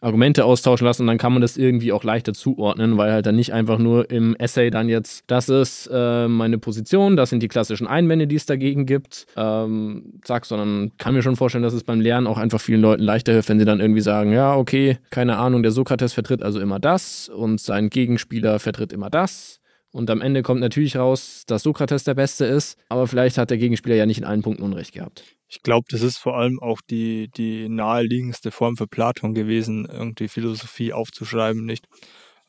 Argumente 0.00 0.44
austauschen 0.44 0.86
lassen 0.86 1.02
und 1.02 1.08
dann 1.08 1.18
kann 1.18 1.32
man 1.32 1.42
das 1.42 1.56
irgendwie 1.56 1.92
auch 1.92 2.04
leichter 2.04 2.32
zuordnen, 2.32 2.96
weil 2.96 3.12
halt 3.12 3.26
dann 3.26 3.36
nicht 3.36 3.52
einfach 3.52 3.78
nur 3.78 4.10
im 4.10 4.34
Essay 4.36 4.70
dann 4.70 4.88
jetzt, 4.88 5.24
das 5.26 5.48
ist 5.48 5.90
äh, 5.92 6.26
meine 6.26 6.58
Position, 6.58 7.16
das 7.16 7.30
sind 7.30 7.42
die 7.42 7.48
klassischen 7.48 7.86
Einwände, 7.86 8.26
die 8.26 8.36
es 8.36 8.46
dagegen 8.46 8.86
gibt, 8.86 9.26
ähm, 9.36 10.20
zack, 10.22 10.46
sondern 10.46 10.92
kann 10.96 11.14
mir 11.14 11.22
schon 11.22 11.36
vorstellen, 11.36 11.64
dass 11.64 11.74
es 11.74 11.84
beim 11.84 12.00
Lernen 12.00 12.26
auch 12.26 12.38
einfach 12.38 12.60
vielen 12.60 12.80
Leuten 12.80 13.02
leichter 13.02 13.32
hilft, 13.32 13.48
wenn 13.50 13.58
sie 13.58 13.64
dann 13.64 13.80
irgendwie 13.80 14.00
sagen, 14.00 14.32
ja, 14.32 14.56
okay, 14.56 14.98
keine 15.10 15.36
Ahnung, 15.36 15.62
der 15.62 15.72
Sokrates 15.72 16.14
vertritt 16.14 16.42
also 16.42 16.60
immer 16.60 16.78
das 16.78 17.28
und 17.28 17.60
sein 17.60 17.90
Gegenspieler 17.90 18.58
vertritt 18.58 18.92
immer 18.92 19.10
das. 19.10 19.60
Und 19.92 20.08
am 20.08 20.20
Ende 20.20 20.42
kommt 20.42 20.60
natürlich 20.60 20.96
raus, 20.96 21.42
dass 21.46 21.64
Sokrates 21.64 22.04
der 22.04 22.14
Beste 22.14 22.44
ist, 22.44 22.78
aber 22.88 23.06
vielleicht 23.06 23.38
hat 23.38 23.50
der 23.50 23.58
Gegenspieler 23.58 23.96
ja 23.96 24.06
nicht 24.06 24.18
in 24.18 24.24
allen 24.24 24.42
Punkten 24.42 24.62
Unrecht 24.62 24.94
gehabt. 24.94 25.24
Ich 25.52 25.62
glaube, 25.62 25.86
das 25.90 26.02
ist 26.02 26.18
vor 26.18 26.36
allem 26.38 26.60
auch 26.60 26.80
die, 26.80 27.28
die 27.28 27.68
naheliegendste 27.68 28.52
Form 28.52 28.76
für 28.76 28.86
Platon 28.86 29.34
gewesen, 29.34 29.84
irgendwie 29.84 30.28
Philosophie 30.28 30.92
aufzuschreiben, 30.92 31.64
nicht? 31.64 31.88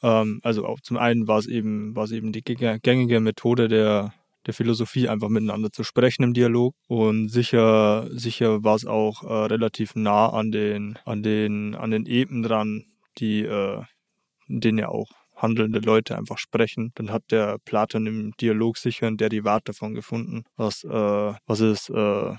Ähm, 0.03 0.39
also 0.43 0.65
auch 0.67 0.79
zum 0.81 0.97
einen 0.97 1.27
war 1.27 1.39
es 1.39 1.47
eben, 1.47 1.95
war 1.95 2.09
eben 2.11 2.31
die 2.31 2.43
gängige 2.43 3.19
Methode 3.19 3.67
der, 3.67 4.13
der 4.45 4.53
Philosophie, 4.53 5.09
einfach 5.09 5.29
miteinander 5.29 5.71
zu 5.71 5.83
sprechen 5.83 6.21
im 6.21 6.35
Dialog. 6.35 6.75
Und 6.87 7.29
sicher, 7.29 8.07
sicher 8.11 8.63
war 8.63 8.75
es 8.75 8.85
auch 8.85 9.23
äh, 9.23 9.45
relativ 9.47 9.95
nah 9.95 10.29
an 10.29 10.51
den, 10.51 10.99
an 11.03 11.23
den, 11.23 11.73
an 11.73 11.89
den 11.89 12.05
Eben 12.05 12.43
dran, 12.43 12.85
die, 13.17 13.41
äh, 13.41 13.81
in 14.47 14.59
denen 14.59 14.77
ja 14.77 14.89
auch 14.89 15.09
handelnde 15.35 15.79
Leute 15.79 16.15
einfach 16.19 16.37
sprechen. 16.37 16.91
Dann 16.93 17.11
hat 17.11 17.23
der 17.31 17.57
Platon 17.65 18.05
im 18.05 18.31
Dialog 18.39 18.77
sicher 18.77 19.07
ein 19.07 19.17
Derivat 19.17 19.67
davon 19.67 19.95
gefunden, 19.95 20.43
was, 20.55 20.83
äh, 20.83 21.33
was 21.47 21.61
es 21.61 21.89
äh, 21.89 22.35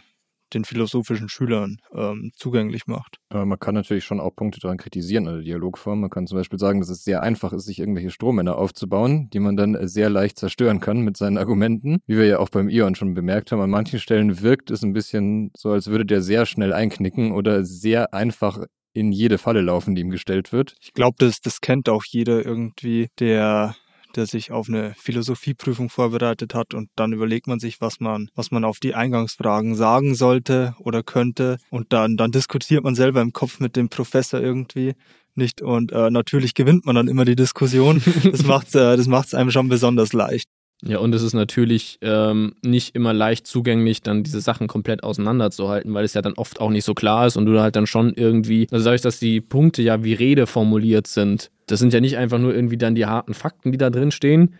den 0.54 0.64
philosophischen 0.64 1.28
Schülern 1.28 1.78
ähm, 1.94 2.30
zugänglich 2.36 2.86
macht. 2.86 3.18
Aber 3.28 3.46
man 3.46 3.58
kann 3.58 3.74
natürlich 3.74 4.04
schon 4.04 4.20
auch 4.20 4.34
Punkte 4.34 4.60
daran 4.60 4.78
kritisieren 4.78 5.26
an 5.28 5.34
der 5.34 5.42
Dialogform. 5.42 6.00
Man 6.00 6.10
kann 6.10 6.26
zum 6.26 6.38
Beispiel 6.38 6.58
sagen, 6.58 6.80
dass 6.80 6.88
es 6.88 7.04
sehr 7.04 7.22
einfach 7.22 7.52
ist, 7.52 7.64
sich 7.64 7.78
irgendwelche 7.78 8.10
Strohmänner 8.10 8.56
aufzubauen, 8.56 9.28
die 9.32 9.40
man 9.40 9.56
dann 9.56 9.76
sehr 9.86 10.10
leicht 10.10 10.38
zerstören 10.38 10.80
kann 10.80 11.00
mit 11.00 11.16
seinen 11.16 11.38
Argumenten. 11.38 11.98
Wie 12.06 12.16
wir 12.16 12.26
ja 12.26 12.38
auch 12.38 12.48
beim 12.48 12.68
Ion 12.68 12.94
schon 12.94 13.14
bemerkt 13.14 13.52
haben, 13.52 13.60
an 13.60 13.70
manchen 13.70 13.98
Stellen 13.98 14.40
wirkt 14.42 14.70
es 14.70 14.82
ein 14.82 14.92
bisschen 14.92 15.50
so, 15.56 15.70
als 15.70 15.88
würde 15.88 16.06
der 16.06 16.22
sehr 16.22 16.46
schnell 16.46 16.72
einknicken 16.72 17.32
oder 17.32 17.64
sehr 17.64 18.14
einfach 18.14 18.64
in 18.94 19.12
jede 19.12 19.38
Falle 19.38 19.62
laufen, 19.62 19.94
die 19.94 20.02
ihm 20.02 20.10
gestellt 20.10 20.52
wird. 20.52 20.74
Ich 20.80 20.92
glaube, 20.92 21.16
das, 21.18 21.40
das 21.40 21.60
kennt 21.60 21.88
auch 21.88 22.04
jeder 22.06 22.44
irgendwie, 22.44 23.08
der 23.18 23.74
der 24.12 24.26
sich 24.26 24.52
auf 24.52 24.68
eine 24.68 24.94
Philosophieprüfung 24.96 25.88
vorbereitet 25.88 26.54
hat 26.54 26.74
und 26.74 26.90
dann 26.96 27.12
überlegt 27.12 27.46
man 27.46 27.60
sich, 27.60 27.80
was 27.80 28.00
man, 28.00 28.28
was 28.34 28.50
man 28.50 28.64
auf 28.64 28.78
die 28.78 28.94
Eingangsfragen 28.94 29.74
sagen 29.74 30.14
sollte 30.14 30.74
oder 30.78 31.02
könnte 31.02 31.58
und 31.70 31.92
dann, 31.92 32.16
dann 32.16 32.30
diskutiert 32.30 32.84
man 32.84 32.94
selber 32.94 33.20
im 33.20 33.32
Kopf 33.32 33.60
mit 33.60 33.76
dem 33.76 33.88
Professor 33.88 34.40
irgendwie 34.40 34.94
nicht 35.34 35.62
und 35.62 35.92
äh, 35.92 36.10
natürlich 36.10 36.54
gewinnt 36.54 36.84
man 36.84 36.94
dann 36.94 37.08
immer 37.08 37.24
die 37.24 37.36
Diskussion. 37.36 38.02
Das 38.30 38.44
macht's, 38.44 38.74
äh, 38.74 38.96
das 38.96 39.06
macht's 39.06 39.34
einem 39.34 39.50
schon 39.50 39.68
besonders 39.68 40.12
leicht. 40.12 40.48
Ja, 40.84 40.98
und 40.98 41.14
es 41.14 41.22
ist 41.22 41.32
natürlich 41.32 41.98
ähm, 42.00 42.54
nicht 42.62 42.96
immer 42.96 43.12
leicht 43.12 43.46
zugänglich, 43.46 44.02
dann 44.02 44.24
diese 44.24 44.40
Sachen 44.40 44.66
komplett 44.66 45.04
auseinanderzuhalten, 45.04 45.94
weil 45.94 46.04
es 46.04 46.14
ja 46.14 46.22
dann 46.22 46.32
oft 46.32 46.60
auch 46.60 46.70
nicht 46.70 46.84
so 46.84 46.92
klar 46.92 47.26
ist 47.26 47.36
und 47.36 47.46
du 47.46 47.60
halt 47.60 47.76
dann 47.76 47.86
schon 47.86 48.14
irgendwie, 48.14 48.66
also 48.72 48.84
dadurch, 48.84 49.02
dass 49.02 49.20
die 49.20 49.40
Punkte 49.40 49.82
ja 49.82 50.02
wie 50.02 50.14
Rede 50.14 50.48
formuliert 50.48 51.06
sind, 51.06 51.52
das 51.66 51.78
sind 51.78 51.92
ja 51.92 52.00
nicht 52.00 52.16
einfach 52.16 52.38
nur 52.38 52.52
irgendwie 52.52 52.78
dann 52.78 52.96
die 52.96 53.06
harten 53.06 53.32
Fakten, 53.32 53.70
die 53.70 53.78
da 53.78 53.90
drin 53.90 54.10
stehen, 54.10 54.54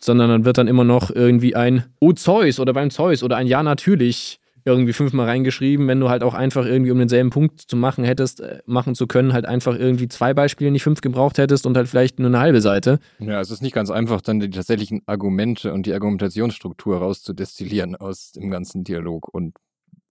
sondern 0.00 0.30
dann 0.30 0.44
wird 0.44 0.58
dann 0.58 0.68
immer 0.68 0.84
noch 0.84 1.10
irgendwie 1.10 1.56
ein 1.56 1.84
Oh 1.98 2.12
Zeus 2.12 2.60
oder 2.60 2.72
beim 2.72 2.90
Zeus 2.90 3.24
oder 3.24 3.36
ein 3.36 3.48
Ja 3.48 3.64
natürlich 3.64 4.38
irgendwie 4.64 4.92
fünfmal 4.92 5.26
reingeschrieben, 5.26 5.86
wenn 5.88 6.00
du 6.00 6.08
halt 6.08 6.22
auch 6.22 6.34
einfach 6.34 6.64
irgendwie, 6.64 6.90
um 6.90 6.98
denselben 6.98 7.30
Punkt 7.30 7.60
zu 7.60 7.76
machen 7.76 8.04
hättest, 8.04 8.40
äh, 8.40 8.60
machen 8.66 8.94
zu 8.94 9.06
können, 9.06 9.32
halt 9.32 9.44
einfach 9.44 9.78
irgendwie 9.78 10.08
zwei 10.08 10.32
Beispiele, 10.32 10.70
nicht 10.70 10.82
fünf 10.82 11.00
gebraucht 11.00 11.38
hättest 11.38 11.66
und 11.66 11.76
halt 11.76 11.88
vielleicht 11.88 12.18
nur 12.18 12.28
eine 12.28 12.40
halbe 12.40 12.60
Seite. 12.60 12.98
Ja, 13.18 13.40
es 13.40 13.50
ist 13.50 13.62
nicht 13.62 13.74
ganz 13.74 13.90
einfach, 13.90 14.20
dann 14.20 14.40
die 14.40 14.50
tatsächlichen 14.50 15.02
Argumente 15.06 15.72
und 15.72 15.86
die 15.86 15.92
Argumentationsstruktur 15.92 16.98
rauszudestillieren 16.98 17.96
aus 17.96 18.32
dem 18.32 18.50
ganzen 18.50 18.84
Dialog 18.84 19.28
und 19.32 19.54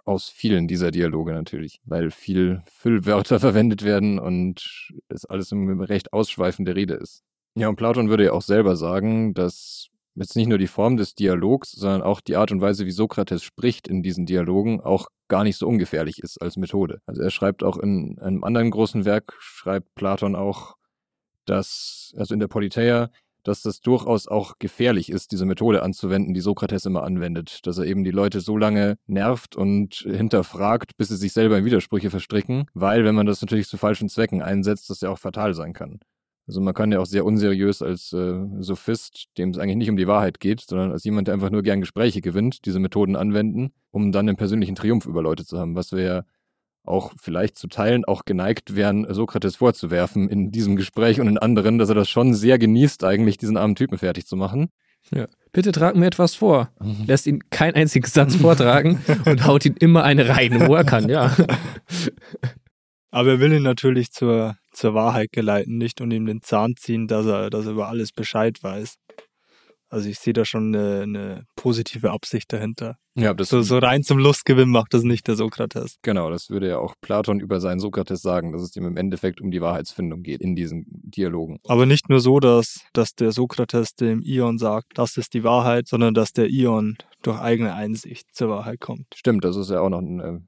aus 0.06 0.30
vielen 0.30 0.68
dieser 0.68 0.92
Dialoge 0.92 1.34
natürlich, 1.34 1.80
weil 1.86 2.12
viel 2.12 2.62
Füllwörter 2.66 3.40
verwendet 3.40 3.84
werden 3.84 4.20
und 4.20 4.92
es 5.08 5.26
alles 5.26 5.52
im 5.52 5.82
recht 5.82 6.14
ausschweifende 6.14 6.76
Rede 6.76 6.96
ist. 6.96 7.24
Ja, 7.56 7.70
und 7.70 7.76
Platon 7.76 8.10
würde 8.10 8.26
ja 8.26 8.32
auch 8.34 8.42
selber 8.42 8.76
sagen, 8.76 9.34
dass 9.34 9.90
jetzt 10.16 10.36
nicht 10.36 10.48
nur 10.48 10.58
die 10.58 10.68
Form 10.68 10.98
des 10.98 11.16
Dialogs, 11.16 11.72
sondern 11.72 12.02
auch 12.02 12.22
die 12.22 12.36
Art 12.36 12.52
und 12.52 12.62
Weise, 12.62 12.86
wie 12.86 12.92
Sokrates 12.92 13.44
spricht 13.44 13.88
in 13.88 14.04
diesen 14.04 14.26
Dialogen, 14.26 14.82
auch 14.82 15.08
gar 15.28 15.44
nicht 15.44 15.58
so 15.58 15.68
ungefährlich 15.68 16.20
ist 16.20 16.42
als 16.42 16.58
Methode. 16.58 17.00
Also 17.06 17.22
er 17.22 17.32
schreibt 17.32 17.64
auch 17.64 17.78
in 17.78 18.20
einem 18.20 18.44
anderen 18.44 18.72
großen 18.72 19.06
Werk, 19.06 19.36
schreibt 19.40 19.96
Platon 19.96 20.36
auch, 20.36 20.76
dass, 21.46 22.14
also 22.18 22.34
in 22.34 22.40
der 22.40 22.48
Politeia, 22.48 23.10
dass 23.44 23.62
das 23.62 23.82
durchaus 23.82 24.28
auch 24.28 24.54
gefährlich 24.60 25.10
ist, 25.10 25.32
diese 25.32 25.46
Methode 25.46 25.84
anzuwenden, 25.84 26.34
die 26.34 26.40
Sokrates 26.40 26.86
immer 26.86 27.04
anwendet, 27.04 27.60
dass 27.68 27.78
er 27.78 27.86
eben 27.86 28.04
die 28.04 28.12
Leute 28.12 28.40
so 28.40 28.58
lange 28.58 28.96
nervt 29.06 29.56
und 29.56 29.96
hinterfragt, 29.96 30.96
bis 30.98 31.10
sie 31.10 31.18
sich 31.18 31.34
selber 31.34 31.58
in 31.58 31.66
Widersprüche 31.66 32.10
verstricken, 32.10 32.68
weil 32.74 33.04
wenn 33.04 33.16
man 33.16 33.26
das 33.26 33.42
natürlich 33.42 33.68
zu 33.68 33.78
falschen 33.78 34.10
Zwecken 34.10 34.42
einsetzt, 34.42 34.90
das 34.90 35.02
ja 35.02 35.10
auch 35.10 35.20
fatal 35.20 35.54
sein 35.54 35.74
kann. 35.74 36.00
Also 36.46 36.60
man 36.60 36.74
kann 36.74 36.92
ja 36.92 37.00
auch 37.00 37.06
sehr 37.06 37.26
unseriös 37.26 37.82
als 37.82 38.12
äh, 38.12 38.36
Sophist, 38.60 39.28
dem 39.38 39.52
es 39.52 39.58
eigentlich 39.58 39.78
nicht 39.78 39.90
um 39.90 39.98
die 39.98 40.08
Wahrheit 40.08 40.40
geht, 40.40 40.62
sondern 40.62 40.92
als 40.92 41.04
jemand, 41.06 41.28
der 41.28 41.36
einfach 41.36 41.50
nur 41.50 41.64
gern 41.64 41.80
Gespräche 41.80 42.22
gewinnt, 42.22 42.66
diese 42.66 42.80
Methoden 42.80 43.16
anwenden, 43.16 43.72
um 43.92 44.12
dann 44.12 44.28
einen 44.28 44.38
persönlichen 44.38 44.76
Triumph 44.76 45.06
über 45.06 45.22
Leute 45.22 45.46
zu 45.46 45.58
haben, 45.58 45.76
was 45.76 45.94
wir 45.94 46.04
ja 46.04 46.24
auch 46.86 47.14
vielleicht 47.18 47.58
zu 47.58 47.68
Teilen 47.68 48.04
auch 48.04 48.26
geneigt 48.26 48.76
wären, 48.76 49.12
Sokrates 49.14 49.56
vorzuwerfen 49.56 50.28
in 50.30 50.52
diesem 50.52 50.76
Gespräch 50.76 51.22
und 51.22 51.28
in 51.28 51.38
anderen, 51.38 51.78
dass 51.78 51.90
er 51.90 51.96
das 51.96 52.10
schon 52.10 52.34
sehr 52.34 52.58
genießt, 52.58 53.06
eigentlich 53.06 53.38
diesen 53.38 53.56
armen 53.56 53.76
Typen 53.76 53.98
fertig 53.98 54.28
zu 54.28 54.36
machen. 54.36 54.70
Ja. 55.12 55.28
Bitte 55.52 55.72
trag 55.72 55.96
mir 55.96 56.08
etwas 56.08 56.36
vor. 56.36 56.72
Mhm. 56.82 57.06
Lässt 57.06 57.28
ihn 57.28 57.50
keinen 57.50 57.76
einzigen 57.76 58.08
Satz 58.08 58.36
vortragen 58.36 59.02
und 59.26 59.46
haut 59.46 59.66
ihn 59.66 59.76
immer 59.80 60.04
eine 60.04 60.28
rein, 60.30 60.68
wo 60.68 60.76
er 60.76 60.84
kann, 60.84 61.10
ja. 61.10 61.36
Aber 63.12 63.30
er 63.30 63.40
will 63.40 63.54
ihn 63.54 63.64
natürlich 63.64 64.12
zur, 64.12 64.58
zur 64.74 64.94
Wahrheit 64.94 65.32
geleiten, 65.32 65.78
nicht 65.78 66.02
und 66.02 66.12
ihm 66.12 66.26
den 66.26 66.42
Zahn 66.42 66.76
ziehen, 66.76 67.08
dass 67.08 67.26
er, 67.26 67.50
dass 67.50 67.66
er 67.66 67.74
über 67.74 67.88
alles 67.88 68.12
Bescheid 68.12 68.58
weiß. 68.62 68.96
Also 69.94 70.10
ich 70.10 70.18
sehe 70.18 70.34
da 70.34 70.44
schon 70.44 70.76
eine, 70.76 71.02
eine 71.04 71.46
positive 71.56 72.10
Absicht 72.10 72.52
dahinter. 72.52 72.98
Ja, 73.16 73.36
das 73.36 73.50
so, 73.50 73.62
so 73.62 73.78
rein 73.78 74.02
zum 74.02 74.18
Lustgewinn 74.18 74.70
macht 74.70 74.96
das 74.96 75.04
nicht 75.04 75.28
der 75.28 75.36
Sokrates. 75.36 75.98
Genau, 76.02 76.32
das 76.32 76.50
würde 76.50 76.68
ja 76.68 76.80
auch 76.80 76.96
Platon 77.00 77.40
über 77.40 77.60
seinen 77.60 77.80
Sokrates 77.80 78.24
sagen, 78.24 78.54
dass 78.54 78.64
es 78.64 78.76
ihm 78.76 78.88
im 78.88 78.98
Endeffekt 78.98 79.40
um 79.40 79.52
die 79.52 79.62
Wahrheitsfindung 79.62 80.24
geht 80.24 80.42
in 80.42 80.56
diesen 80.56 80.86
Dialogen. 80.90 81.60
Aber 81.68 81.86
nicht 81.86 82.10
nur 82.10 82.22
so, 82.22 82.40
dass, 82.40 82.80
dass 82.94 83.14
der 83.14 83.32
Sokrates 83.32 83.94
dem 83.94 84.24
Ion 84.24 84.58
sagt, 84.58 84.98
das 84.98 85.16
ist 85.18 85.36
die 85.36 85.44
Wahrheit, 85.44 85.88
sondern 85.88 86.16
dass 86.16 86.32
der 86.32 86.50
Ion 86.50 86.98
durch 87.22 87.40
eigene 87.40 87.76
Einsicht 87.76 88.34
zur 88.34 88.50
Wahrheit 88.50 88.80
kommt. 88.80 89.06
Stimmt, 89.14 89.46
das 89.46 89.56
ist 89.58 89.70
ja 89.70 89.80
auch 89.80 89.90
noch 89.90 90.02
ein 90.02 90.20
äh, 90.20 90.40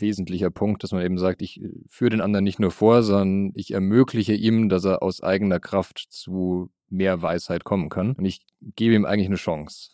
wesentlicher 0.00 0.50
Punkt, 0.50 0.82
dass 0.82 0.92
man 0.92 1.04
eben 1.04 1.18
sagt, 1.18 1.42
ich 1.42 1.60
äh, 1.60 1.68
führe 1.88 2.10
den 2.10 2.20
anderen 2.20 2.44
nicht 2.44 2.58
nur 2.58 2.70
vor, 2.70 3.02
sondern 3.02 3.52
ich 3.54 3.72
ermögliche 3.72 4.34
ihm, 4.34 4.68
dass 4.68 4.84
er 4.84 5.02
aus 5.02 5.22
eigener 5.22 5.60
Kraft 5.60 6.06
zu 6.10 6.70
mehr 6.88 7.22
Weisheit 7.22 7.64
kommen 7.64 7.88
kann. 7.88 8.12
Und 8.12 8.24
ich 8.24 8.46
gebe 8.60 8.94
ihm 8.94 9.04
eigentlich 9.04 9.28
eine 9.28 9.36
Chance 9.36 9.92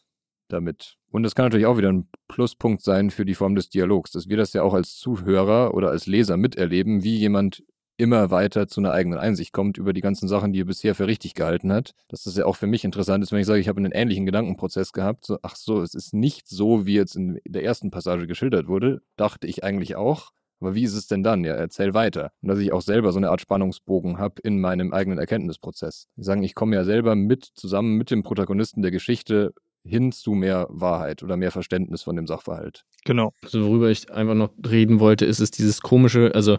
damit. 0.49 0.97
Und 1.11 1.23
das 1.23 1.35
kann 1.35 1.47
natürlich 1.47 1.67
auch 1.67 1.79
wieder 1.79 1.93
ein 1.93 2.09
Pluspunkt 2.29 2.83
sein 2.83 3.11
für 3.11 3.25
die 3.25 3.35
Form 3.35 3.55
des 3.55 3.69
Dialogs, 3.69 4.11
dass 4.13 4.29
wir 4.29 4.37
das 4.37 4.53
ja 4.53 4.63
auch 4.63 4.75
als 4.75 4.97
Zuhörer 4.97 5.75
oder 5.75 5.91
als 5.91 6.07
Leser 6.07 6.37
miterleben, 6.37 7.03
wie 7.03 7.17
jemand 7.17 7.65
immer 7.97 8.31
weiter 8.31 8.69
zu 8.69 8.81
einer 8.81 8.93
eigenen 8.93 9.19
Einsicht 9.19 9.53
kommt 9.53 9.79
über 9.79 9.93
die 9.93 10.01
ganzen 10.01 10.29
Sachen, 10.29 10.53
die 10.53 10.61
er 10.61 10.67
bisher 10.67 10.95
für 10.95 11.07
richtig 11.07 11.35
gehalten 11.35 11.73
hat. 11.73 11.93
Dass 12.09 12.25
das 12.25 12.37
ja 12.37 12.45
auch 12.45 12.57
für 12.57 12.67
mich 12.67 12.85
interessant 12.85 13.23
ist, 13.23 13.33
wenn 13.33 13.41
ich 13.41 13.47
sage, 13.47 13.61
ich 13.61 13.69
habe 13.69 13.79
einen 13.79 13.93
ähnlichen 13.93 14.27
Gedankenprozess 14.27 14.93
gehabt. 14.93 15.25
So, 15.27 15.39
ach 15.43 15.57
so, 15.57 15.83
es 15.83 15.95
ist 15.95 16.15
nicht 16.15 16.49
so, 16.49 16.87
wie 16.87 16.95
jetzt 16.95 17.17
in 17.17 17.41
der 17.47 17.65
ersten 17.65 17.91
Passage 17.91 18.27
geschildert 18.27 18.69
wurde. 18.69 19.03
Dachte 19.17 19.47
ich 19.47 19.65
eigentlich 19.65 19.97
auch. 19.97 20.33
Aber 20.61 20.75
wie 20.75 20.85
ist 20.85 20.95
es 20.95 21.07
denn 21.07 21.23
dann? 21.23 21.45
Ja, 21.45 21.55
erzähl 21.55 21.93
weiter. 21.93 22.33
Und 22.41 22.49
dass 22.49 22.59
ich 22.59 22.73
auch 22.73 22.81
selber 22.81 23.13
so 23.13 23.19
eine 23.19 23.31
Art 23.31 23.41
Spannungsbogen 23.41 24.19
habe 24.19 24.41
in 24.43 24.59
meinem 24.59 24.93
eigenen 24.93 25.19
Erkenntnisprozess. 25.19 26.09
Die 26.17 26.23
sagen, 26.23 26.43
ich 26.43 26.55
komme 26.55 26.77
ja 26.77 26.85
selber 26.85 27.15
mit, 27.15 27.45
zusammen 27.45 27.97
mit 27.97 28.11
dem 28.11 28.23
Protagonisten 28.23 28.81
der 28.83 28.91
Geschichte 28.91 29.53
hin 29.85 30.13
zu 30.13 30.33
mehr 30.33 30.67
Wahrheit 30.71 31.23
oder 31.23 31.37
mehr 31.37 31.53
Verständnis 31.53 32.03
von 32.03 32.17
dem 32.17 32.27
Sachverhalt. 32.27 32.85
Genau. 33.05 33.33
Also 33.43 33.65
worüber 33.65 33.91
ich 33.91 34.11
einfach 34.11 34.35
noch 34.35 34.51
reden 34.67 34.99
wollte, 34.99 35.27
ist 35.27 35.41
es 35.41 35.51
dieses 35.51 35.81
komische, 35.81 36.35
also 36.35 36.59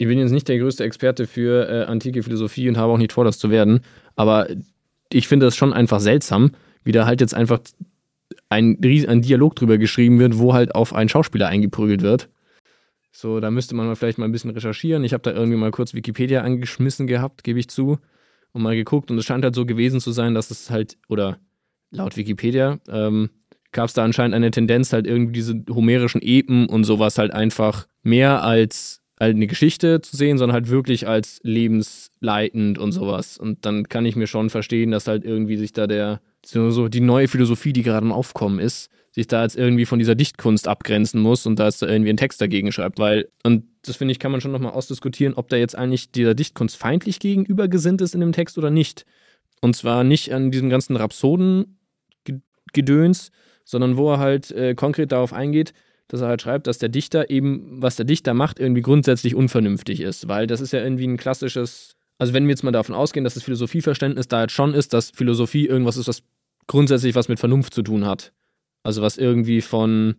ich 0.00 0.06
bin 0.06 0.18
jetzt 0.18 0.30
nicht 0.30 0.48
der 0.48 0.58
größte 0.58 0.82
Experte 0.82 1.26
für 1.26 1.68
äh, 1.68 1.84
antike 1.84 2.22
Philosophie 2.22 2.70
und 2.70 2.78
habe 2.78 2.90
auch 2.90 2.96
nicht 2.96 3.12
vor, 3.12 3.26
das 3.26 3.38
zu 3.38 3.50
werden, 3.50 3.80
aber 4.16 4.48
ich 5.12 5.28
finde 5.28 5.44
es 5.44 5.56
schon 5.56 5.74
einfach 5.74 6.00
seltsam, 6.00 6.52
wie 6.84 6.92
da 6.92 7.04
halt 7.04 7.20
jetzt 7.20 7.34
einfach 7.34 7.60
ein, 8.48 8.78
ein 8.82 9.20
Dialog 9.20 9.56
drüber 9.56 9.76
geschrieben 9.76 10.18
wird, 10.18 10.38
wo 10.38 10.54
halt 10.54 10.74
auf 10.74 10.94
einen 10.94 11.10
Schauspieler 11.10 11.48
eingeprügelt 11.48 12.00
wird. 12.00 12.30
So, 13.12 13.40
da 13.40 13.50
müsste 13.50 13.74
man 13.74 13.88
mal 13.88 13.94
vielleicht 13.94 14.16
mal 14.16 14.24
ein 14.24 14.32
bisschen 14.32 14.52
recherchieren. 14.52 15.04
Ich 15.04 15.12
habe 15.12 15.22
da 15.22 15.32
irgendwie 15.32 15.58
mal 15.58 15.70
kurz 15.70 15.92
Wikipedia 15.92 16.40
angeschmissen 16.40 17.06
gehabt, 17.06 17.44
gebe 17.44 17.58
ich 17.58 17.68
zu, 17.68 17.98
und 18.52 18.62
mal 18.62 18.76
geguckt. 18.76 19.10
Und 19.10 19.18
es 19.18 19.26
scheint 19.26 19.44
halt 19.44 19.54
so 19.54 19.66
gewesen 19.66 20.00
zu 20.00 20.12
sein, 20.12 20.32
dass 20.32 20.50
es 20.50 20.70
halt, 20.70 20.96
oder 21.08 21.36
laut 21.90 22.16
Wikipedia, 22.16 22.78
ähm, 22.88 23.28
gab 23.72 23.88
es 23.88 23.92
da 23.92 24.02
anscheinend 24.02 24.34
eine 24.34 24.50
Tendenz, 24.50 24.94
halt 24.94 25.06
irgendwie 25.06 25.32
diese 25.32 25.62
homerischen 25.68 26.22
Epen 26.22 26.70
und 26.70 26.84
sowas 26.84 27.18
halt 27.18 27.34
einfach 27.34 27.86
mehr 28.02 28.42
als 28.42 28.99
halt 29.20 29.36
eine 29.36 29.46
Geschichte 29.46 30.00
zu 30.00 30.16
sehen, 30.16 30.38
sondern 30.38 30.54
halt 30.54 30.70
wirklich 30.70 31.06
als 31.06 31.40
lebensleitend 31.42 32.78
und 32.78 32.92
sowas. 32.92 33.36
Und 33.36 33.66
dann 33.66 33.88
kann 33.88 34.06
ich 34.06 34.16
mir 34.16 34.26
schon 34.26 34.48
verstehen, 34.48 34.90
dass 34.90 35.06
halt 35.06 35.24
irgendwie 35.24 35.58
sich 35.58 35.72
da 35.72 35.86
der, 35.86 36.22
so 36.42 36.88
die 36.88 37.00
neue 37.00 37.28
Philosophie, 37.28 37.74
die 37.74 37.82
gerade 37.82 38.06
im 38.06 38.12
Aufkommen 38.12 38.58
ist, 38.58 38.88
sich 39.12 39.26
da 39.26 39.42
jetzt 39.42 39.56
irgendwie 39.56 39.86
von 39.86 39.98
dieser 39.98 40.14
Dichtkunst 40.14 40.68
abgrenzen 40.68 41.20
muss 41.20 41.44
und 41.44 41.58
da 41.58 41.66
ist 41.68 41.82
da 41.82 41.88
irgendwie 41.88 42.10
ein 42.10 42.16
Text 42.16 42.40
dagegen 42.40 42.72
schreibt, 42.72 42.98
weil, 42.98 43.28
und 43.42 43.64
das 43.82 43.96
finde 43.96 44.12
ich, 44.12 44.20
kann 44.20 44.32
man 44.32 44.40
schon 44.40 44.52
nochmal 44.52 44.72
ausdiskutieren, 44.72 45.34
ob 45.34 45.48
da 45.48 45.56
jetzt 45.56 45.76
eigentlich 45.76 46.12
dieser 46.12 46.34
Dichtkunst 46.34 46.76
feindlich 46.76 47.18
gegenüber 47.18 47.68
gesinnt 47.68 48.00
ist 48.00 48.14
in 48.14 48.20
dem 48.20 48.32
Text 48.32 48.56
oder 48.56 48.70
nicht. 48.70 49.04
Und 49.60 49.76
zwar 49.76 50.04
nicht 50.04 50.32
an 50.32 50.50
diesem 50.50 50.70
ganzen 50.70 50.96
Rhapsoden-Gedöns, 50.96 53.30
sondern 53.64 53.96
wo 53.96 54.12
er 54.12 54.18
halt 54.18 54.50
äh, 54.52 54.74
konkret 54.74 55.12
darauf 55.12 55.32
eingeht, 55.32 55.72
dass 56.10 56.20
er 56.20 56.28
halt 56.28 56.42
schreibt, 56.42 56.66
dass 56.66 56.78
der 56.78 56.88
Dichter 56.88 57.30
eben, 57.30 57.80
was 57.80 57.96
der 57.96 58.04
Dichter 58.04 58.34
macht, 58.34 58.58
irgendwie 58.58 58.82
grundsätzlich 58.82 59.34
unvernünftig 59.34 60.00
ist, 60.00 60.28
weil 60.28 60.46
das 60.46 60.60
ist 60.60 60.72
ja 60.72 60.82
irgendwie 60.82 61.06
ein 61.06 61.16
klassisches, 61.16 61.96
also 62.18 62.32
wenn 62.34 62.44
wir 62.44 62.50
jetzt 62.50 62.64
mal 62.64 62.72
davon 62.72 62.94
ausgehen, 62.94 63.24
dass 63.24 63.34
das 63.34 63.44
Philosophieverständnis 63.44 64.28
da 64.28 64.42
jetzt 64.42 64.52
schon 64.52 64.74
ist, 64.74 64.92
dass 64.92 65.10
Philosophie 65.10 65.66
irgendwas 65.66 65.96
ist, 65.96 66.08
was 66.08 66.22
grundsätzlich 66.66 67.14
was 67.14 67.28
mit 67.28 67.38
Vernunft 67.38 67.74
zu 67.74 67.82
tun 67.82 68.06
hat. 68.06 68.32
Also 68.82 69.02
was 69.02 69.18
irgendwie 69.18 69.60
von 69.60 70.16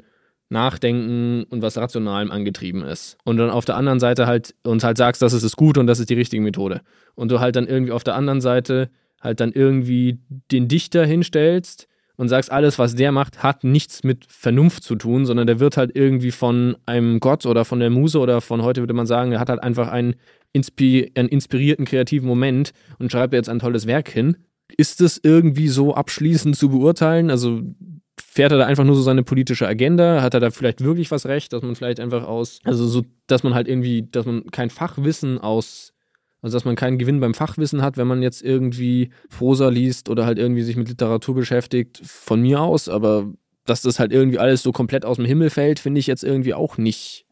Nachdenken 0.49 1.43
und 1.49 1.61
was 1.61 1.77
Rationalem 1.77 2.31
angetrieben 2.31 2.83
ist. 2.83 3.17
Und 3.23 3.37
dann 3.37 3.49
auf 3.49 3.65
der 3.65 3.77
anderen 3.77 3.99
Seite 3.99 4.27
halt 4.27 4.53
uns 4.63 4.83
halt 4.83 4.97
sagst, 4.97 5.21
das 5.21 5.33
ist 5.33 5.43
es 5.43 5.55
gut 5.55 5.77
und 5.77 5.87
das 5.87 5.99
ist 5.99 6.09
die 6.09 6.15
richtige 6.15 6.41
Methode. 6.41 6.81
Und 7.15 7.31
du 7.31 7.39
halt 7.39 7.55
dann 7.55 7.67
irgendwie 7.67 7.91
auf 7.91 8.03
der 8.03 8.15
anderen 8.15 8.41
Seite 8.41 8.89
halt 9.21 9.39
dann 9.39 9.51
irgendwie 9.51 10.19
den 10.51 10.67
Dichter 10.67 11.05
hinstellst, 11.05 11.87
und 12.21 12.27
sagst, 12.27 12.51
alles, 12.51 12.77
was 12.77 12.93
der 12.93 13.11
macht, 13.11 13.41
hat 13.41 13.63
nichts 13.63 14.03
mit 14.03 14.27
Vernunft 14.29 14.83
zu 14.83 14.95
tun, 14.95 15.25
sondern 15.25 15.47
der 15.47 15.59
wird 15.59 15.75
halt 15.75 15.95
irgendwie 15.95 16.29
von 16.29 16.77
einem 16.85 17.19
Gott 17.19 17.47
oder 17.47 17.65
von 17.65 17.79
der 17.79 17.89
Muse 17.89 18.19
oder 18.19 18.41
von 18.41 18.61
heute 18.61 18.83
würde 18.83 18.93
man 18.93 19.07
sagen, 19.07 19.31
der 19.31 19.39
hat 19.39 19.49
halt 19.49 19.63
einfach 19.63 19.87
einen, 19.87 20.13
inspi 20.53 21.11
einen 21.15 21.29
inspirierten 21.29 21.83
kreativen 21.83 22.27
Moment 22.27 22.73
und 22.99 23.11
schreibt 23.11 23.33
jetzt 23.33 23.49
ein 23.49 23.57
tolles 23.57 23.87
Werk 23.87 24.07
hin. 24.07 24.37
Ist 24.77 25.01
es 25.01 25.19
irgendwie 25.23 25.67
so 25.67 25.95
abschließend 25.95 26.55
zu 26.55 26.69
beurteilen? 26.69 27.31
Also 27.31 27.63
fährt 28.19 28.51
er 28.51 28.59
da 28.59 28.65
einfach 28.67 28.83
nur 28.83 28.95
so 28.95 29.01
seine 29.01 29.23
politische 29.23 29.67
Agenda? 29.67 30.21
Hat 30.21 30.35
er 30.35 30.41
da 30.41 30.51
vielleicht 30.51 30.83
wirklich 30.83 31.09
was 31.09 31.25
recht, 31.25 31.53
dass 31.53 31.63
man 31.63 31.73
vielleicht 31.73 31.99
einfach 31.99 32.27
aus, 32.27 32.59
also 32.65 32.85
so, 32.85 33.01
dass 33.25 33.41
man 33.41 33.55
halt 33.55 33.67
irgendwie, 33.67 34.07
dass 34.11 34.27
man 34.27 34.45
kein 34.51 34.69
Fachwissen 34.69 35.39
aus, 35.39 35.91
also 36.41 36.55
dass 36.55 36.65
man 36.65 36.75
keinen 36.75 36.97
Gewinn 36.97 37.19
beim 37.19 37.33
Fachwissen 37.33 37.81
hat, 37.81 37.97
wenn 37.97 38.07
man 38.07 38.23
jetzt 38.23 38.41
irgendwie 38.41 39.11
Prosa 39.29 39.69
liest 39.69 40.09
oder 40.09 40.25
halt 40.25 40.39
irgendwie 40.39 40.63
sich 40.63 40.75
mit 40.75 40.89
Literatur 40.89 41.35
beschäftigt, 41.35 42.01
von 42.03 42.41
mir 42.41 42.61
aus, 42.61 42.89
aber 42.89 43.31
dass 43.65 43.81
das 43.81 43.99
halt 43.99 44.11
irgendwie 44.11 44.39
alles 44.39 44.63
so 44.63 44.71
komplett 44.71 45.05
aus 45.05 45.17
dem 45.17 45.25
Himmel 45.25 45.49
fällt, 45.49 45.79
finde 45.79 45.99
ich 45.99 46.07
jetzt 46.07 46.23
irgendwie 46.23 46.53
auch 46.53 46.77
nicht. 46.77 47.25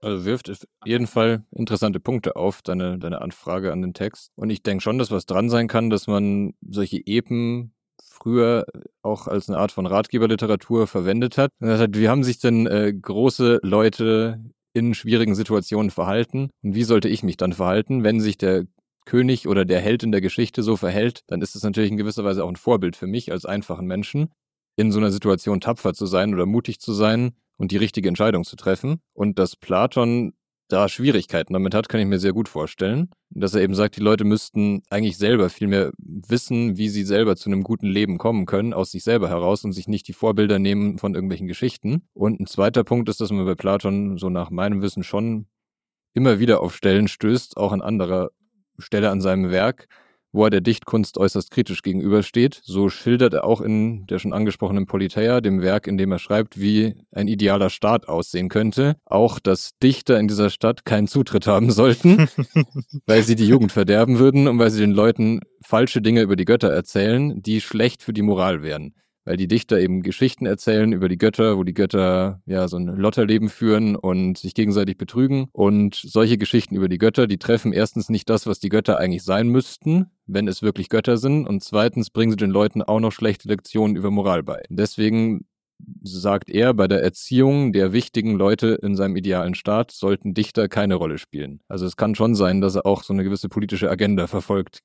Also 0.00 0.24
wirft 0.24 0.50
auf 0.50 0.58
jeden 0.84 1.06
Fall 1.06 1.44
interessante 1.52 2.00
Punkte 2.00 2.34
auf, 2.34 2.62
deine, 2.62 2.98
deine 2.98 3.20
Anfrage 3.20 3.72
an 3.72 3.82
den 3.82 3.94
Text. 3.94 4.32
Und 4.34 4.50
ich 4.50 4.62
denke 4.62 4.82
schon, 4.82 4.98
dass 4.98 5.12
was 5.12 5.26
dran 5.26 5.48
sein 5.48 5.68
kann, 5.68 5.90
dass 5.90 6.08
man 6.08 6.54
solche 6.60 6.98
Epen 7.06 7.72
früher 8.02 8.64
auch 9.02 9.28
als 9.28 9.48
eine 9.48 9.58
Art 9.58 9.72
von 9.72 9.86
Ratgeberliteratur 9.86 10.86
verwendet 10.86 11.38
hat. 11.38 11.50
Das 11.60 11.80
heißt, 11.80 11.90
wie 11.94 12.08
haben 12.08 12.24
sich 12.24 12.38
denn 12.38 12.66
äh, 12.66 12.92
große 12.92 13.60
Leute 13.62 14.40
in 14.74 14.94
schwierigen 14.94 15.34
Situationen 15.34 15.90
verhalten 15.90 16.50
und 16.62 16.74
wie 16.74 16.84
sollte 16.84 17.08
ich 17.08 17.22
mich 17.22 17.36
dann 17.36 17.52
verhalten, 17.52 18.04
wenn 18.04 18.20
sich 18.20 18.38
der 18.38 18.64
König 19.04 19.48
oder 19.48 19.64
der 19.64 19.80
Held 19.80 20.02
in 20.02 20.12
der 20.12 20.20
Geschichte 20.20 20.62
so 20.62 20.76
verhält, 20.76 21.22
dann 21.26 21.42
ist 21.42 21.56
es 21.56 21.62
natürlich 21.62 21.90
in 21.90 21.96
gewisser 21.96 22.24
Weise 22.24 22.44
auch 22.44 22.48
ein 22.48 22.56
Vorbild 22.56 22.96
für 22.96 23.06
mich 23.06 23.32
als 23.32 23.44
einfachen 23.44 23.86
Menschen, 23.86 24.30
in 24.76 24.92
so 24.92 24.98
einer 24.98 25.10
Situation 25.10 25.60
tapfer 25.60 25.92
zu 25.92 26.06
sein 26.06 26.32
oder 26.32 26.46
mutig 26.46 26.80
zu 26.80 26.92
sein 26.92 27.32
und 27.58 27.72
die 27.72 27.76
richtige 27.76 28.08
Entscheidung 28.08 28.44
zu 28.44 28.56
treffen. 28.56 29.00
Und 29.12 29.38
dass 29.38 29.56
Platon 29.56 30.34
da 30.72 30.88
Schwierigkeiten 30.88 31.52
damit 31.52 31.74
hat, 31.74 31.88
kann 31.88 32.00
ich 32.00 32.06
mir 32.06 32.18
sehr 32.18 32.32
gut 32.32 32.48
vorstellen. 32.48 33.10
Dass 33.30 33.54
er 33.54 33.62
eben 33.62 33.74
sagt, 33.74 33.96
die 33.96 34.00
Leute 34.00 34.24
müssten 34.24 34.82
eigentlich 34.90 35.18
selber 35.18 35.50
viel 35.50 35.68
mehr 35.68 35.92
wissen, 35.98 36.78
wie 36.78 36.88
sie 36.88 37.04
selber 37.04 37.36
zu 37.36 37.50
einem 37.50 37.62
guten 37.62 37.86
Leben 37.86 38.18
kommen 38.18 38.46
können, 38.46 38.72
aus 38.72 38.90
sich 38.90 39.04
selber 39.04 39.28
heraus 39.28 39.64
und 39.64 39.72
sich 39.72 39.88
nicht 39.88 40.08
die 40.08 40.12
Vorbilder 40.12 40.58
nehmen 40.58 40.98
von 40.98 41.14
irgendwelchen 41.14 41.46
Geschichten. 41.46 42.02
Und 42.14 42.40
ein 42.40 42.46
zweiter 42.46 42.84
Punkt 42.84 43.08
ist, 43.08 43.20
dass 43.20 43.30
man 43.30 43.44
bei 43.44 43.54
Platon 43.54 44.16
so 44.18 44.30
nach 44.30 44.50
meinem 44.50 44.82
Wissen 44.82 45.04
schon 45.04 45.46
immer 46.14 46.38
wieder 46.38 46.60
auf 46.60 46.74
Stellen 46.74 47.08
stößt, 47.08 47.56
auch 47.56 47.72
an 47.72 47.82
anderer 47.82 48.30
Stelle 48.78 49.10
an 49.10 49.20
seinem 49.20 49.50
Werk, 49.50 49.88
wo 50.32 50.44
er 50.44 50.50
der 50.50 50.60
Dichtkunst 50.60 51.18
äußerst 51.18 51.50
kritisch 51.50 51.82
gegenübersteht. 51.82 52.60
So 52.64 52.88
schildert 52.88 53.34
er 53.34 53.44
auch 53.44 53.60
in 53.60 54.06
der 54.06 54.18
schon 54.18 54.32
angesprochenen 54.32 54.86
Politeia, 54.86 55.40
dem 55.40 55.62
Werk, 55.62 55.86
in 55.86 55.98
dem 55.98 56.10
er 56.12 56.18
schreibt, 56.18 56.60
wie 56.60 56.94
ein 57.12 57.28
idealer 57.28 57.70
Staat 57.70 58.08
aussehen 58.08 58.48
könnte. 58.48 58.96
Auch, 59.04 59.38
dass 59.38 59.72
Dichter 59.82 60.18
in 60.18 60.28
dieser 60.28 60.50
Stadt 60.50 60.84
keinen 60.84 61.06
Zutritt 61.06 61.46
haben 61.46 61.70
sollten, 61.70 62.28
weil 63.06 63.22
sie 63.22 63.36
die 63.36 63.46
Jugend 63.46 63.72
verderben 63.72 64.18
würden 64.18 64.48
und 64.48 64.58
weil 64.58 64.70
sie 64.70 64.80
den 64.80 64.92
Leuten 64.92 65.40
falsche 65.62 66.02
Dinge 66.02 66.22
über 66.22 66.36
die 66.36 66.44
Götter 66.44 66.70
erzählen, 66.70 67.40
die 67.42 67.60
schlecht 67.60 68.02
für 68.02 68.12
die 68.12 68.22
Moral 68.22 68.62
wären 68.62 68.94
weil 69.24 69.36
die 69.36 69.48
Dichter 69.48 69.80
eben 69.80 70.02
Geschichten 70.02 70.46
erzählen 70.46 70.92
über 70.92 71.08
die 71.08 71.18
Götter, 71.18 71.56
wo 71.56 71.64
die 71.64 71.74
Götter 71.74 72.40
ja 72.46 72.68
so 72.68 72.76
ein 72.76 72.86
Lotterleben 72.86 73.48
führen 73.48 73.96
und 73.96 74.38
sich 74.38 74.54
gegenseitig 74.54 74.96
betrügen. 74.96 75.48
Und 75.52 75.94
solche 75.94 76.38
Geschichten 76.38 76.76
über 76.76 76.88
die 76.88 76.98
Götter, 76.98 77.26
die 77.26 77.38
treffen 77.38 77.72
erstens 77.72 78.08
nicht 78.08 78.28
das, 78.28 78.46
was 78.46 78.58
die 78.58 78.68
Götter 78.68 78.98
eigentlich 78.98 79.22
sein 79.22 79.48
müssten, 79.48 80.06
wenn 80.26 80.48
es 80.48 80.62
wirklich 80.62 80.88
Götter 80.88 81.16
sind. 81.16 81.46
Und 81.46 81.62
zweitens 81.62 82.10
bringen 82.10 82.32
sie 82.32 82.36
den 82.36 82.50
Leuten 82.50 82.82
auch 82.82 83.00
noch 83.00 83.12
schlechte 83.12 83.48
Lektionen 83.48 83.96
über 83.96 84.10
Moral 84.10 84.42
bei. 84.42 84.62
Deswegen 84.68 85.46
sagt 86.02 86.48
er, 86.50 86.74
bei 86.74 86.86
der 86.86 87.02
Erziehung 87.02 87.72
der 87.72 87.92
wichtigen 87.92 88.36
Leute 88.36 88.78
in 88.82 88.94
seinem 88.94 89.16
idealen 89.16 89.54
Staat 89.54 89.90
sollten 89.90 90.34
Dichter 90.34 90.68
keine 90.68 90.94
Rolle 90.94 91.18
spielen. 91.18 91.60
Also 91.68 91.86
es 91.86 91.96
kann 91.96 92.14
schon 92.14 92.34
sein, 92.34 92.60
dass 92.60 92.76
er 92.76 92.86
auch 92.86 93.02
so 93.02 93.12
eine 93.12 93.24
gewisse 93.24 93.48
politische 93.48 93.90
Agenda 93.90 94.26
verfolgt 94.26 94.82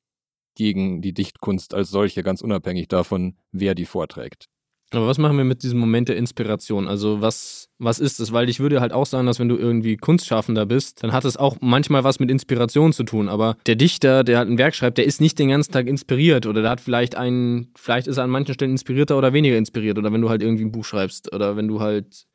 gegen 0.57 1.01
die 1.01 1.13
Dichtkunst 1.13 1.73
als 1.73 1.89
solche, 1.89 2.23
ganz 2.23 2.41
unabhängig 2.41 2.87
davon, 2.87 3.35
wer 3.51 3.75
die 3.75 3.85
vorträgt. 3.85 4.47
Aber 4.91 5.05
was 5.05 5.17
machen 5.17 5.37
wir 5.37 5.43
mit 5.43 5.63
diesem 5.63 5.79
Moment 5.79 6.07
der 6.07 6.15
Inspiration? 6.15 6.87
Also 6.87 7.19
was, 7.19 7.69
was 7.77 7.99
ist 7.99 8.21
es? 8.21 8.31
Weil 8.31 8.47
ich 8.47 8.61
würde 8.61 8.79
halt 8.79 8.93
auch 8.93 9.05
sagen, 9.05 9.27
dass 9.27 9.37
wenn 9.37 9.49
du 9.49 9.57
irgendwie 9.57 9.97
Kunstschaffender 9.97 10.65
bist, 10.65 11.03
dann 11.03 11.11
hat 11.11 11.25
es 11.25 11.35
auch 11.35 11.57
manchmal 11.59 12.05
was 12.05 12.19
mit 12.19 12.31
Inspiration 12.31 12.93
zu 12.93 13.03
tun. 13.03 13.27
Aber 13.27 13.57
der 13.65 13.75
Dichter, 13.75 14.23
der 14.23 14.37
halt 14.37 14.49
ein 14.49 14.57
Werk 14.57 14.75
schreibt, 14.75 14.97
der 14.97 15.05
ist 15.05 15.19
nicht 15.19 15.37
den 15.39 15.49
ganzen 15.49 15.73
Tag 15.73 15.87
inspiriert 15.87 16.45
oder 16.45 16.61
der 16.61 16.71
hat 16.71 16.79
vielleicht 16.79 17.15
einen, 17.15 17.67
vielleicht 17.75 18.07
ist 18.07 18.15
er 18.15 18.23
an 18.23 18.29
manchen 18.29 18.53
Stellen 18.53 18.71
inspirierter 18.71 19.17
oder 19.17 19.33
weniger 19.33 19.57
inspiriert. 19.57 19.97
Oder 19.97 20.13
wenn 20.13 20.21
du 20.21 20.29
halt 20.29 20.41
irgendwie 20.41 20.63
ein 20.63 20.71
Buch 20.71 20.85
schreibst 20.85 21.33
oder 21.33 21.57
wenn 21.57 21.67
du 21.67 21.81
halt 21.81 22.25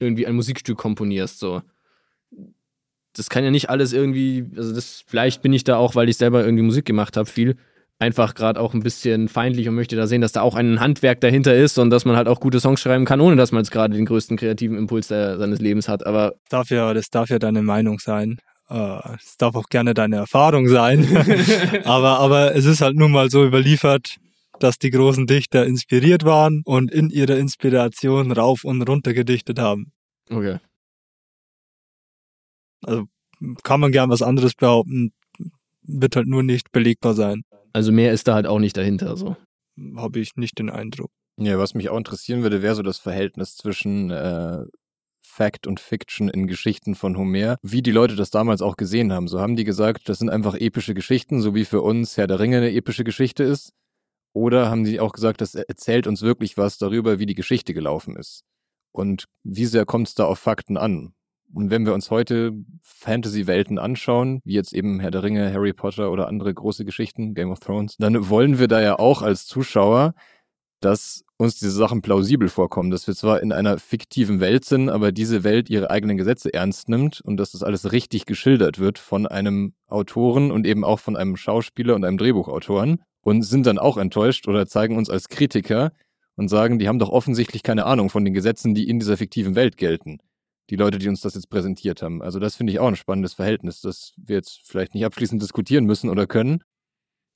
irgendwie 0.00 0.26
ein 0.26 0.34
Musikstück 0.34 0.78
komponierst, 0.78 1.38
so. 1.38 1.62
Das 3.12 3.28
kann 3.28 3.44
ja 3.44 3.50
nicht 3.50 3.70
alles 3.70 3.92
irgendwie, 3.92 4.46
also 4.56 4.74
das, 4.74 5.04
vielleicht 5.06 5.42
bin 5.42 5.52
ich 5.52 5.62
da 5.62 5.76
auch, 5.76 5.94
weil 5.94 6.08
ich 6.08 6.16
selber 6.16 6.44
irgendwie 6.44 6.62
Musik 6.64 6.84
gemacht 6.84 7.16
habe, 7.16 7.28
viel 7.28 7.56
einfach 8.00 8.34
gerade 8.34 8.58
auch 8.58 8.74
ein 8.74 8.82
bisschen 8.82 9.28
feindlich 9.28 9.68
und 9.68 9.74
möchte 9.74 9.94
da 9.94 10.06
sehen, 10.06 10.22
dass 10.22 10.32
da 10.32 10.40
auch 10.40 10.54
ein 10.54 10.80
Handwerk 10.80 11.20
dahinter 11.20 11.54
ist 11.54 11.78
und 11.78 11.90
dass 11.90 12.04
man 12.04 12.16
halt 12.16 12.28
auch 12.28 12.40
gute 12.40 12.58
Songs 12.58 12.80
schreiben 12.80 13.04
kann, 13.04 13.20
ohne 13.20 13.36
dass 13.36 13.52
man 13.52 13.62
jetzt 13.62 13.70
gerade 13.70 13.94
den 13.94 14.06
größten 14.06 14.36
kreativen 14.36 14.78
Impuls 14.78 15.08
der, 15.08 15.38
seines 15.38 15.60
Lebens 15.60 15.88
hat. 15.88 16.06
Aber 16.06 16.34
darf 16.48 16.70
ja, 16.70 16.92
das 16.94 17.10
darf 17.10 17.28
ja 17.28 17.38
deine 17.38 17.62
Meinung 17.62 17.98
sein. 17.98 18.38
Äh, 18.70 19.16
es 19.16 19.36
darf 19.36 19.54
auch 19.54 19.68
gerne 19.68 19.92
deine 19.92 20.16
Erfahrung 20.16 20.66
sein. 20.68 21.06
aber, 21.84 22.18
aber 22.20 22.56
es 22.56 22.64
ist 22.64 22.80
halt 22.80 22.96
nun 22.96 23.12
mal 23.12 23.30
so 23.30 23.44
überliefert, 23.44 24.16
dass 24.58 24.78
die 24.78 24.90
großen 24.90 25.26
Dichter 25.26 25.66
inspiriert 25.66 26.24
waren 26.24 26.62
und 26.64 26.90
in 26.90 27.10
ihrer 27.10 27.36
Inspiration 27.36 28.32
rauf 28.32 28.64
und 28.64 28.80
runter 28.82 29.12
gedichtet 29.12 29.58
haben. 29.58 29.92
Okay. 30.30 30.58
Also 32.82 33.04
kann 33.62 33.80
man 33.80 33.92
gern 33.92 34.08
was 34.08 34.22
anderes 34.22 34.54
behaupten, 34.54 35.12
wird 35.82 36.16
halt 36.16 36.28
nur 36.28 36.42
nicht 36.42 36.72
belegbar 36.72 37.14
sein. 37.14 37.42
Also 37.72 37.92
mehr 37.92 38.12
ist 38.12 38.28
da 38.28 38.34
halt 38.34 38.46
auch 38.46 38.58
nicht 38.58 38.76
dahinter, 38.76 39.16
so. 39.16 39.36
Habe 39.96 40.20
ich 40.20 40.36
nicht 40.36 40.58
den 40.58 40.70
Eindruck. 40.70 41.10
Ja, 41.38 41.58
was 41.58 41.74
mich 41.74 41.88
auch 41.88 41.96
interessieren 41.96 42.42
würde, 42.42 42.62
wäre 42.62 42.74
so 42.74 42.82
das 42.82 42.98
Verhältnis 42.98 43.56
zwischen 43.56 44.10
äh, 44.10 44.64
Fact 45.24 45.66
und 45.66 45.80
Fiction 45.80 46.28
in 46.28 46.46
Geschichten 46.46 46.94
von 46.94 47.16
Homer, 47.16 47.56
wie 47.62 47.82
die 47.82 47.92
Leute 47.92 48.16
das 48.16 48.30
damals 48.30 48.60
auch 48.60 48.76
gesehen 48.76 49.12
haben. 49.12 49.28
So 49.28 49.40
haben 49.40 49.56
die 49.56 49.64
gesagt, 49.64 50.08
das 50.08 50.18
sind 50.18 50.28
einfach 50.28 50.54
epische 50.54 50.92
Geschichten, 50.92 51.40
so 51.40 51.54
wie 51.54 51.64
für 51.64 51.80
uns 51.80 52.16
Herr 52.16 52.26
der 52.26 52.40
Ringe 52.40 52.58
eine 52.58 52.72
epische 52.72 53.04
Geschichte 53.04 53.44
ist. 53.44 53.72
Oder 54.34 54.68
haben 54.70 54.84
die 54.84 55.00
auch 55.00 55.12
gesagt, 55.12 55.40
das 55.40 55.54
erzählt 55.54 56.06
uns 56.06 56.22
wirklich 56.22 56.56
was 56.56 56.78
darüber, 56.78 57.18
wie 57.18 57.26
die 57.26 57.34
Geschichte 57.34 57.74
gelaufen 57.74 58.16
ist. 58.16 58.42
Und 58.92 59.24
wie 59.44 59.66
sehr 59.66 59.86
kommt 59.86 60.08
es 60.08 60.14
da 60.14 60.24
auf 60.24 60.38
Fakten 60.38 60.76
an? 60.76 61.14
Und 61.52 61.70
wenn 61.70 61.84
wir 61.84 61.94
uns 61.94 62.10
heute 62.10 62.52
Fantasy-Welten 62.82 63.78
anschauen, 63.78 64.40
wie 64.44 64.54
jetzt 64.54 64.72
eben 64.72 65.00
Herr 65.00 65.10
der 65.10 65.22
Ringe, 65.22 65.52
Harry 65.52 65.72
Potter 65.72 66.10
oder 66.12 66.28
andere 66.28 66.54
große 66.54 66.84
Geschichten, 66.84 67.34
Game 67.34 67.50
of 67.50 67.60
Thrones, 67.60 67.96
dann 67.98 68.28
wollen 68.28 68.58
wir 68.58 68.68
da 68.68 68.80
ja 68.80 68.98
auch 68.98 69.22
als 69.22 69.46
Zuschauer, 69.46 70.14
dass 70.80 71.24
uns 71.36 71.58
diese 71.58 71.72
Sachen 71.72 72.02
plausibel 72.02 72.48
vorkommen, 72.48 72.90
dass 72.90 73.06
wir 73.06 73.14
zwar 73.14 73.42
in 73.42 73.52
einer 73.52 73.78
fiktiven 73.78 74.40
Welt 74.40 74.64
sind, 74.64 74.88
aber 74.88 75.10
diese 75.10 75.42
Welt 75.42 75.70
ihre 75.70 75.90
eigenen 75.90 76.16
Gesetze 76.16 76.52
ernst 76.52 76.88
nimmt 76.88 77.20
und 77.20 77.36
dass 77.36 77.52
das 77.52 77.62
alles 77.62 77.92
richtig 77.92 78.26
geschildert 78.26 78.78
wird 78.78 78.98
von 78.98 79.26
einem 79.26 79.74
Autoren 79.88 80.50
und 80.50 80.66
eben 80.66 80.84
auch 80.84 81.00
von 81.00 81.16
einem 81.16 81.36
Schauspieler 81.36 81.94
und 81.94 82.04
einem 82.04 82.18
Drehbuchautoren 82.18 83.02
und 83.22 83.42
sind 83.42 83.66
dann 83.66 83.78
auch 83.78 83.96
enttäuscht 83.96 84.48
oder 84.48 84.66
zeigen 84.66 84.96
uns 84.96 85.10
als 85.10 85.28
Kritiker 85.28 85.92
und 86.36 86.48
sagen, 86.48 86.78
die 86.78 86.88
haben 86.88 86.98
doch 86.98 87.10
offensichtlich 87.10 87.62
keine 87.62 87.86
Ahnung 87.86 88.08
von 88.08 88.24
den 88.24 88.34
Gesetzen, 88.34 88.74
die 88.74 88.88
in 88.88 88.98
dieser 88.98 89.16
fiktiven 89.16 89.54
Welt 89.54 89.76
gelten 89.76 90.18
die 90.70 90.76
Leute, 90.76 90.98
die 90.98 91.08
uns 91.08 91.20
das 91.20 91.34
jetzt 91.34 91.50
präsentiert 91.50 92.00
haben. 92.00 92.22
Also 92.22 92.38
das 92.38 92.56
finde 92.56 92.72
ich 92.72 92.78
auch 92.78 92.88
ein 92.88 92.96
spannendes 92.96 93.34
Verhältnis, 93.34 93.80
das 93.80 94.12
wir 94.16 94.36
jetzt 94.36 94.60
vielleicht 94.64 94.94
nicht 94.94 95.04
abschließend 95.04 95.42
diskutieren 95.42 95.84
müssen 95.84 96.08
oder 96.08 96.26
können. 96.26 96.62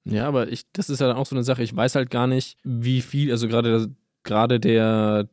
Ja, 0.05 0.29
aber 0.29 0.49
ich, 0.49 0.63
das 0.73 0.89
ist 0.89 1.01
ja 1.01 1.09
dann 1.09 1.17
auch 1.17 1.27
so 1.27 1.35
eine 1.35 1.45
Sache, 1.45 1.63
ich 1.63 1.75
weiß 1.75 1.97
halt 1.97 2.11
gar 2.11 2.27
nicht, 2.27 2.57
wie 2.63 3.01
viel, 3.01 3.31
also 3.31 3.49
gerade, 3.49 3.95
gerade 4.23 4.61
der, 4.61 5.29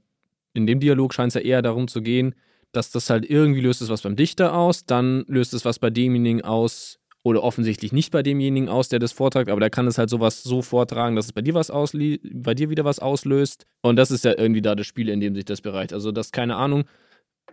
in 0.54 0.66
dem 0.66 0.80
Dialog 0.80 1.14
scheint 1.14 1.30
es 1.30 1.36
ja 1.36 1.42
eher 1.42 1.62
darum 1.62 1.88
zu 1.88 2.02
gehen, 2.02 2.36
dass 2.72 2.90
das 2.90 3.10
halt 3.10 3.30
irgendwie 3.30 3.62
löst 3.62 3.82
es 3.82 3.90
was 3.90 4.02
beim 4.02 4.16
Dichter 4.16 4.56
aus, 4.56 4.86
dann 4.86 5.26
löst 5.28 5.54
es 5.54 5.66
was 5.66 5.78
bei 5.78 5.90
demjenigen 5.90 6.42
aus, 6.42 7.02
oder 7.24 7.44
offensichtlich 7.44 7.92
nicht 7.92 8.12
bei 8.12 8.24
demjenigen 8.24 8.68
aus, 8.68 8.90
der 8.90 9.00
das 9.00 9.12
vortragt, 9.12 9.50
aber 9.50 9.60
der 9.60 9.70
kann 9.70 9.86
es 9.88 9.98
halt 9.98 10.10
sowas 10.10 10.42
so 10.42 10.62
vortragen, 10.62 11.16
dass 11.16 11.26
es 11.26 11.34
bei 11.34 11.42
dir 11.42 11.54
was 11.54 11.72
bei 12.34 12.56
dir 12.56 12.70
wieder 12.70 12.84
was 12.84 13.00
auslöst. 13.00 13.68
Und 13.82 13.98
das 13.98 14.10
ist 14.10 14.26
ja 14.26 14.36
irgendwie 14.36 14.62
da 14.62 14.74
das 14.74 14.88
Spiel, 14.88 15.08
in 15.10 15.20
dem 15.20 15.36
sich 15.36 15.46
das 15.46 15.62
bereicht. 15.62 15.94
Also, 15.94 16.12
das, 16.12 16.32
keine 16.32 16.56
Ahnung, 16.56 16.86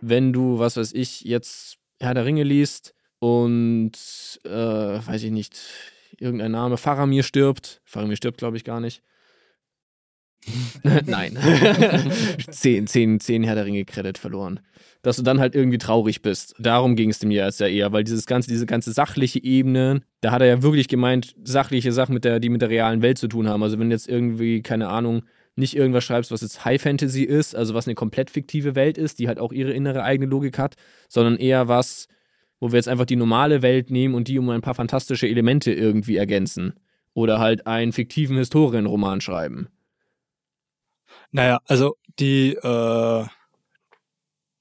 wenn 0.01 0.33
du, 0.33 0.59
was 0.59 0.77
weiß 0.77 0.93
ich, 0.93 1.21
jetzt 1.21 1.77
Herr 1.99 2.13
der 2.13 2.25
Ringe 2.25 2.43
liest 2.43 2.93
und, 3.19 3.91
äh, 4.45 4.49
weiß 4.49 5.23
ich 5.23 5.31
nicht, 5.31 5.59
irgendein 6.17 6.51
Name, 6.51 6.77
Faramir 6.77 7.23
stirbt. 7.23 7.81
Faramir 7.85 8.17
stirbt, 8.17 8.37
glaube 8.37 8.57
ich, 8.57 8.63
gar 8.63 8.79
nicht. 8.79 9.01
Nein. 11.05 11.37
zehn, 12.51 12.87
zehn, 12.87 13.19
zehn 13.19 13.43
Herr 13.43 13.55
der 13.55 13.65
Ringe-Credit 13.65 14.17
verloren. 14.17 14.59
Dass 15.01 15.17
du 15.17 15.23
dann 15.23 15.39
halt 15.39 15.55
irgendwie 15.55 15.77
traurig 15.77 16.21
bist. 16.21 16.55
Darum 16.59 16.95
ging 16.95 17.09
es 17.09 17.19
dem 17.19 17.31
ja 17.31 17.49
eher, 17.49 17.91
weil 17.91 18.03
dieses 18.03 18.25
ganze, 18.25 18.49
diese 18.49 18.65
ganze 18.65 18.91
sachliche 18.91 19.41
Ebene, 19.41 20.01
da 20.21 20.31
hat 20.31 20.41
er 20.41 20.47
ja 20.47 20.61
wirklich 20.61 20.87
gemeint, 20.87 21.35
sachliche 21.43 21.91
Sachen, 21.91 22.13
mit 22.13 22.25
der, 22.25 22.39
die 22.39 22.49
mit 22.49 22.61
der 22.61 22.69
realen 22.69 23.01
Welt 23.01 23.17
zu 23.17 23.27
tun 23.27 23.47
haben. 23.47 23.63
Also 23.63 23.79
wenn 23.79 23.91
jetzt 23.91 24.09
irgendwie, 24.09 24.61
keine 24.61 24.89
Ahnung, 24.89 25.23
nicht 25.59 25.75
irgendwas 25.75 26.03
schreibst, 26.03 26.31
was 26.31 26.41
jetzt 26.41 26.65
High 26.65 26.81
Fantasy 26.81 27.23
ist, 27.23 27.55
also 27.55 27.73
was 27.73 27.87
eine 27.87 27.95
komplett 27.95 28.29
fiktive 28.29 28.75
Welt 28.75 28.97
ist, 28.97 29.19
die 29.19 29.27
halt 29.27 29.39
auch 29.39 29.51
ihre 29.51 29.71
innere 29.71 30.03
eigene 30.03 30.29
Logik 30.29 30.57
hat, 30.57 30.75
sondern 31.07 31.37
eher 31.37 31.67
was, 31.67 32.07
wo 32.59 32.71
wir 32.71 32.77
jetzt 32.77 32.89
einfach 32.89 33.05
die 33.05 33.15
normale 33.15 33.61
Welt 33.61 33.91
nehmen 33.91 34.15
und 34.15 34.27
die 34.27 34.39
um 34.39 34.49
ein 34.49 34.61
paar 34.61 34.75
fantastische 34.75 35.27
Elemente 35.27 35.71
irgendwie 35.71 36.17
ergänzen. 36.17 36.73
Oder 37.13 37.39
halt 37.39 37.67
einen 37.67 37.91
fiktiven 37.91 38.37
Historienroman 38.37 39.19
schreiben. 39.19 39.67
Naja, 41.31 41.59
also 41.65 41.95
die, 42.19 42.53
äh, 42.55 43.25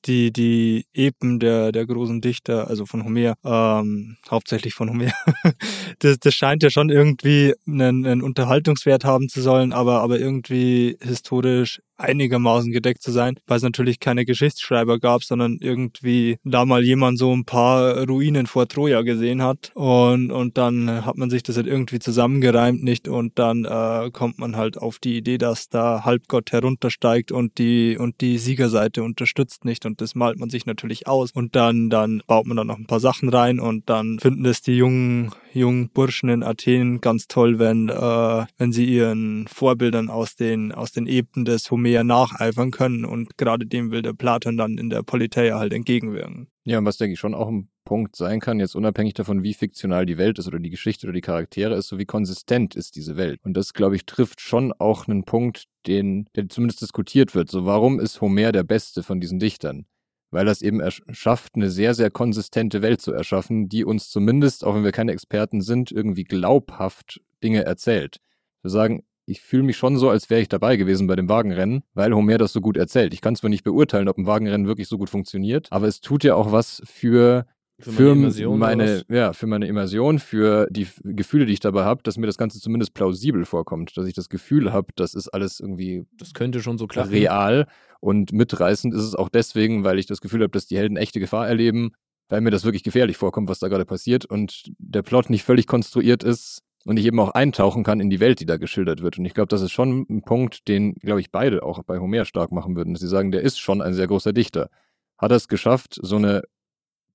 die, 0.06 0.32
die 0.32 0.86
Epen 0.92 1.38
der, 1.38 1.72
der 1.72 1.86
großen 1.86 2.20
Dichter, 2.20 2.68
also 2.68 2.86
von 2.86 3.04
Homer, 3.04 3.34
ähm, 3.44 4.16
hauptsächlich 4.30 4.74
von 4.74 4.90
Homer, 4.90 5.12
das, 5.98 6.18
das 6.18 6.34
scheint 6.34 6.62
ja 6.62 6.70
schon 6.70 6.90
irgendwie 6.90 7.54
einen, 7.66 8.06
einen 8.06 8.22
Unterhaltungswert 8.22 9.04
haben 9.04 9.28
zu 9.28 9.40
sollen, 9.42 9.72
aber, 9.72 10.00
aber 10.00 10.18
irgendwie 10.18 10.96
historisch 11.00 11.80
einigermaßen 11.98 12.70
gedeckt 12.72 13.02
zu 13.02 13.10
sein, 13.10 13.38
weil 13.46 13.56
es 13.56 13.62
natürlich 13.62 13.98
keine 13.98 14.24
Geschichtsschreiber 14.24 15.00
gab, 15.00 15.24
sondern 15.24 15.58
irgendwie 15.60 16.38
da 16.44 16.64
mal 16.64 16.84
jemand 16.84 17.18
so 17.18 17.34
ein 17.34 17.44
paar 17.44 18.06
Ruinen 18.06 18.46
vor 18.46 18.68
Troja 18.68 19.02
gesehen 19.02 19.42
hat 19.42 19.72
und, 19.74 20.30
und 20.30 20.56
dann 20.56 21.04
hat 21.04 21.16
man 21.16 21.28
sich 21.28 21.42
das 21.42 21.56
halt 21.56 21.66
irgendwie 21.66 21.98
zusammengereimt 21.98 22.82
nicht? 22.82 23.08
Und 23.08 23.38
dann 23.38 23.64
äh, 23.64 24.10
kommt 24.12 24.38
man 24.38 24.56
halt 24.56 24.78
auf 24.78 24.98
die 24.98 25.16
Idee, 25.16 25.38
dass 25.38 25.68
da 25.68 26.04
Halbgott 26.04 26.52
heruntersteigt 26.52 27.32
und 27.32 27.58
die 27.58 27.98
und 27.98 28.20
die 28.20 28.38
Siegerseite 28.38 29.02
unterstützt 29.02 29.64
nicht? 29.64 29.84
Und 29.84 30.00
das 30.00 30.14
malt 30.14 30.38
man 30.38 30.50
sich 30.50 30.66
natürlich 30.66 31.06
aus. 31.06 31.32
Und 31.32 31.56
dann 31.56 31.90
dann 31.90 32.22
baut 32.26 32.46
man 32.46 32.56
da 32.56 32.64
noch 32.64 32.78
ein 32.78 32.86
paar 32.86 33.00
Sachen 33.00 33.28
rein 33.28 33.58
und 33.58 33.88
dann 33.90 34.18
finden 34.20 34.44
es 34.44 34.62
die 34.62 34.76
jungen 34.76 35.32
jungen 35.58 35.90
Burschen 35.90 36.28
in 36.28 36.42
Athen 36.42 37.00
ganz 37.00 37.28
toll, 37.28 37.58
wenn 37.58 37.88
äh, 37.88 38.46
wenn 38.56 38.72
sie 38.72 38.86
ihren 38.86 39.46
Vorbildern 39.48 40.08
aus 40.08 40.36
den 40.36 40.72
aus 40.72 40.92
den 40.92 41.06
Ebenen 41.06 41.44
des 41.44 41.70
Homer 41.70 42.04
nacheifern 42.04 42.70
können 42.70 43.04
und 43.04 43.36
gerade 43.36 43.66
dem 43.66 43.90
will 43.90 44.02
der 44.02 44.14
Platon 44.14 44.56
dann 44.56 44.78
in 44.78 44.90
der 44.90 45.02
Politeia 45.02 45.58
halt 45.58 45.72
entgegenwirken. 45.72 46.48
Ja, 46.64 46.78
und 46.78 46.84
was 46.84 46.98
denke 46.98 47.14
ich 47.14 47.18
schon 47.18 47.34
auch 47.34 47.48
ein 47.48 47.68
Punkt 47.88 48.16
sein 48.16 48.40
kann, 48.40 48.60
jetzt 48.60 48.76
unabhängig 48.76 49.14
davon, 49.14 49.42
wie 49.42 49.54
fiktional 49.54 50.04
die 50.04 50.18
Welt 50.18 50.38
ist 50.38 50.46
oder 50.46 50.58
die 50.58 50.68
Geschichte 50.68 51.06
oder 51.06 51.14
die 51.14 51.22
Charaktere 51.22 51.74
ist, 51.74 51.88
so 51.88 51.98
wie 51.98 52.04
konsistent 52.04 52.74
ist 52.76 52.96
diese 52.96 53.16
Welt. 53.16 53.40
Und 53.42 53.54
das, 53.54 53.72
glaube 53.72 53.96
ich, 53.96 54.04
trifft 54.04 54.42
schon 54.42 54.74
auch 54.74 55.08
einen 55.08 55.24
Punkt, 55.24 55.64
den, 55.86 56.28
der 56.36 56.50
zumindest 56.50 56.82
diskutiert 56.82 57.34
wird. 57.34 57.50
So, 57.50 57.64
warum 57.64 57.98
ist 57.98 58.20
Homer 58.20 58.52
der 58.52 58.64
Beste 58.64 59.02
von 59.02 59.20
diesen 59.20 59.38
Dichtern? 59.38 59.86
Weil 60.30 60.46
es 60.48 60.60
eben 60.60 60.82
schafft, 61.10 61.54
eine 61.54 61.70
sehr, 61.70 61.94
sehr 61.94 62.10
konsistente 62.10 62.82
Welt 62.82 63.00
zu 63.00 63.12
erschaffen, 63.12 63.68
die 63.68 63.84
uns 63.84 64.10
zumindest, 64.10 64.64
auch 64.64 64.74
wenn 64.74 64.84
wir 64.84 64.92
keine 64.92 65.12
Experten 65.12 65.62
sind, 65.62 65.90
irgendwie 65.90 66.24
glaubhaft 66.24 67.20
Dinge 67.42 67.64
erzählt. 67.64 68.18
Wir 68.62 68.70
sagen, 68.70 69.04
ich 69.24 69.40
fühle 69.40 69.62
mich 69.62 69.76
schon 69.76 69.98
so, 69.98 70.08
als 70.08 70.30
wäre 70.30 70.40
ich 70.40 70.48
dabei 70.48 70.76
gewesen 70.76 71.06
bei 71.06 71.16
dem 71.16 71.28
Wagenrennen, 71.28 71.82
weil 71.94 72.14
Homer 72.14 72.38
das 72.38 72.52
so 72.52 72.60
gut 72.60 72.76
erzählt. 72.76 73.12
Ich 73.12 73.20
kann 73.20 73.36
zwar 73.36 73.50
nicht 73.50 73.64
beurteilen, 73.64 74.08
ob 74.08 74.16
ein 74.16 74.26
Wagenrennen 74.26 74.66
wirklich 74.66 74.88
so 74.88 74.98
gut 74.98 75.10
funktioniert, 75.10 75.68
aber 75.70 75.86
es 75.86 76.00
tut 76.00 76.24
ja 76.24 76.34
auch 76.34 76.50
was 76.50 76.82
für 76.84 77.46
für, 77.80 78.14
meine, 78.14 78.56
meine 78.56 79.02
ja, 79.08 79.32
für 79.32 79.46
meine 79.46 79.66
Immersion, 79.66 80.18
für 80.18 80.66
die 80.70 80.88
Gefühle, 81.04 81.46
die 81.46 81.52
ich 81.52 81.60
dabei 81.60 81.84
habe, 81.84 82.02
dass 82.02 82.16
mir 82.16 82.26
das 82.26 82.38
Ganze 82.38 82.60
zumindest 82.60 82.94
plausibel 82.94 83.44
vorkommt, 83.44 83.96
dass 83.96 84.06
ich 84.06 84.14
das 84.14 84.28
Gefühl 84.28 84.72
habe, 84.72 84.88
das 84.96 85.14
ist 85.14 85.28
alles 85.28 85.60
irgendwie 85.60 86.06
das 86.16 86.34
könnte 86.34 86.60
schon 86.60 86.78
so 86.78 86.86
klappen. 86.86 87.10
real 87.10 87.66
und 88.00 88.32
mitreißend 88.32 88.94
ist 88.94 89.02
es 89.02 89.14
auch 89.14 89.28
deswegen, 89.28 89.84
weil 89.84 89.98
ich 89.98 90.06
das 90.06 90.20
Gefühl 90.20 90.42
habe, 90.42 90.50
dass 90.50 90.66
die 90.66 90.76
Helden 90.76 90.96
echte 90.96 91.20
Gefahr 91.20 91.46
erleben, 91.46 91.92
weil 92.28 92.40
mir 92.40 92.50
das 92.50 92.64
wirklich 92.64 92.82
gefährlich 92.82 93.16
vorkommt, 93.16 93.48
was 93.48 93.60
da 93.60 93.68
gerade 93.68 93.84
passiert 93.84 94.24
und 94.24 94.72
der 94.78 95.02
Plot 95.02 95.30
nicht 95.30 95.44
völlig 95.44 95.66
konstruiert 95.66 96.24
ist, 96.24 96.62
und 96.84 96.96
ich 96.96 97.04
eben 97.04 97.20
auch 97.20 97.32
eintauchen 97.32 97.84
kann 97.84 98.00
in 98.00 98.08
die 98.08 98.20
Welt, 98.20 98.40
die 98.40 98.46
da 98.46 98.56
geschildert 98.56 99.02
wird. 99.02 99.18
Und 99.18 99.24
ich 99.26 99.34
glaube, 99.34 99.48
das 99.48 99.60
ist 99.60 99.72
schon 99.72 100.06
ein 100.08 100.22
Punkt, 100.22 100.68
den, 100.68 100.94
glaube 100.94 101.20
ich, 101.20 101.30
beide 101.30 101.62
auch 101.62 101.82
bei 101.82 101.98
Homer 101.98 102.24
stark 102.24 102.50
machen 102.50 102.76
würden, 102.76 102.94
dass 102.94 103.02
sie 103.02 103.08
sagen, 103.08 103.30
der 103.30 103.42
ist 103.42 103.58
schon 103.58 103.82
ein 103.82 103.92
sehr 103.92 104.06
großer 104.06 104.32
Dichter. 104.32 104.70
Hat 105.18 105.30
er 105.30 105.36
es 105.36 105.48
geschafft, 105.48 105.98
so 106.00 106.16
eine 106.16 106.44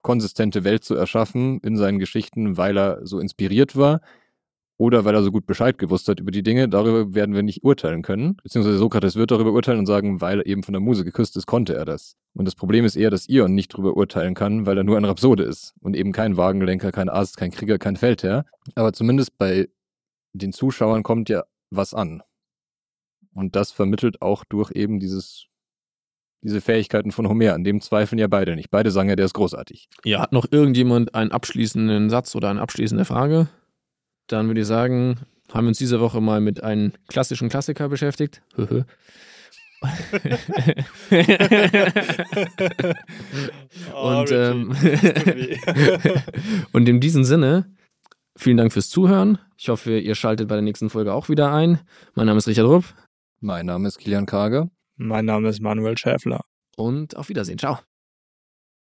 konsistente 0.03 0.63
Welt 0.63 0.83
zu 0.83 0.93
erschaffen 0.93 1.59
in 1.61 1.75
seinen 1.77 1.97
Geschichten, 1.97 2.57
weil 2.57 2.77
er 2.77 2.99
so 3.03 3.19
inspiriert 3.19 3.75
war 3.75 4.01
oder 4.77 5.05
weil 5.05 5.15
er 5.15 5.23
so 5.23 5.31
gut 5.31 5.45
Bescheid 5.45 5.77
gewusst 5.77 6.07
hat 6.07 6.19
über 6.19 6.31
die 6.31 6.43
Dinge, 6.43 6.67
darüber 6.67 7.13
werden 7.13 7.33
wir 7.33 7.43
nicht 7.43 7.63
urteilen 7.63 8.01
können. 8.01 8.37
Beziehungsweise 8.43 8.77
Sokrates 8.77 9.15
wird 9.15 9.31
darüber 9.31 9.51
urteilen 9.51 9.79
und 9.79 9.85
sagen, 9.85 10.19
weil 10.21 10.39
er 10.39 10.45
eben 10.45 10.63
von 10.63 10.73
der 10.73 10.81
Muse 10.81 11.05
geküsst 11.05 11.37
ist, 11.37 11.45
konnte 11.45 11.75
er 11.75 11.85
das. 11.85 12.17
Und 12.33 12.45
das 12.45 12.55
Problem 12.55 12.83
ist 12.85 12.95
eher, 12.95 13.09
dass 13.09 13.29
Ion 13.29 13.53
nicht 13.53 13.73
darüber 13.73 13.95
urteilen 13.95 14.33
kann, 14.33 14.65
weil 14.65 14.77
er 14.77 14.83
nur 14.83 14.97
ein 14.97 15.05
Rhapsode 15.05 15.43
ist 15.43 15.73
und 15.79 15.95
eben 15.95 16.11
kein 16.11 16.37
Wagenlenker, 16.37 16.91
kein 16.91 17.09
Arzt, 17.09 17.37
kein 17.37 17.51
Krieger, 17.51 17.77
kein 17.77 17.95
Feldherr. 17.95 18.45
Aber 18.75 18.93
zumindest 18.93 19.37
bei 19.37 19.69
den 20.33 20.51
Zuschauern 20.51 21.03
kommt 21.03 21.29
ja 21.29 21.43
was 21.69 21.93
an. 21.93 22.23
Und 23.33 23.55
das 23.55 23.71
vermittelt 23.71 24.21
auch 24.21 24.43
durch 24.43 24.71
eben 24.71 24.99
dieses 24.99 25.47
diese 26.43 26.61
Fähigkeiten 26.61 27.11
von 27.11 27.27
Homer. 27.27 27.53
An 27.53 27.63
dem 27.63 27.81
zweifeln 27.81 28.19
ja 28.19 28.27
beide 28.27 28.55
nicht. 28.55 28.69
Beide 28.69 28.91
sagen 28.91 29.09
ja, 29.09 29.15
der 29.15 29.25
ist 29.25 29.33
großartig. 29.33 29.87
Ja, 30.03 30.21
hat 30.21 30.33
noch 30.33 30.45
irgendjemand 30.51 31.15
einen 31.15 31.31
abschließenden 31.31 32.09
Satz 32.09 32.35
oder 32.35 32.49
eine 32.49 32.61
abschließende 32.61 33.05
Frage? 33.05 33.47
Dann 34.27 34.47
würde 34.47 34.61
ich 34.61 34.67
sagen, 34.67 35.19
haben 35.51 35.65
wir 35.65 35.69
uns 35.69 35.77
diese 35.77 35.99
Woche 35.99 36.21
mal 36.21 36.41
mit 36.41 36.63
einem 36.63 36.93
klassischen 37.07 37.49
Klassiker 37.49 37.89
beschäftigt. 37.89 38.41
und, 38.57 38.85
ähm, 44.31 44.73
und 46.71 46.89
in 46.89 46.99
diesem 46.99 47.23
Sinne, 47.23 47.75
vielen 48.35 48.57
Dank 48.57 48.71
fürs 48.71 48.89
Zuhören. 48.89 49.39
Ich 49.57 49.69
hoffe, 49.69 49.97
ihr 49.97 50.15
schaltet 50.15 50.47
bei 50.47 50.55
der 50.55 50.61
nächsten 50.61 50.89
Folge 50.89 51.13
auch 51.13 51.29
wieder 51.29 51.53
ein. 51.53 51.79
Mein 52.15 52.27
Name 52.27 52.37
ist 52.37 52.47
Richard 52.47 52.67
Rupp. 52.67 52.85
Mein 53.41 53.65
Name 53.65 53.87
ist 53.89 53.97
Kilian 53.99 54.25
Karge. 54.25 54.69
Mein 54.95 55.25
Name 55.25 55.49
ist 55.49 55.61
Manuel 55.61 55.97
Schäfler. 55.97 56.41
Und 56.75 57.15
auf 57.17 57.29
Wiedersehen. 57.29 57.57
Ciao. 57.57 57.79